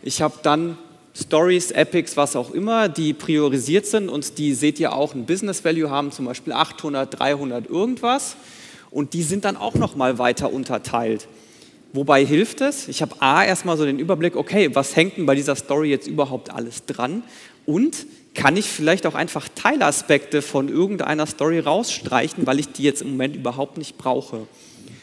Ich 0.02 0.20
habe 0.20 0.35
dann 0.42 0.76
Stories, 1.16 1.70
Epics, 1.70 2.16
was 2.16 2.35
auch 2.35 2.50
immer, 2.50 2.88
die 2.88 3.12
priorisiert 3.12 3.87
sind 3.87 4.09
und 4.09 4.37
die 4.38 4.53
seht 4.53 4.81
ihr 4.81 4.92
auch 4.92 5.14
ein 5.14 5.27
Business 5.27 5.64
Value 5.64 5.88
haben, 5.88 6.11
zum 6.11 6.24
Beispiel 6.24 6.53
800, 6.53 7.20
300 7.20 7.70
irgendwas 7.70 8.37
und 8.90 9.12
die 9.12 9.22
sind 9.22 9.44
dann 9.44 9.57
auch 9.57 9.74
nochmal 9.74 10.18
weiter 10.18 10.53
unterteilt. 10.53 11.29
Wobei 11.92 12.24
hilft 12.24 12.61
es? 12.61 12.88
Ich 12.88 13.00
habe 13.00 13.14
A 13.20 13.44
erstmal 13.44 13.77
so 13.77 13.85
den 13.85 14.00
Überblick, 14.00 14.35
okay, 14.35 14.74
was 14.74 14.96
hängt 14.96 15.16
denn 15.16 15.27
bei 15.27 15.37
dieser 15.37 15.55
Story 15.55 15.90
jetzt 15.90 16.09
überhaupt 16.09 16.50
alles 16.50 16.85
dran 16.85 17.22
und 17.64 18.07
kann 18.35 18.57
ich 18.57 18.66
vielleicht 18.66 19.07
auch 19.07 19.14
einfach 19.14 19.48
Teilaspekte 19.55 20.42
von 20.42 20.68
irgendeiner 20.68 21.27
Story 21.27 21.61
rausstreichen, 21.61 22.44
weil 22.48 22.59
ich 22.59 22.72
die 22.72 22.83
jetzt 22.83 23.03
im 23.03 23.12
Moment 23.12 23.37
überhaupt 23.37 23.79
nicht 23.79 23.96
brauche. 23.96 24.48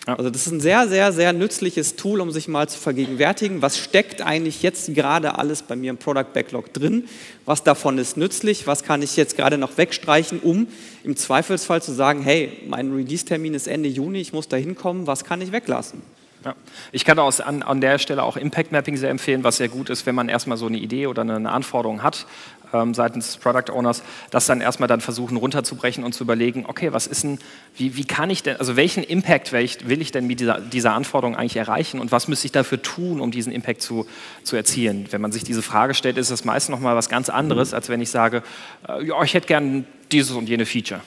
Ja. 0.08 0.16
Also 0.18 0.32
das 0.32 0.48
ist 0.48 0.52
ein 0.52 0.60
sehr, 0.60 0.88
sehr, 0.88 1.12
sehr 1.12 1.32
nützliches 1.32 1.96
Tool, 1.96 2.22
um 2.22 2.32
sich 2.32 2.48
mal 2.48 2.68
zu 2.68 2.80
vergegenwärtigen, 2.80 3.62
was 3.62 3.78
steckt 3.78 4.22
eigentlich 4.22 4.64
jetzt 4.64 4.94
gerade 4.96 5.38
alles 5.38 5.62
bei 5.62 5.76
mir 5.76 5.92
im 5.92 5.98
Product 5.98 6.34
Backlog 6.34 6.74
drin, 6.74 7.08
was 7.46 7.64
davon 7.64 8.00
ist 8.00 8.18
nützlich, 8.18 8.66
was 8.66 8.84
kann 8.84 9.04
ich 9.04 9.16
jetzt 9.16 9.38
gerade 9.38 9.60
noch 9.60 9.78
wegstreichen, 9.78 10.40
um 10.40 10.68
im 11.04 11.16
Zweifelsfall 11.16 11.84
zu 11.84 11.92
sagen, 11.92 12.24
hey, 12.24 12.52
mein 12.68 12.92
Release-Termin 12.92 13.54
ist 13.54 13.68
Ende 13.68 13.90
Juni, 13.90 14.20
ich 14.20 14.34
muss 14.34 14.48
da 14.48 14.58
hinkommen, 14.58 15.06
was 15.06 15.24
kann 15.24 15.40
ich 15.42 15.52
weglassen? 15.52 16.02
Ja. 16.44 16.56
Ich 16.92 17.06
kann 17.06 17.20
aus, 17.20 17.40
an, 17.40 17.62
an, 17.62 17.82
der 17.82 18.00
Stelle 18.00 18.24
auch 18.24 18.36
Impact 18.36 18.72
Mapping 18.72 18.98
sehr 18.98 19.12
empfehlen, 19.12 19.44
was 19.44 19.58
sehr 19.58 19.70
gut 19.70 19.92
ist, 19.92 20.08
wenn 20.08 20.16
man 20.16 20.28
erstmal 20.28 20.58
so 20.58 20.66
eine 20.66 20.78
Idee 20.78 21.06
oder 21.06 21.22
eine 21.22 21.52
Anforderung 21.52 22.02
hat 22.02 22.26
ähm, 22.74 22.94
seitens 22.94 23.28
des 23.28 23.38
Product 23.38 23.72
Owners, 23.72 24.04
das 24.30 24.46
dann 24.46 24.62
erstmal 24.62 24.88
dann 24.88 25.02
versuchen 25.02 25.38
runterzubrechen 25.38 26.04
und 26.04 26.14
zu 26.14 26.24
überlegen, 26.24 26.66
okay, 26.68 26.94
was 26.94 27.08
ist 27.08 27.24
denn, 27.24 27.40
wie, 27.76 27.96
wie 27.96 28.06
kann 28.06 28.30
ich 28.30 28.44
denn, 28.44 28.58
also 28.58 28.76
welchen 28.76 29.04
Impact 29.04 29.52
will 29.52 30.02
ich 30.02 30.12
denn 30.12 30.28
mit 30.28 30.40
dieser, 30.40 30.60
dieser 30.60 30.94
Anforderung 30.94 31.36
eigentlich 31.36 31.58
erreichen 31.58 32.00
und 32.00 32.12
was 32.12 32.28
müsste 32.28 32.46
ich 32.46 32.52
dafür 32.52 32.82
tun, 32.82 33.22
um 33.22 33.32
diesen 33.32 33.52
Impact 33.52 33.82
zu, 33.82 34.08
zu 34.44 34.56
erzielen? 34.56 35.08
Wenn 35.12 35.22
man 35.22 35.32
sich 35.32 35.44
diese 35.44 35.62
Frage 35.62 35.94
stellt, 35.94 36.18
ist 36.18 36.32
das 36.32 36.46
meist 36.46 36.70
nochmal 36.70 36.96
was 36.96 37.10
ganz 37.10 37.30
anderes, 37.30 37.74
als 37.74 37.90
wenn 37.90 38.02
ich 38.02 38.10
sage, 38.10 38.44
äh, 38.88 39.06
ja, 39.06 39.22
ich 39.24 39.34
hätte 39.34 39.48
gern 39.48 39.86
dieses 40.12 40.32
und 40.32 40.50
jene 40.50 40.66
Feature. 40.66 41.02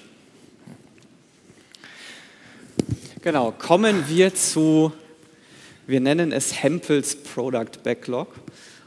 Genau, 3.22 3.52
kommen 3.52 4.04
wir 4.08 4.34
zu 4.34 4.92
wir 5.86 6.00
nennen 6.00 6.32
es 6.32 6.62
Hempels 6.62 7.16
Product 7.16 7.82
Backlog. 7.82 8.28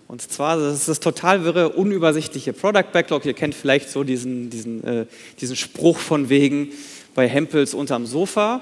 Und 0.08 0.22
zwar, 0.22 0.58
das 0.58 0.80
ist 0.80 0.88
das 0.88 1.00
total 1.00 1.44
wirre, 1.44 1.70
unübersichtliche 1.70 2.54
Product 2.54 2.92
Backlog. 2.94 3.26
Ihr 3.26 3.34
kennt 3.34 3.54
vielleicht 3.54 3.90
so 3.90 4.04
diesen, 4.04 4.50
diesen, 4.50 4.84
äh, 4.84 5.06
diesen 5.42 5.56
Spruch 5.56 5.98
von 5.98 6.30
wegen 6.30 6.70
bei 7.14 7.28
Hempels 7.28 7.74
unterm 7.74 8.06
Sofa. 8.06 8.62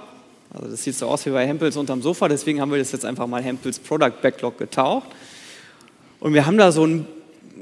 Also 0.51 0.69
das 0.69 0.83
sieht 0.83 0.95
so 0.95 1.07
aus 1.07 1.25
wie 1.25 1.29
bei 1.29 1.45
Hempels 1.45 1.77
unterm 1.77 2.01
Sofa, 2.01 2.27
deswegen 2.27 2.61
haben 2.61 2.71
wir 2.71 2.79
das 2.79 2.91
jetzt 2.91 3.05
einfach 3.05 3.27
mal 3.27 3.43
Hempels 3.43 3.77
Product 3.79 4.21
Backlog 4.21 4.57
getaucht. 4.57 5.09
Und 6.19 6.33
wir 6.33 6.45
haben 6.45 6.57
da 6.57 6.71
so 6.71 6.85
ein 6.85 7.07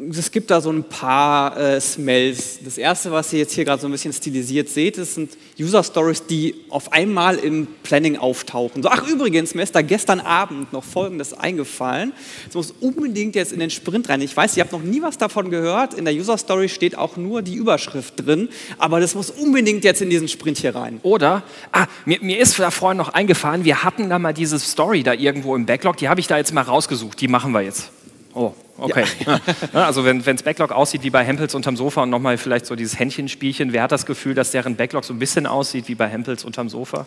es 0.10 0.32
gibt 0.32 0.50
da 0.50 0.60
so 0.60 0.72
ein 0.72 0.84
paar 0.84 1.58
äh, 1.58 1.80
Smells. 1.80 2.60
Das 2.64 2.78
erste, 2.78 3.12
was 3.12 3.32
ihr 3.32 3.40
jetzt 3.40 3.54
hier 3.54 3.64
gerade 3.64 3.82
so 3.82 3.88
ein 3.88 3.92
bisschen 3.92 4.12
stilisiert 4.12 4.70
seht, 4.70 4.98
das 4.98 5.14
sind 5.14 5.38
User 5.60 5.84
Stories, 5.84 6.26
die 6.26 6.56
auf 6.70 6.92
einmal 6.92 7.36
im 7.36 7.68
Planning 7.84 8.18
auftauchen. 8.18 8.82
So, 8.82 8.90
ach 8.90 9.08
übrigens, 9.08 9.54
mir 9.54 9.62
ist 9.62 9.76
da 9.76 9.82
gestern 9.82 10.20
Abend 10.20 10.74
noch 10.74 10.84
Folgendes 10.84 11.34
eingefallen. 11.34 12.14
Es 12.50 12.56
muss 12.56 12.74
unbedingt 12.80 13.36
jetzt 13.36 13.52
in 13.52 13.60
den 13.60 13.70
Sprint 13.70 14.10
rein. 14.10 14.22
Ich 14.22 14.36
weiß, 14.36 14.58
ihr 14.58 14.64
habt 14.64 14.72
noch 14.72 14.82
nie 14.82 15.02
was 15.02 15.18
davon 15.18 15.52
gehört. 15.52 15.94
In 15.94 16.06
der 16.06 16.14
User 16.14 16.38
Story 16.38 16.70
steht 16.70 16.98
auch 16.98 17.16
nur 17.16 17.44
die 17.44 17.56
Überschrift 17.56 18.26
drin, 18.26 18.50
aber 18.80 19.00
das 19.00 19.14
muss 19.14 19.30
unbedingt 19.30 19.84
jetzt 19.84 20.02
in 20.02 20.10
diesen 20.10 20.28
Sprint 20.28 20.58
hier 20.58 20.76
rein. 20.76 21.00
Oder, 21.04 21.44
ah, 21.72 21.86
mir, 22.06 22.18
mir 22.22 22.40
ist 22.40 22.58
da 22.58 22.72
vorhin 22.72 22.98
noch 22.98 23.10
eingefallen, 23.10 23.64
wir 23.64 23.84
hatten 23.84 24.10
da 24.10 24.18
mal 24.18 24.34
diese 24.34 24.58
Story 24.58 25.04
da 25.04 25.14
irgendwo 25.14 25.56
im 25.56 25.66
Backlog, 25.66 25.98
die 25.98 26.10
habe 26.10 26.20
ich 26.20 26.28
da 26.28 26.38
jetzt 26.38 26.54
mal 26.54 26.62
rausgesucht, 26.62 27.22
die 27.22 27.28
machen 27.28 27.52
wir 27.52 27.62
jetzt. 27.62 27.92
Oh, 28.34 28.54
okay. 28.78 29.06
Ja. 29.26 29.40
Also 29.74 30.06
wenn 30.06 30.20
es 30.20 30.44
Backlog 30.44 30.72
aussieht 30.72 31.04
wie 31.04 31.10
bei 31.10 31.24
Hempels 31.24 31.54
unterm 31.56 31.78
Sofa 31.78 32.04
und 32.04 32.10
nochmal 32.10 32.38
vielleicht 32.38 32.66
so 32.66 32.76
dieses 32.76 32.98
Händchenspielchen, 32.98 33.74
wer 33.74 33.84
hat 33.84 33.92
das 33.92 34.06
Gefühl, 34.06 34.34
dass 34.34 34.52
deren 34.52 34.76
Backlog 34.76 35.06
so 35.06 35.14
ein 35.14 35.20
bisschen 35.20 35.46
aussieht 35.46 35.88
wie 35.88 35.96
bei 35.96 36.08
Hempels 36.08 36.44
unterm 36.44 36.70
Sofa? 36.70 37.06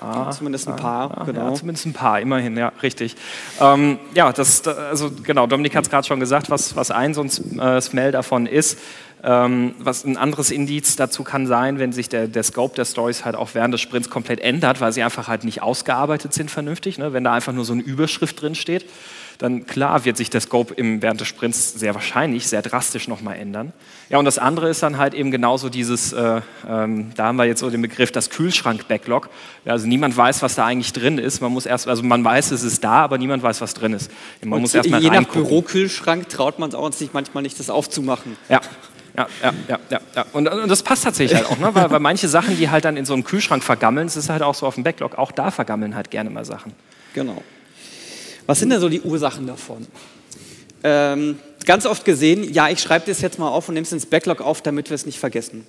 Ah, 0.00 0.30
zumindest 0.30 0.68
ein 0.68 0.76
paar, 0.76 1.10
ah, 1.16 1.24
genau. 1.24 1.48
Ja, 1.48 1.54
zumindest 1.54 1.86
ein 1.86 1.94
paar, 1.94 2.20
immerhin, 2.20 2.56
ja, 2.56 2.70
richtig. 2.82 3.16
Ähm, 3.60 3.98
ja, 4.14 4.30
das, 4.30 4.66
also 4.66 5.10
genau, 5.22 5.46
Dominik 5.46 5.74
hat 5.74 5.84
es 5.84 5.90
gerade 5.90 6.06
schon 6.06 6.20
gesagt, 6.20 6.50
was, 6.50 6.76
was 6.76 6.90
ein 6.90 7.14
so 7.14 7.22
ein 7.22 7.58
äh, 7.58 7.80
Smell 7.80 8.12
davon 8.12 8.46
ist. 8.46 8.78
Ähm, 9.24 9.74
was 9.78 10.04
ein 10.04 10.18
anderes 10.18 10.50
Indiz 10.50 10.96
dazu 10.96 11.24
kann 11.24 11.46
sein, 11.46 11.78
wenn 11.78 11.92
sich 11.92 12.10
der, 12.10 12.28
der 12.28 12.42
Scope 12.42 12.76
der 12.76 12.84
Stories 12.84 13.24
halt 13.24 13.34
auch 13.34 13.50
während 13.54 13.72
des 13.72 13.80
Sprints 13.80 14.10
komplett 14.10 14.40
ändert, 14.40 14.82
weil 14.82 14.92
sie 14.92 15.02
einfach 15.02 15.26
halt 15.28 15.42
nicht 15.42 15.62
ausgearbeitet 15.62 16.34
sind 16.34 16.50
vernünftig, 16.50 16.98
ne? 16.98 17.14
wenn 17.14 17.24
da 17.24 17.32
einfach 17.32 17.54
nur 17.54 17.64
so 17.64 17.72
eine 17.72 17.82
Überschrift 17.82 18.42
drin 18.42 18.54
steht 18.54 18.84
dann 19.38 19.66
klar 19.66 20.04
wird 20.04 20.16
sich 20.16 20.30
der 20.30 20.40
Scope 20.40 20.74
im, 20.74 21.02
während 21.02 21.20
des 21.20 21.28
Sprints 21.28 21.74
sehr 21.74 21.94
wahrscheinlich, 21.94 22.48
sehr 22.48 22.62
drastisch 22.62 23.08
nochmal 23.08 23.36
ändern. 23.36 23.72
Ja, 24.08 24.18
und 24.18 24.24
das 24.24 24.38
andere 24.38 24.68
ist 24.68 24.82
dann 24.82 24.98
halt 24.98 25.14
eben 25.14 25.30
genauso 25.30 25.68
dieses, 25.68 26.12
äh, 26.12 26.40
ähm, 26.68 27.12
da 27.16 27.26
haben 27.26 27.36
wir 27.36 27.44
jetzt 27.44 27.60
so 27.60 27.70
den 27.70 27.82
Begriff, 27.82 28.12
das 28.12 28.30
Kühlschrank-Backlog. 28.30 29.28
Ja, 29.64 29.72
also 29.72 29.86
niemand 29.86 30.16
weiß, 30.16 30.42
was 30.42 30.54
da 30.54 30.66
eigentlich 30.66 30.92
drin 30.92 31.18
ist. 31.18 31.40
Man 31.40 31.52
muss 31.52 31.66
erst, 31.66 31.88
also 31.88 32.02
man 32.02 32.24
weiß, 32.24 32.50
es 32.52 32.62
ist 32.62 32.82
da, 32.84 33.02
aber 33.02 33.18
niemand 33.18 33.42
weiß, 33.42 33.60
was 33.60 33.74
drin 33.74 33.92
ist. 33.92 34.10
Man 34.42 34.54
und 34.54 34.60
muss 34.62 34.74
erst 34.74 34.88
mal 34.88 35.02
je 35.02 35.10
nach 35.10 35.24
Bürokühlschrank 35.24 36.28
traut 36.28 36.58
man 36.58 36.68
es 36.68 36.74
auch 36.74 36.92
sich 36.92 37.12
manchmal 37.12 37.42
nicht, 37.42 37.58
das 37.58 37.68
aufzumachen. 37.68 38.36
Ja, 38.48 38.60
ja, 39.16 39.26
ja, 39.42 39.52
ja, 39.68 39.78
ja, 39.90 40.00
ja. 40.14 40.26
Und, 40.32 40.48
und, 40.48 40.68
das 40.68 40.82
passt 40.82 41.04
tatsächlich 41.04 41.38
halt 41.38 41.50
auch, 41.50 41.58
ne? 41.58 41.74
weil, 41.74 41.90
weil 41.90 42.00
manche 42.00 42.28
Sachen, 42.28 42.56
die 42.56 42.68
halt 42.68 42.84
dann 42.84 42.96
in 42.96 43.06
so 43.06 43.14
einem 43.14 43.24
Kühlschrank 43.24 43.64
vergammeln, 43.64 44.06
es 44.06 44.16
ist 44.16 44.28
halt 44.28 44.42
auch 44.42 44.54
so 44.54 44.66
auf 44.66 44.74
dem 44.74 44.84
Backlog, 44.84 45.16
auch 45.16 45.32
da 45.32 45.50
vergammeln 45.50 45.94
halt 45.94 46.10
gerne 46.10 46.28
mal 46.28 46.44
Sachen. 46.44 46.72
Genau. 47.14 47.42
Was 48.46 48.60
sind 48.60 48.70
denn 48.70 48.80
so 48.80 48.88
die 48.88 49.00
Ursachen 49.00 49.46
davon? 49.46 49.86
Ähm, 50.84 51.38
ganz 51.64 51.84
oft 51.84 52.04
gesehen, 52.04 52.52
ja, 52.52 52.68
ich 52.68 52.80
schreibe 52.80 53.06
das 53.06 53.20
jetzt 53.20 53.38
mal 53.38 53.48
auf 53.48 53.68
und 53.68 53.74
nehme 53.74 53.84
es 53.84 53.92
ins 53.92 54.06
Backlog 54.06 54.40
auf, 54.40 54.62
damit 54.62 54.88
wir 54.90 54.94
es 54.94 55.04
nicht 55.04 55.18
vergessen. 55.18 55.66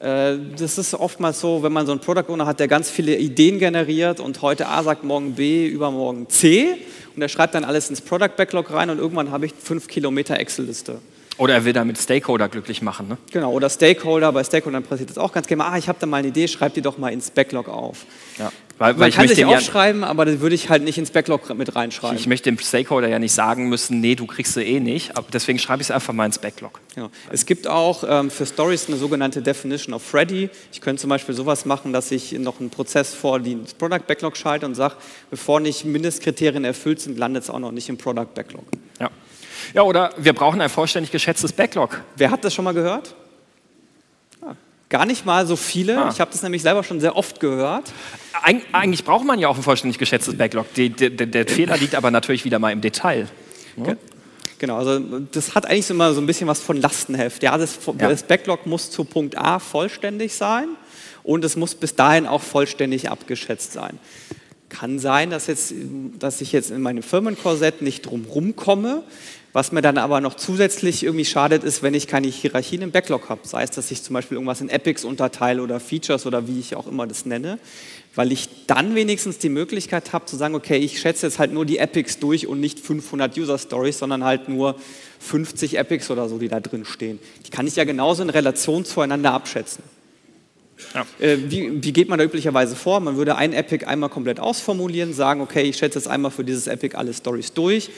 Äh, 0.00 0.36
das 0.58 0.76
ist 0.76 0.94
oftmals 0.94 1.40
so, 1.40 1.62
wenn 1.62 1.72
man 1.72 1.86
so 1.86 1.92
einen 1.92 2.00
Product 2.00 2.28
Owner 2.28 2.46
hat, 2.46 2.60
der 2.60 2.68
ganz 2.68 2.90
viele 2.90 3.16
Ideen 3.16 3.58
generiert 3.58 4.20
und 4.20 4.42
heute 4.42 4.68
A 4.68 4.82
sagt, 4.82 5.04
morgen 5.04 5.34
B, 5.34 5.66
übermorgen 5.66 6.28
C 6.28 6.74
und 7.14 7.22
er 7.22 7.28
schreibt 7.28 7.54
dann 7.54 7.64
alles 7.64 7.88
ins 7.88 8.00
Product 8.00 8.36
Backlog 8.36 8.72
rein 8.72 8.90
und 8.90 8.98
irgendwann 8.98 9.30
habe 9.30 9.46
ich 9.46 9.54
fünf 9.58 9.86
Kilometer 9.88 10.38
Excel-Liste. 10.38 10.98
Oder 11.38 11.54
er 11.54 11.64
will 11.64 11.72
damit 11.72 11.98
Stakeholder 11.98 12.48
glücklich 12.48 12.80
machen. 12.80 13.08
Ne? 13.08 13.18
Genau, 13.30 13.52
oder 13.52 13.68
Stakeholder, 13.68 14.32
bei 14.32 14.42
Stakeholdern 14.42 14.82
passiert 14.82 15.10
das 15.10 15.18
auch 15.18 15.32
ganz 15.32 15.46
gerne. 15.46 15.64
Ah, 15.64 15.76
ich 15.76 15.88
habe 15.88 15.98
da 16.00 16.06
mal 16.06 16.18
eine 16.18 16.28
Idee, 16.28 16.48
schreib 16.48 16.74
die 16.74 16.82
doch 16.82 16.96
mal 16.96 17.12
ins 17.12 17.30
Backlog 17.30 17.68
auf. 17.68 18.06
Ja. 18.38 18.50
Weil, 18.78 18.94
weil 18.98 19.08
Man 19.08 19.10
kann 19.10 19.28
sich 19.28 19.44
aufschreiben, 19.44 20.04
aber 20.04 20.26
das 20.26 20.40
würde 20.40 20.54
ich 20.54 20.68
halt 20.68 20.82
nicht 20.82 20.98
ins 20.98 21.10
Backlog 21.10 21.54
mit 21.56 21.74
reinschreiben. 21.74 22.18
Ich 22.18 22.26
möchte 22.26 22.50
dem 22.50 22.58
Stakeholder 22.58 23.08
ja 23.08 23.18
nicht 23.18 23.32
sagen 23.32 23.70
müssen, 23.70 24.00
nee, 24.00 24.14
du 24.14 24.26
kriegst 24.26 24.52
sie 24.52 24.62
eh 24.62 24.80
nicht. 24.80 25.16
Aber 25.16 25.26
deswegen 25.32 25.58
schreibe 25.58 25.80
ich 25.80 25.88
es 25.88 25.90
einfach 25.90 26.12
mal 26.12 26.26
ins 26.26 26.38
Backlog. 26.38 26.80
Genau. 26.94 27.08
Es 27.30 27.46
gibt 27.46 27.66
auch 27.68 28.04
ähm, 28.06 28.30
für 28.30 28.44
Stories 28.44 28.88
eine 28.88 28.98
sogenannte 28.98 29.40
Definition 29.40 29.94
of 29.94 30.12
Ready. 30.12 30.50
Ich 30.72 30.82
könnte 30.82 31.00
zum 31.00 31.08
Beispiel 31.08 31.34
sowas 31.34 31.64
machen, 31.64 31.94
dass 31.94 32.10
ich 32.10 32.32
noch 32.32 32.60
einen 32.60 32.68
Prozess 32.68 33.14
vor 33.14 33.40
das 33.40 33.72
Product 33.74 34.06
Backlog 34.06 34.36
schalte 34.36 34.66
und 34.66 34.74
sage, 34.74 34.96
bevor 35.30 35.60
nicht 35.60 35.86
Mindestkriterien 35.86 36.64
erfüllt 36.64 37.00
sind, 37.00 37.18
landet 37.18 37.44
es 37.44 37.50
auch 37.50 37.58
noch 37.58 37.72
nicht 37.72 37.88
im 37.88 37.96
Product 37.96 38.34
Backlog. 38.34 38.64
Ja. 39.00 39.10
Ja, 39.74 39.82
oder 39.82 40.10
wir 40.16 40.32
brauchen 40.32 40.60
ein 40.60 40.70
vollständig 40.70 41.10
geschätztes 41.10 41.52
Backlog. 41.52 42.00
Wer 42.16 42.30
hat 42.30 42.44
das 42.44 42.54
schon 42.54 42.64
mal 42.64 42.74
gehört? 42.74 43.14
Gar 44.88 45.06
nicht 45.06 45.26
mal 45.26 45.46
so 45.46 45.56
viele. 45.56 46.04
Ah. 46.04 46.10
Ich 46.12 46.20
habe 46.20 46.30
das 46.30 46.42
nämlich 46.42 46.62
selber 46.62 46.84
schon 46.84 47.00
sehr 47.00 47.16
oft 47.16 47.40
gehört. 47.40 47.92
Eig 48.42 48.62
eigentlich 48.72 49.04
braucht 49.04 49.24
man 49.24 49.38
ja 49.38 49.48
auch 49.48 49.56
ein 49.56 49.62
vollständig 49.62 49.98
geschätztes 49.98 50.36
Backlog. 50.36 50.72
Die, 50.74 50.90
die, 50.90 51.14
der, 51.14 51.26
der 51.26 51.46
Fehler 51.46 51.76
liegt 51.76 51.94
aber 51.94 52.10
natürlich 52.10 52.44
wieder 52.44 52.58
mal 52.58 52.70
im 52.70 52.80
Detail. 52.80 53.28
Ne? 53.76 53.98
Genau, 54.58 54.76
also 54.78 54.98
das 54.98 55.54
hat 55.54 55.66
eigentlich 55.66 55.90
immer 55.90 56.14
so 56.14 56.20
ein 56.20 56.26
bisschen 56.26 56.46
was 56.46 56.60
von 56.60 56.80
Lastenheft. 56.80 57.42
Ja, 57.42 57.58
das, 57.58 57.78
ja. 57.86 58.08
das 58.08 58.22
Backlog 58.22 58.66
muss 58.66 58.90
zu 58.90 59.04
Punkt 59.04 59.36
A 59.36 59.58
vollständig 59.58 60.34
sein 60.34 60.68
und 61.24 61.44
es 61.44 61.56
muss 61.56 61.74
bis 61.74 61.94
dahin 61.94 62.26
auch 62.26 62.42
vollständig 62.42 63.10
abgeschätzt 63.10 63.72
sein. 63.72 63.98
Kann 64.68 64.98
sein, 64.98 65.30
dass, 65.30 65.46
jetzt, 65.46 65.74
dass 66.18 66.40
ich 66.40 66.52
jetzt 66.52 66.70
in 66.70 66.80
meinem 66.80 67.02
Firmenkorsett 67.02 67.82
nicht 67.82 68.02
drum 68.02 68.56
komme, 68.56 69.02
was 69.56 69.72
mir 69.72 69.80
dann 69.80 69.96
aber 69.96 70.20
noch 70.20 70.34
zusätzlich 70.34 71.02
irgendwie 71.02 71.24
schadet, 71.24 71.64
ist, 71.64 71.82
wenn 71.82 71.94
ich 71.94 72.06
keine 72.06 72.28
Hierarchien 72.28 72.82
im 72.82 72.90
Backlog 72.90 73.30
habe. 73.30 73.40
Sei 73.44 73.62
es, 73.62 73.70
dass 73.70 73.90
ich 73.90 74.02
zum 74.02 74.12
Beispiel 74.12 74.34
irgendwas 74.36 74.60
in 74.60 74.68
Epics 74.68 75.02
unterteile 75.02 75.62
oder 75.62 75.80
Features 75.80 76.26
oder 76.26 76.46
wie 76.46 76.60
ich 76.60 76.76
auch 76.76 76.86
immer 76.86 77.06
das 77.06 77.24
nenne, 77.24 77.58
weil 78.14 78.32
ich 78.32 78.66
dann 78.66 78.94
wenigstens 78.94 79.38
die 79.38 79.48
Möglichkeit 79.48 80.12
habe 80.12 80.26
zu 80.26 80.36
sagen, 80.36 80.54
okay, 80.54 80.76
ich 80.76 81.00
schätze 81.00 81.24
jetzt 81.24 81.38
halt 81.38 81.54
nur 81.54 81.64
die 81.64 81.78
Epics 81.78 82.18
durch 82.18 82.46
und 82.46 82.60
nicht 82.60 82.80
500 82.80 83.34
User 83.38 83.56
Stories, 83.56 83.98
sondern 83.98 84.24
halt 84.24 84.50
nur 84.50 84.76
50 85.20 85.78
Epics 85.78 86.10
oder 86.10 86.28
so, 86.28 86.36
die 86.36 86.48
da 86.48 86.60
drin 86.60 86.84
stehen. 86.84 87.18
Die 87.46 87.50
kann 87.50 87.66
ich 87.66 87.76
ja 87.76 87.84
genauso 87.84 88.22
in 88.22 88.28
Relation 88.28 88.84
zueinander 88.84 89.32
abschätzen. 89.32 89.82
Ja. 90.92 91.06
Äh, 91.18 91.38
wie, 91.48 91.82
wie, 91.82 91.92
geht 91.92 92.10
man 92.10 92.18
da 92.18 92.26
üblicherweise 92.26 92.76
vor? 92.76 93.00
Man 93.00 93.16
würde 93.16 93.36
ein 93.36 93.54
Epic 93.54 93.86
einmal 93.86 94.10
komplett 94.10 94.38
ausformulieren, 94.38 95.14
sagen, 95.14 95.40
okay, 95.40 95.62
ich 95.62 95.78
schätze 95.78 95.98
jetzt 95.98 96.08
einmal 96.08 96.30
für 96.30 96.44
dieses 96.44 96.66
Epic 96.66 96.94
alle 96.94 97.14
Stories 97.14 97.54
durch, 97.54 97.88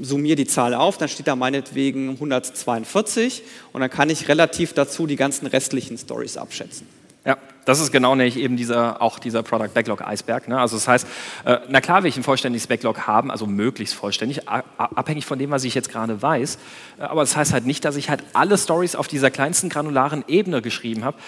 summiere 0.00 0.36
die 0.36 0.46
Zahl 0.46 0.74
auf, 0.74 0.98
dann 0.98 1.08
steht 1.08 1.28
da 1.28 1.36
meinetwegen 1.36 2.10
142 2.10 3.42
und 3.72 3.80
dann 3.80 3.90
kann 3.90 4.10
ich 4.10 4.28
relativ 4.28 4.72
dazu 4.72 5.06
die 5.06 5.16
ganzen 5.16 5.46
restlichen 5.46 5.98
Stories 5.98 6.36
abschätzen. 6.36 6.86
Ja, 7.24 7.36
das 7.66 7.80
ist 7.80 7.92
genau 7.92 8.14
nämlich 8.14 8.38
eben 8.38 8.56
dieser, 8.56 9.02
auch 9.02 9.18
dieser 9.18 9.42
Product 9.42 9.68
Backlog 9.74 10.00
Eisberg. 10.00 10.48
Ne? 10.48 10.58
Also 10.58 10.76
das 10.76 10.88
heißt, 10.88 11.06
äh, 11.44 11.58
na 11.68 11.82
klar 11.82 12.02
will 12.02 12.08
ich 12.08 12.16
ein 12.16 12.22
vollständiges 12.22 12.66
Backlog 12.66 13.06
haben, 13.06 13.30
also 13.30 13.46
möglichst 13.46 13.94
vollständig, 13.94 14.48
abhängig 14.48 15.26
von 15.26 15.38
dem, 15.38 15.50
was 15.50 15.64
ich 15.64 15.74
jetzt 15.74 15.90
gerade 15.90 16.22
weiß. 16.22 16.58
Äh, 16.98 17.02
aber 17.02 17.20
das 17.20 17.36
heißt 17.36 17.52
halt 17.52 17.66
nicht, 17.66 17.84
dass 17.84 17.96
ich 17.96 18.08
halt 18.08 18.24
alle 18.32 18.56
Stories 18.56 18.96
auf 18.96 19.06
dieser 19.06 19.30
kleinsten 19.30 19.68
granularen 19.68 20.24
Ebene 20.28 20.62
geschrieben 20.62 21.04
habe. 21.04 21.18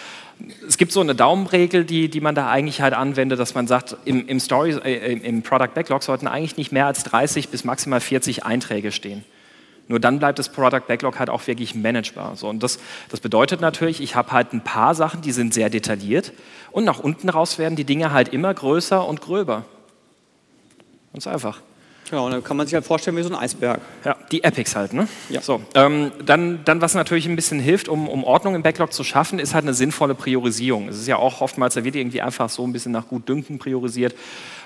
Es 0.67 0.79
gibt 0.79 0.93
so 0.93 1.01
eine 1.01 1.15
Daumenregel, 1.15 1.85
die, 1.85 2.09
die 2.09 2.21
man 2.23 2.35
da 2.35 2.49
eigentlich 2.49 2.81
halt 2.81 2.95
anwendet, 2.95 3.39
dass 3.39 3.55
man 3.55 3.67
sagt, 3.67 3.97
im, 4.07 4.27
im, 4.27 4.41
Story, 4.41 4.71
äh, 4.71 5.13
im 5.13 5.43
Product 5.43 5.75
Backlog 5.75 6.03
sollten 6.03 6.27
eigentlich 6.27 6.57
nicht 6.57 6.73
mehr 6.73 6.87
als 6.87 7.05
30 7.05 7.51
bis 7.51 7.65
maximal 7.65 8.01
40 8.01 8.47
Einträge 8.47 8.93
stehen. 8.93 9.25
Nur 9.93 10.01
dann 10.01 10.19
bleibt 10.19 10.39
das 10.39 10.49
Product 10.49 10.87
Backlog 10.89 11.19
halt 11.19 11.29
auch 11.29 11.47
wirklich 11.47 11.75
managebar. 11.75 12.35
So, 12.35 12.49
und 12.49 12.63
das, 12.63 12.79
das 13.11 13.21
bedeutet 13.21 13.61
natürlich, 13.61 14.01
ich 14.01 14.17
habe 14.17 14.33
halt 14.33 14.55
ein 14.55 14.65
paar 14.65 14.95
Sachen, 14.95 15.21
die 15.21 15.33
sind 15.33 15.53
sehr 15.53 15.69
detailliert 15.69 16.33
und 16.71 16.85
nach 16.85 17.01
unten 17.01 17.29
raus 17.29 17.59
werden 17.59 17.77
die 17.77 17.85
Dinge 17.85 18.11
halt 18.11 18.29
immer 18.29 18.55
größer 18.55 19.07
und 19.07 19.21
gröber. 19.21 19.67
Ganz 21.13 21.27
einfach. 21.27 21.61
Ja, 22.11 22.21
und 22.21 22.31
dann 22.31 22.43
kann 22.43 22.57
man 22.57 22.67
sich 22.67 22.75
halt 22.75 22.87
vorstellen 22.87 23.19
wie 23.19 23.23
so 23.23 23.29
ein 23.29 23.35
Eisberg. 23.35 23.81
Ja, 24.03 24.17
die 24.31 24.45
Epics 24.45 24.75
halt, 24.77 24.95
ne? 24.95 25.09
Ja. 25.29 25.43
So, 25.43 25.63
ähm, 25.75 26.11
dann, 26.25 26.61
dann, 26.65 26.81
was 26.81 26.95
natürlich 26.95 27.27
ein 27.27 27.37
bisschen 27.37 27.59
hilft, 27.59 27.89
um, 27.89 28.09
um 28.09 28.25
Ordnung 28.25 28.55
im 28.55 28.63
Backlog 28.63 28.95
zu 28.95 29.05
schaffen, 29.05 29.39
ist 29.39 29.53
halt 29.53 29.65
eine 29.65 29.75
sinnvolle 29.75 30.15
Priorisierung. 30.15 30.89
Es 30.89 30.99
ist 30.99 31.07
ja 31.07 31.17
auch 31.17 31.43
oftmals, 31.43 31.75
da 31.75 31.85
wird 31.85 31.97
irgendwie 31.97 32.23
einfach 32.23 32.49
so 32.49 32.67
ein 32.67 32.73
bisschen 32.73 32.93
nach 32.93 33.09
gut 33.09 33.29
Dünken 33.29 33.59
priorisiert. 33.59 34.15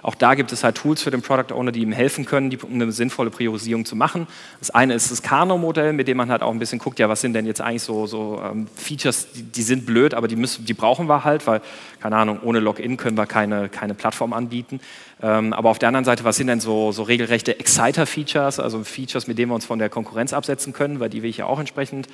Auch 0.07 0.15
da 0.15 0.37
gibt 0.37 0.53
es 0.53 0.63
halt 0.63 0.77
Tools 0.77 1.03
für 1.03 1.11
den 1.11 1.21
Product 1.21 1.53
Owner, 1.53 1.73
die 1.73 1.83
ihm 1.83 1.91
helfen 1.91 2.27
können, 2.27 2.49
die, 2.49 2.61
eine 2.73 2.93
sinnvolle 2.93 3.31
Priorisierung 3.31 3.85
zu 3.85 3.97
machen. 3.97 4.29
Das 4.61 4.71
eine 4.71 4.95
ist 4.95 5.11
das 5.11 5.21
Kano-Modell, 5.21 5.93
mit 5.93 6.07
dem 6.07 6.17
man 6.17 6.31
halt 6.31 6.43
auch 6.43 6.53
ein 6.53 6.61
bisschen 6.61 6.79
guckt, 6.79 7.01
ja, 7.01 7.09
was 7.09 7.23
sind 7.23 7.33
denn 7.33 7.45
jetzt 7.45 7.61
eigentlich 7.61 7.83
so, 7.83 8.07
so 8.07 8.41
ähm, 8.41 8.69
Features, 8.77 9.33
die, 9.33 9.43
die, 9.43 9.63
sind 9.63 9.85
blöd, 9.85 10.15
aber 10.15 10.29
die, 10.29 10.37
müssen, 10.37 10.65
die 10.65 10.75
brauchen 10.75 11.09
wir 11.09 11.25
halt, 11.25 11.45
weil, 11.49 11.61
keine 12.01 12.15
Ahnung, 12.19 12.39
ohne 12.45 12.61
Login 12.61 12.97
können 12.97 13.19
wir 13.19 13.27
keine, 13.27 13.69
keine 13.69 13.95
Plattform 13.95 14.33
anbieten. 14.33 14.79
Ähm, 15.21 15.53
aber 15.53 15.71
auf 15.71 15.81
der 15.81 15.89
anderen 15.89 16.05
Seite, 16.05 16.23
was 16.23 16.37
sind 16.37 16.47
denn 16.47 16.61
so, 16.61 16.93
so 16.93 17.03
regelrechte 17.03 17.59
Exciter-Features, 17.59 18.61
also 18.61 18.85
Features, 18.85 19.27
mit 19.27 19.39
denen 19.39 19.51
wir 19.51 19.57
uns 19.57 19.65
von 19.65 19.81
der 19.81 19.89
Konkurrenz 19.89 20.33
absetzen 20.33 20.73
können, 20.73 21.01
weil 21.01 21.09
die 21.09 21.25
will 21.25 21.31
ich 21.31 21.39
ja 21.39 21.47
auch 21.47 21.59
entsprechend 21.59 22.07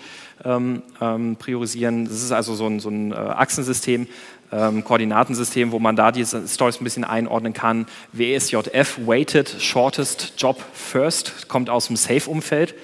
ähm, 0.47 0.83
ähm, 1.03 1.37
priorisieren. 1.37 2.07
Das 2.07 2.23
ist 2.23 2.33
also 2.33 2.55
so 2.55 2.67
ein, 2.69 2.81
so 2.81 2.89
ein 2.89 3.13
äh, 3.13 3.17
Achsensystem, 3.17 4.07
ähm, 4.53 4.85
Koordinatensystem, 4.85 5.73
wo 5.73 5.79
man 5.79 5.97
da 5.97 6.13
die 6.13 6.25
Stories 6.25 6.81
ein 6.81 6.85
bisschen 6.85 7.05
einordnen 7.05 7.53
kann. 7.53 7.87
WSJF, 8.13 9.07
Weighted 9.07 9.49
Shortest 9.59 10.35
Job 10.37 10.63
First, 10.73 11.49
kommt 11.49 11.71
aus 11.71 11.87
dem 11.87 11.97
Safe-Umfeld. 11.97 12.75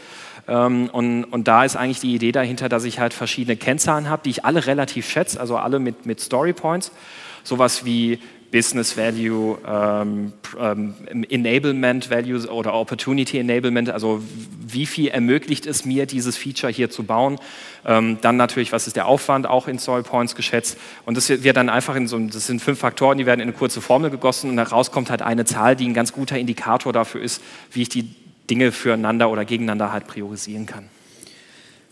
Ähm, 0.48 0.88
und, 0.90 1.24
und, 1.24 1.46
da 1.46 1.64
ist 1.64 1.76
eigentlich 1.76 2.00
die 2.00 2.14
Idee 2.14 2.32
dahinter, 2.32 2.68
dass 2.68 2.84
ich 2.84 2.98
halt 2.98 3.12
verschiedene 3.12 3.56
Kennzahlen 3.56 4.08
habe, 4.08 4.22
die 4.24 4.30
ich 4.30 4.44
alle 4.44 4.66
relativ 4.66 5.08
schätze, 5.08 5.38
also 5.38 5.56
alle 5.58 5.78
mit, 5.78 6.06
mit 6.06 6.20
Story 6.20 6.54
Points 6.54 6.90
sowas 7.44 7.84
wie 7.84 8.20
Business 8.50 8.96
Value, 8.96 9.58
ähm, 9.66 10.32
ähm, 10.58 10.94
Enablement 11.28 12.10
Values 12.10 12.48
oder 12.48 12.74
Opportunity 12.74 13.38
Enablement, 13.38 13.90
also 13.90 14.22
wie 14.66 14.86
viel 14.86 15.08
ermöglicht 15.08 15.66
es 15.66 15.84
mir, 15.84 16.06
dieses 16.06 16.36
Feature 16.36 16.72
hier 16.72 16.90
zu 16.90 17.04
bauen. 17.04 17.38
Ähm, 17.84 18.18
dann 18.20 18.36
natürlich, 18.36 18.72
was 18.72 18.86
ist 18.86 18.96
der 18.96 19.06
Aufwand, 19.06 19.46
auch 19.46 19.68
in 19.68 19.78
Story 19.78 20.02
Points 20.02 20.34
geschätzt. 20.34 20.78
Und 21.04 21.16
das 21.16 21.28
wird 21.28 21.56
dann 21.56 21.68
einfach 21.68 21.94
in 21.94 22.08
so, 22.08 22.18
das 22.18 22.46
sind 22.46 22.60
fünf 22.62 22.78
Faktoren, 22.78 23.18
die 23.18 23.26
werden 23.26 23.40
in 23.40 23.48
eine 23.48 23.56
kurze 23.56 23.80
Formel 23.80 24.10
gegossen 24.10 24.50
und 24.50 24.56
daraus 24.56 24.90
kommt 24.90 25.10
halt 25.10 25.22
eine 25.22 25.44
Zahl, 25.44 25.76
die 25.76 25.86
ein 25.86 25.94
ganz 25.94 26.12
guter 26.12 26.38
Indikator 26.38 26.92
dafür 26.92 27.20
ist, 27.20 27.42
wie 27.72 27.82
ich 27.82 27.88
die 27.88 28.08
Dinge 28.48 28.72
füreinander 28.72 29.30
oder 29.30 29.44
gegeneinander 29.44 29.92
halt 29.92 30.06
priorisieren 30.06 30.66
kann. 30.66 30.88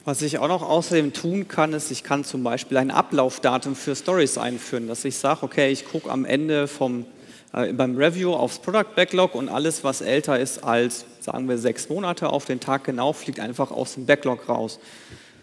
Was 0.07 0.23
ich 0.23 0.39
auch 0.39 0.47
noch 0.47 0.63
außerdem 0.63 1.13
tun 1.13 1.49
kann, 1.49 1.73
ist, 1.73 1.91
ich 1.91 2.05
kann 2.05 2.23
zum 2.23 2.45
Beispiel 2.45 2.77
ein 2.77 2.93
Ablaufdatum 2.93 3.75
für 3.75 3.97
Stories 3.97 4.39
einführen, 4.39 4.87
dass 4.87 5.05
ich 5.05 5.17
sage, 5.17 5.43
okay, 5.43 5.73
ich 5.73 5.85
gucke 5.85 6.09
am 6.13 6.25
Ende 6.25 6.69
vom, 6.69 7.07
äh, 7.53 7.73
beim 7.73 7.97
Review 7.97 8.33
aufs 8.33 8.61
Product 8.61 8.95
Backlog 8.95 9.35
und 9.35 9.49
alles, 9.49 9.83
was 9.83 10.03
älter 10.03 10.39
ist 10.39 10.63
als, 10.63 11.07
sagen 11.19 11.49
wir, 11.49 11.59
sechs 11.59 11.89
Monate 11.89 12.29
auf 12.29 12.45
den 12.45 12.61
Tag 12.61 12.85
genau, 12.85 13.13
fliegt 13.15 13.41
einfach 13.41 13.73
aus 13.73 13.95
dem 13.95 14.07
Backlog 14.07 14.49
raus. 14.49 14.79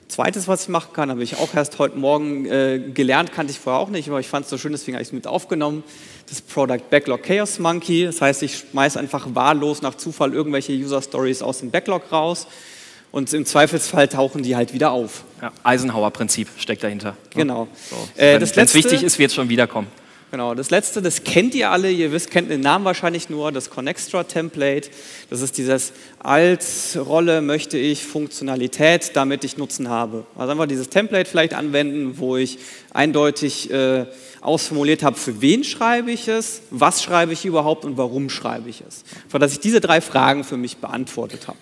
Zweites, 0.07 0.47
was 0.47 0.63
ich 0.63 0.69
machen 0.69 0.93
kann, 0.93 1.09
habe 1.09 1.23
ich 1.23 1.35
auch 1.39 1.53
erst 1.53 1.77
heute 1.77 1.97
Morgen 1.97 2.45
äh, 2.45 2.79
gelernt, 2.93 3.33
kannte 3.33 3.51
ich 3.51 3.59
vorher 3.59 3.81
auch 3.81 3.89
nicht, 3.89 4.07
aber 4.07 4.21
ich 4.21 4.29
fand 4.29 4.45
es 4.45 4.49
so 4.49 4.57
schön, 4.57 4.71
deswegen 4.71 4.95
habe 4.95 5.01
ich 5.01 5.09
es 5.09 5.13
mit 5.13 5.27
aufgenommen. 5.27 5.83
Das 6.29 6.39
Product 6.39 6.89
Backlog 6.89 7.23
Chaos 7.23 7.59
Monkey. 7.59 8.05
Das 8.05 8.21
heißt, 8.21 8.41
ich 8.43 8.59
schmeiße 8.59 8.97
einfach 8.97 9.27
wahllos 9.35 9.81
nach 9.81 9.95
Zufall 9.95 10.33
irgendwelche 10.33 10.71
User 10.71 11.01
Stories 11.01 11.41
aus 11.41 11.59
dem 11.59 11.69
Backlog 11.69 12.09
raus 12.13 12.47
und 13.13 13.31
im 13.31 13.45
Zweifelsfall 13.45 14.07
tauchen 14.07 14.41
die 14.41 14.55
halt 14.55 14.73
wieder 14.73 14.91
auf. 14.91 15.23
Ja, 15.39 15.51
Eisenhower-Prinzip 15.61 16.47
steckt 16.57 16.83
dahinter. 16.83 17.15
Genau. 17.29 17.67
So. 17.89 17.95
Äh, 18.19 18.39
Wenn 18.39 18.41
es 18.41 18.73
wichtig 18.73 19.03
ist, 19.03 19.19
wird 19.19 19.29
es 19.29 19.35
schon 19.35 19.49
wiederkommen. 19.49 19.87
Genau, 20.31 20.55
das 20.55 20.71
letzte, 20.71 20.99
das 20.99 21.23
kennt 21.23 21.53
ihr 21.53 21.69
alle, 21.69 21.91
ihr 21.91 22.11
wisst, 22.11 22.31
kennt 22.31 22.49
den 22.49 22.61
Namen 22.61 22.85
wahrscheinlich 22.85 23.29
nur, 23.29 23.51
das 23.51 23.69
Connextra-Template. 23.69 24.89
Das 25.29 25.41
ist 25.41 25.59
dieses 25.59 25.93
als 26.17 26.97
Rolle 26.99 27.43
möchte 27.43 27.77
ich 27.77 28.03
Funktionalität, 28.03 29.11
damit 29.13 29.43
ich 29.43 29.57
Nutzen 29.57 29.89
habe. 29.89 30.25
Also 30.35 30.51
einfach 30.51 30.65
dieses 30.65 30.89
Template 30.89 31.29
vielleicht 31.29 31.53
anwenden, 31.53 32.17
wo 32.17 32.35
ich 32.35 32.57
eindeutig 32.95 33.69
äh, 33.69 34.07
ausformuliert 34.41 35.03
habe, 35.03 35.17
für 35.17 35.39
wen 35.39 35.63
schreibe 35.63 36.11
ich 36.11 36.27
es, 36.27 36.63
was 36.71 37.03
schreibe 37.03 37.33
ich 37.33 37.45
überhaupt 37.45 37.85
und 37.85 37.95
warum 37.95 38.31
schreibe 38.31 38.71
ich 38.71 38.81
es. 38.81 39.03
Einfach, 39.25 39.37
dass 39.37 39.51
ich 39.51 39.59
diese 39.59 39.81
drei 39.81 40.01
Fragen 40.01 40.43
für 40.43 40.57
mich 40.57 40.77
beantwortet 40.77 41.47
habe. 41.47 41.59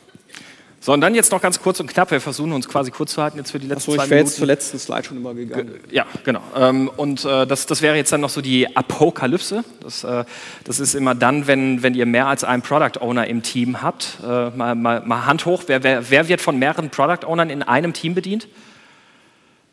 So, 0.84 0.93
und 0.93 1.01
dann 1.01 1.13
jetzt 1.13 1.32
noch 1.32 1.43
ganz 1.43 1.61
kurz 1.61 1.79
und 1.79 1.86
knapp, 1.86 2.09
wir 2.09 2.19
versuchen 2.19 2.53
uns 2.53 2.67
quasi 2.67 2.89
kurz 2.89 3.11
zu 3.13 3.21
halten 3.21 3.38
jetzt 3.38 3.51
für 3.51 3.59
die 3.59 3.67
letzten 3.67 3.91
Achso, 3.91 3.95
zwei 3.97 4.05
ich 4.05 4.09
wäre 4.09 4.21
jetzt 4.21 4.38
zur 4.38 4.47
letzten 4.47 4.79
Slide 4.79 5.03
schon 5.03 5.17
übergegangen. 5.17 5.75
Ja, 5.91 6.07
genau. 6.23 6.41
Ähm, 6.57 6.89
und 6.97 7.23
äh, 7.23 7.45
das, 7.45 7.67
das 7.67 7.84
wäre 7.84 7.95
jetzt 7.95 8.11
dann 8.11 8.21
noch 8.21 8.32
so 8.32 8.41
die 8.41 8.75
Apokalypse. 8.75 9.63
Das, 9.79 10.03
äh, 10.03 10.23
das 10.63 10.79
ist 10.79 10.95
immer 10.95 11.13
dann, 11.13 11.45
wenn, 11.45 11.84
wenn 11.84 11.93
ihr 11.93 12.07
mehr 12.07 12.25
als 12.25 12.43
einen 12.43 12.63
Product 12.63 12.99
Owner 12.99 13.27
im 13.27 13.43
Team 13.43 13.84
habt. 13.84 14.17
Äh, 14.23 14.49
mal, 14.49 14.73
mal, 14.73 15.01
mal 15.05 15.27
Hand 15.27 15.45
hoch, 15.45 15.65
wer, 15.67 15.84
wer, 15.84 16.09
wer 16.09 16.27
wird 16.27 16.41
von 16.41 16.57
mehreren 16.57 16.89
Product 16.89 17.27
Ownern 17.27 17.51
in 17.51 17.61
einem 17.61 17.93
Team 17.93 18.15
bedient? 18.15 18.47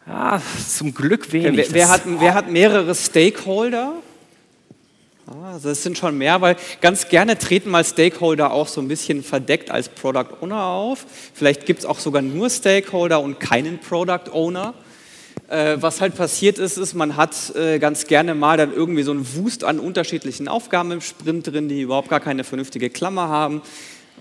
Ja, 0.07 0.43
zum 0.69 0.93
Glück 0.93 1.33
wenig. 1.33 1.69
Okay, 1.69 1.69
wer, 1.71 1.75
wer, 1.75 1.89
hat, 1.89 2.03
wer 2.05 2.35
hat 2.35 2.51
mehrere 2.51 2.95
Stakeholder? 2.95 3.95
Also 5.53 5.71
es 5.71 5.83
sind 5.83 5.99
schon 5.99 6.17
mehr, 6.17 6.41
weil 6.41 6.57
ganz 6.81 7.09
gerne 7.09 7.37
treten 7.37 7.71
mal 7.71 7.85
Stakeholder 7.85 8.53
auch 8.53 8.67
so 8.67 8.81
ein 8.81 8.89
bisschen 8.89 9.23
verdeckt 9.23 9.71
als 9.71 9.89
Product 9.89 10.41
Owner 10.41 10.65
auf. 10.65 11.05
Vielleicht 11.35 11.67
gibt 11.67 11.81
es 11.81 11.87
auch 11.87 11.99
sogar 11.99 12.23
nur 12.23 12.49
Stakeholder 12.49 13.21
und 13.21 13.39
keinen 13.39 13.79
Product 13.79 14.33
Owner. 14.33 14.75
Äh, 15.49 15.77
was 15.81 16.01
halt 16.01 16.15
passiert 16.15 16.59
ist, 16.59 16.79
ist, 16.79 16.95
man 16.95 17.17
hat 17.17 17.55
äh, 17.57 17.79
ganz 17.79 18.07
gerne 18.07 18.35
mal 18.35 18.57
dann 18.57 18.73
irgendwie 18.73 19.03
so 19.03 19.11
einen 19.11 19.27
Wust 19.35 19.65
an 19.65 19.79
unterschiedlichen 19.79 20.49
Aufgaben 20.49 20.93
im 20.93 21.01
Sprint 21.01 21.47
drin, 21.47 21.69
die 21.69 21.83
überhaupt 21.83 22.09
gar 22.09 22.21
keine 22.21 22.45
vernünftige 22.45 22.91
Klammer 22.91 23.29
haben. 23.29 23.63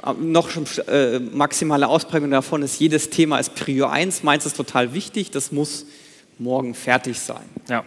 Äh, 0.05 0.13
noch 0.13 0.49
schon 0.49 0.65
äh, 0.87 1.19
maximale 1.19 1.87
Ausprägung 1.87 2.31
davon 2.31 2.63
ist, 2.63 2.79
jedes 2.79 3.09
Thema 3.09 3.39
ist 3.39 3.55
Prio 3.55 3.87
1. 3.87 4.23
Meins 4.23 4.45
ist 4.45 4.57
total 4.57 4.93
wichtig, 4.93 5.31
das 5.31 5.51
muss 5.51 5.85
morgen 6.37 6.75
fertig 6.75 7.19
sein. 7.19 7.45
Ja. 7.69 7.83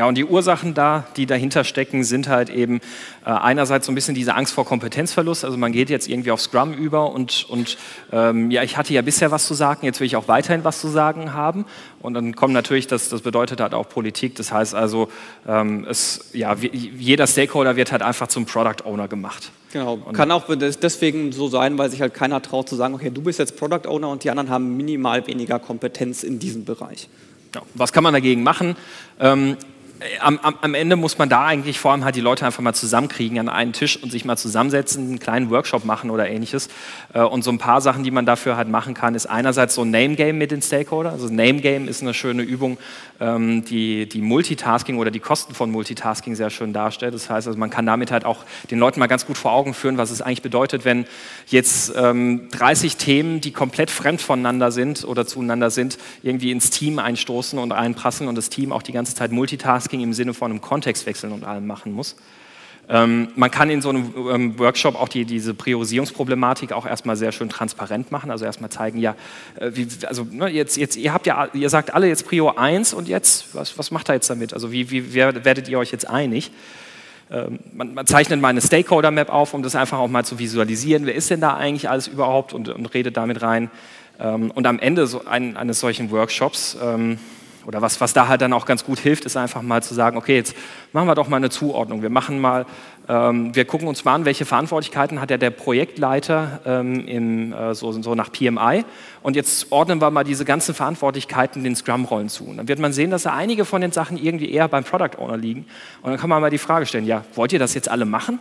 Ja, 0.00 0.06
und 0.06 0.14
die 0.14 0.24
Ursachen 0.24 0.72
da, 0.72 1.04
die 1.16 1.26
dahinter 1.26 1.62
stecken, 1.62 2.04
sind 2.04 2.26
halt 2.26 2.48
eben 2.48 2.80
äh, 3.26 3.28
einerseits 3.28 3.84
so 3.84 3.92
ein 3.92 3.94
bisschen 3.94 4.14
diese 4.14 4.34
Angst 4.34 4.54
vor 4.54 4.64
Kompetenzverlust. 4.64 5.44
Also 5.44 5.58
man 5.58 5.72
geht 5.72 5.90
jetzt 5.90 6.08
irgendwie 6.08 6.30
auf 6.30 6.40
Scrum 6.40 6.72
über 6.72 7.12
und, 7.12 7.44
und 7.50 7.76
ähm, 8.10 8.50
ja, 8.50 8.62
ich 8.62 8.78
hatte 8.78 8.94
ja 8.94 9.02
bisher 9.02 9.30
was 9.30 9.46
zu 9.46 9.52
sagen, 9.52 9.84
jetzt 9.84 10.00
will 10.00 10.06
ich 10.06 10.16
auch 10.16 10.26
weiterhin 10.26 10.64
was 10.64 10.80
zu 10.80 10.88
sagen 10.88 11.34
haben. 11.34 11.66
Und 12.00 12.14
dann 12.14 12.34
kommt 12.34 12.54
natürlich, 12.54 12.86
das, 12.86 13.10
das 13.10 13.20
bedeutet 13.20 13.60
halt 13.60 13.74
auch 13.74 13.90
Politik. 13.90 14.36
Das 14.36 14.50
heißt 14.50 14.74
also, 14.74 15.10
ähm, 15.46 15.86
es, 15.86 16.30
ja, 16.32 16.56
jeder 16.56 17.26
Stakeholder 17.26 17.76
wird 17.76 17.92
halt 17.92 18.00
einfach 18.00 18.28
zum 18.28 18.46
Product 18.46 18.86
Owner 18.86 19.06
gemacht. 19.06 19.50
Genau, 19.70 19.98
und 20.02 20.14
kann 20.14 20.30
auch 20.30 20.46
deswegen 20.56 21.30
so 21.30 21.48
sein, 21.48 21.76
weil 21.76 21.90
sich 21.90 22.00
halt 22.00 22.14
keiner 22.14 22.40
traut 22.40 22.70
zu 22.70 22.74
sagen, 22.74 22.94
okay, 22.94 23.10
du 23.10 23.20
bist 23.20 23.38
jetzt 23.38 23.58
Product 23.58 23.86
Owner 23.86 24.08
und 24.08 24.24
die 24.24 24.30
anderen 24.30 24.48
haben 24.48 24.78
minimal 24.78 25.26
weniger 25.26 25.58
Kompetenz 25.58 26.22
in 26.22 26.38
diesem 26.38 26.64
Bereich. 26.64 27.10
Ja, 27.54 27.60
was 27.74 27.92
kann 27.92 28.02
man 28.02 28.14
dagegen 28.14 28.42
machen? 28.42 28.76
Ähm, 29.18 29.56
am, 30.20 30.38
am, 30.38 30.56
am, 30.62 30.74
Ende 30.74 30.96
muss 30.96 31.18
man 31.18 31.28
da 31.28 31.44
eigentlich 31.44 31.78
vor 31.78 31.92
allem 31.92 32.04
halt 32.04 32.16
die 32.16 32.20
Leute 32.20 32.46
einfach 32.46 32.62
mal 32.62 32.72
zusammenkriegen 32.72 33.38
an 33.38 33.48
einen 33.48 33.72
Tisch 33.72 34.02
und 34.02 34.10
sich 34.10 34.24
mal 34.24 34.36
zusammensetzen, 34.36 35.08
einen 35.08 35.18
kleinen 35.18 35.50
Workshop 35.50 35.84
machen 35.84 36.10
oder 36.10 36.28
ähnliches. 36.28 36.68
Äh, 37.12 37.20
und 37.20 37.44
so 37.44 37.50
ein 37.50 37.58
paar 37.58 37.80
Sachen, 37.80 38.02
die 38.02 38.10
man 38.10 38.24
dafür 38.24 38.56
halt 38.56 38.68
machen 38.68 38.94
kann, 38.94 39.14
ist 39.14 39.26
einerseits 39.26 39.74
so 39.74 39.82
ein 39.82 39.90
Name 39.90 40.14
Game 40.14 40.38
mit 40.38 40.50
den 40.50 40.62
Stakeholdern. 40.62 41.12
Also 41.12 41.26
Name 41.26 41.60
Game 41.60 41.86
ist 41.86 42.02
eine 42.02 42.14
schöne 42.14 42.42
Übung, 42.42 42.78
ähm, 43.20 43.64
die, 43.64 44.08
die 44.08 44.22
Multitasking 44.22 44.96
oder 44.96 45.10
die 45.10 45.20
Kosten 45.20 45.54
von 45.54 45.70
Multitasking 45.70 46.34
sehr 46.34 46.50
schön 46.50 46.72
darstellt. 46.72 47.12
Das 47.12 47.28
heißt, 47.28 47.46
also 47.46 47.58
man 47.58 47.70
kann 47.70 47.84
damit 47.84 48.10
halt 48.10 48.24
auch 48.24 48.44
den 48.70 48.78
Leuten 48.78 49.00
mal 49.00 49.06
ganz 49.06 49.26
gut 49.26 49.36
vor 49.36 49.52
Augen 49.52 49.74
führen, 49.74 49.98
was 49.98 50.10
es 50.10 50.22
eigentlich 50.22 50.42
bedeutet, 50.42 50.84
wenn 50.84 51.04
jetzt 51.46 51.92
ähm, 51.96 52.48
30 52.52 52.96
Themen, 52.96 53.40
die 53.40 53.52
komplett 53.52 53.90
fremd 53.90 54.22
voneinander 54.22 54.72
sind 54.72 55.04
oder 55.04 55.26
zueinander 55.26 55.70
sind, 55.70 55.98
irgendwie 56.22 56.50
ins 56.52 56.70
Team 56.70 56.98
einstoßen 56.98 57.58
und 57.58 57.72
einprasseln 57.72 58.28
und 58.28 58.36
das 58.36 58.48
Team 58.48 58.72
auch 58.72 58.82
die 58.82 58.92
ganze 58.92 59.14
Zeit 59.14 59.32
Multitasking 59.32 59.89
Multitasking 59.90 60.00
im 60.00 60.12
Sinne 60.12 60.34
von 60.34 60.50
einem 60.50 60.60
Kontextwechseln 60.60 61.32
und 61.32 61.44
allem 61.44 61.66
machen 61.66 61.92
muss. 61.92 62.16
Ähm, 62.88 63.28
man 63.36 63.50
kann 63.50 63.70
in 63.70 63.82
so 63.82 63.90
einem 63.90 64.12
ähm, 64.32 64.58
Workshop 64.58 64.96
auch 64.96 65.08
die, 65.08 65.24
diese 65.24 65.54
Priorisierungsproblematik 65.54 66.72
auch 66.72 66.86
erstmal 66.86 67.14
sehr 67.14 67.30
schön 67.30 67.48
transparent 67.48 68.10
machen, 68.10 68.32
also 68.32 68.44
erstmal 68.44 68.70
zeigen, 68.70 68.98
ja, 68.98 69.14
äh, 69.60 69.70
wie, 69.74 69.86
also 70.06 70.26
ne, 70.28 70.48
jetzt, 70.48 70.76
jetzt, 70.76 70.96
ihr 70.96 71.12
habt 71.12 71.26
ja, 71.26 71.48
ihr 71.52 71.70
sagt 71.70 71.94
alle 71.94 72.08
jetzt 72.08 72.26
Prio 72.26 72.50
1 72.50 72.92
und 72.92 73.06
jetzt, 73.06 73.54
was, 73.54 73.78
was 73.78 73.92
macht 73.92 74.08
er 74.08 74.16
jetzt 74.16 74.28
damit? 74.28 74.52
Also 74.52 74.72
wie, 74.72 74.90
wie 74.90 75.14
werdet 75.14 75.68
ihr 75.68 75.78
euch 75.78 75.92
jetzt 75.92 76.08
einig? 76.08 76.50
Ähm, 77.30 77.60
man, 77.72 77.94
man, 77.94 78.06
zeichnet 78.06 78.40
mal 78.40 78.48
eine 78.48 78.60
Stakeholder-Map 78.60 79.28
auf, 79.28 79.54
um 79.54 79.62
das 79.62 79.76
einfach 79.76 79.98
auch 79.98 80.08
mal 80.08 80.24
zu 80.24 80.40
visualisieren, 80.40 81.06
wer 81.06 81.14
ist 81.14 81.30
denn 81.30 81.40
da 81.40 81.54
eigentlich 81.54 81.88
alles 81.88 82.08
überhaupt 82.08 82.52
und, 82.52 82.68
und 82.68 82.86
redet 82.86 83.16
damit 83.16 83.40
rein. 83.40 83.70
Ähm, 84.18 84.50
und 84.50 84.66
am 84.66 84.80
Ende 84.80 85.06
so 85.06 85.26
ein, 85.26 85.56
eines 85.56 85.78
solchen 85.78 86.10
Workshops 86.10 86.76
ähm, 86.82 87.18
oder 87.66 87.82
was, 87.82 88.00
was 88.00 88.12
da 88.12 88.28
halt 88.28 88.40
dann 88.40 88.52
auch 88.52 88.66
ganz 88.66 88.84
gut 88.84 88.98
hilft, 88.98 89.24
ist 89.24 89.36
einfach 89.36 89.62
mal 89.62 89.82
zu 89.82 89.94
sagen, 89.94 90.16
okay, 90.16 90.36
jetzt 90.36 90.54
machen 90.92 91.08
wir 91.08 91.14
doch 91.14 91.28
mal 91.28 91.36
eine 91.36 91.50
Zuordnung. 91.50 92.02
Wir 92.02 92.10
machen 92.10 92.40
mal, 92.40 92.66
ähm, 93.08 93.54
wir 93.54 93.64
gucken 93.64 93.88
uns 93.88 94.04
mal 94.04 94.14
an, 94.14 94.24
welche 94.24 94.44
Verantwortlichkeiten 94.44 95.20
hat 95.20 95.30
ja 95.30 95.36
der 95.36 95.50
Projektleiter 95.50 96.60
ähm, 96.64 97.06
im, 97.06 97.52
äh, 97.52 97.74
so, 97.74 97.92
so 97.92 98.14
nach 98.14 98.32
PMI 98.32 98.84
und 99.22 99.36
jetzt 99.36 99.70
ordnen 99.70 100.00
wir 100.00 100.10
mal 100.10 100.24
diese 100.24 100.44
ganzen 100.44 100.74
Verantwortlichkeiten 100.74 101.62
den 101.64 101.76
Scrum-Rollen 101.76 102.28
zu. 102.28 102.44
Und 102.44 102.56
dann 102.56 102.68
wird 102.68 102.78
man 102.78 102.92
sehen, 102.92 103.10
dass 103.10 103.24
da 103.24 103.34
einige 103.34 103.64
von 103.64 103.80
den 103.80 103.92
Sachen 103.92 104.16
irgendwie 104.16 104.50
eher 104.50 104.68
beim 104.68 104.84
Product 104.84 105.18
Owner 105.18 105.36
liegen. 105.36 105.66
Und 106.02 106.10
dann 106.10 106.18
kann 106.18 106.30
man 106.30 106.40
mal 106.40 106.50
die 106.50 106.58
Frage 106.58 106.86
stellen, 106.86 107.06
ja, 107.06 107.24
wollt 107.34 107.52
ihr 107.52 107.58
das 107.58 107.74
jetzt 107.74 107.88
alle 107.88 108.04
machen? 108.04 108.38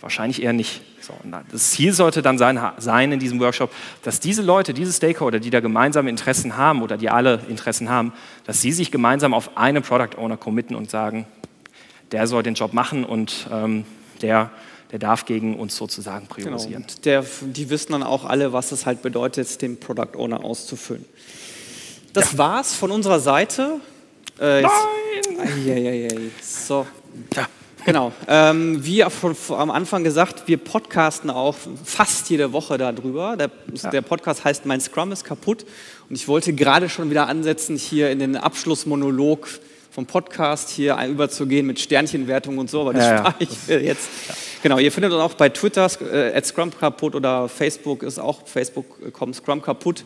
Wahrscheinlich 0.00 0.42
eher 0.42 0.52
nicht. 0.52 0.82
So, 1.00 1.14
das 1.50 1.70
Ziel 1.70 1.92
sollte 1.92 2.22
dann 2.22 2.38
sein, 2.38 2.60
sein, 2.78 3.12
in 3.12 3.18
diesem 3.18 3.40
Workshop, 3.40 3.70
dass 4.02 4.20
diese 4.20 4.42
Leute, 4.42 4.74
diese 4.74 4.92
Stakeholder, 4.92 5.40
die 5.40 5.50
da 5.50 5.60
gemeinsame 5.60 6.10
Interessen 6.10 6.56
haben 6.56 6.82
oder 6.82 6.96
die 6.96 7.08
alle 7.08 7.40
Interessen 7.48 7.88
haben, 7.88 8.12
dass 8.44 8.60
sie 8.60 8.72
sich 8.72 8.90
gemeinsam 8.90 9.34
auf 9.34 9.56
einen 9.56 9.82
Product 9.82 10.18
Owner 10.18 10.36
committen 10.36 10.76
und 10.76 10.90
sagen, 10.90 11.26
der 12.12 12.26
soll 12.26 12.42
den 12.42 12.54
Job 12.54 12.72
machen 12.72 13.04
und 13.04 13.46
ähm, 13.52 13.84
der, 14.22 14.50
der 14.90 14.98
darf 14.98 15.24
gegen 15.24 15.58
uns 15.58 15.76
sozusagen 15.76 16.26
genau, 16.28 16.34
priorisieren. 16.34 16.84
Genau. 16.86 17.00
Der, 17.04 17.24
die 17.42 17.70
wissen 17.70 17.92
dann 17.92 18.02
auch 18.02 18.24
alle, 18.24 18.52
was 18.52 18.72
es 18.72 18.86
halt 18.86 19.02
bedeutet, 19.02 19.62
den 19.62 19.78
Product 19.78 20.16
Owner 20.16 20.44
auszufüllen. 20.44 21.04
Das 22.12 22.32
ja. 22.32 22.38
war's 22.38 22.74
von 22.74 22.90
unserer 22.90 23.20
Seite. 23.20 23.80
Äh, 24.40 24.62
Nein! 24.62 24.70
Ai, 25.38 25.72
ai, 25.72 26.08
ai, 26.12 26.30
so. 26.42 26.86
Ja. 27.34 27.46
Genau. 27.84 28.12
Ähm, 28.28 28.84
wie 28.84 29.02
von, 29.02 29.34
am 29.50 29.70
Anfang 29.70 30.04
gesagt, 30.04 30.46
wir 30.46 30.58
podcasten 30.58 31.30
auch 31.30 31.56
fast 31.84 32.28
jede 32.30 32.52
Woche 32.52 32.78
darüber. 32.78 33.36
Der, 33.36 33.50
ja. 33.74 33.90
der, 33.90 34.02
Podcast 34.02 34.44
heißt 34.44 34.66
Mein 34.66 34.80
Scrum 34.80 35.12
ist 35.12 35.24
kaputt. 35.24 35.64
Und 36.08 36.16
ich 36.16 36.28
wollte 36.28 36.52
gerade 36.52 36.88
schon 36.88 37.10
wieder 37.10 37.28
ansetzen, 37.28 37.76
hier 37.76 38.10
in 38.10 38.18
den 38.18 38.36
Abschlussmonolog 38.36 39.48
vom 39.90 40.06
Podcast 40.06 40.70
hier 40.70 40.96
überzugehen 41.08 41.66
mit 41.66 41.80
Sternchenwertung 41.80 42.58
und 42.58 42.70
so, 42.70 42.82
aber 42.82 42.94
das 42.94 43.04
ja, 43.04 43.18
spare 43.18 43.34
ich 43.40 43.48
ja. 43.66 43.78
jetzt. 43.78 44.08
Genau, 44.62 44.78
ihr 44.78 44.92
findet 44.92 45.12
uns 45.12 45.20
auch 45.20 45.34
bei 45.34 45.48
Twitter, 45.48 45.90
äh, 46.12 46.40
Scrum 46.44 46.70
kaputt 46.70 47.14
oder 47.14 47.48
Facebook 47.48 48.02
ist 48.02 48.18
auch 48.18 48.46
Facebook.com 48.46 49.34
Scrum 49.34 49.62
kaputt. 49.62 50.04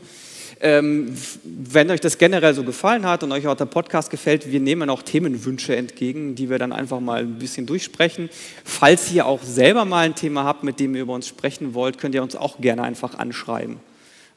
Ähm, 0.61 1.17
wenn 1.43 1.91
euch 1.91 2.01
das 2.01 2.19
generell 2.19 2.55
so 2.55 2.63
gefallen 2.63 3.07
hat 3.07 3.23
und 3.23 3.33
euch 3.33 3.47
auch 3.47 3.57
der 3.57 3.67
Podcast 3.67 4.11
gefällt, 4.11 4.51
wir 4.51 4.61
nehmen 4.61 4.89
auch 4.91 5.03
Themenwünsche 5.03 5.75
entgegen, 5.77 6.35
die 6.35 6.49
wir 6.49 6.59
dann 6.59 6.73
einfach 6.73 7.01
mal 7.01 7.21
ein 7.21 7.39
bisschen 7.39 7.67
durchsprechen. 7.67 8.31
Falls 8.65 9.11
ihr 9.13 9.27
auch 9.27 9.43
selber 9.43 9.85
mal 9.85 10.07
ein 10.07 10.15
Thema 10.15 10.45
habt, 10.45 10.63
mit 10.63 10.81
dem 10.81 10.95
ihr 10.95 11.03
über 11.03 11.15
uns 11.15 11.29
sprechen 11.29 11.75
wollt, 11.75 11.99
könnt 11.99 12.15
ihr 12.15 12.23
uns 12.23 12.37
auch 12.37 12.61
gerne 12.61 12.83
einfach 12.83 13.19
anschreiben. 13.19 13.77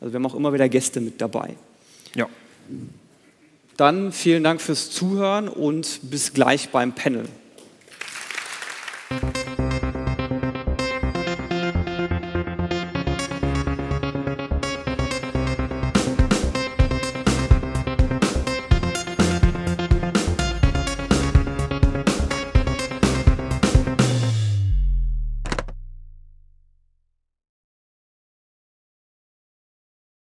Also 0.01 0.13
wir 0.13 0.17
haben 0.17 0.25
auch 0.25 0.35
immer 0.35 0.53
wieder 0.53 0.69
Gäste 0.69 1.01
mit 1.01 1.21
dabei. 1.21 1.55
Ja. 2.15 2.27
Dann 3.77 4.11
vielen 4.11 4.43
Dank 4.43 4.61
fürs 4.61 4.89
Zuhören 4.89 5.47
und 5.47 5.99
bis 6.03 6.33
gleich 6.33 6.69
beim 6.69 6.93
Panel. 6.93 7.25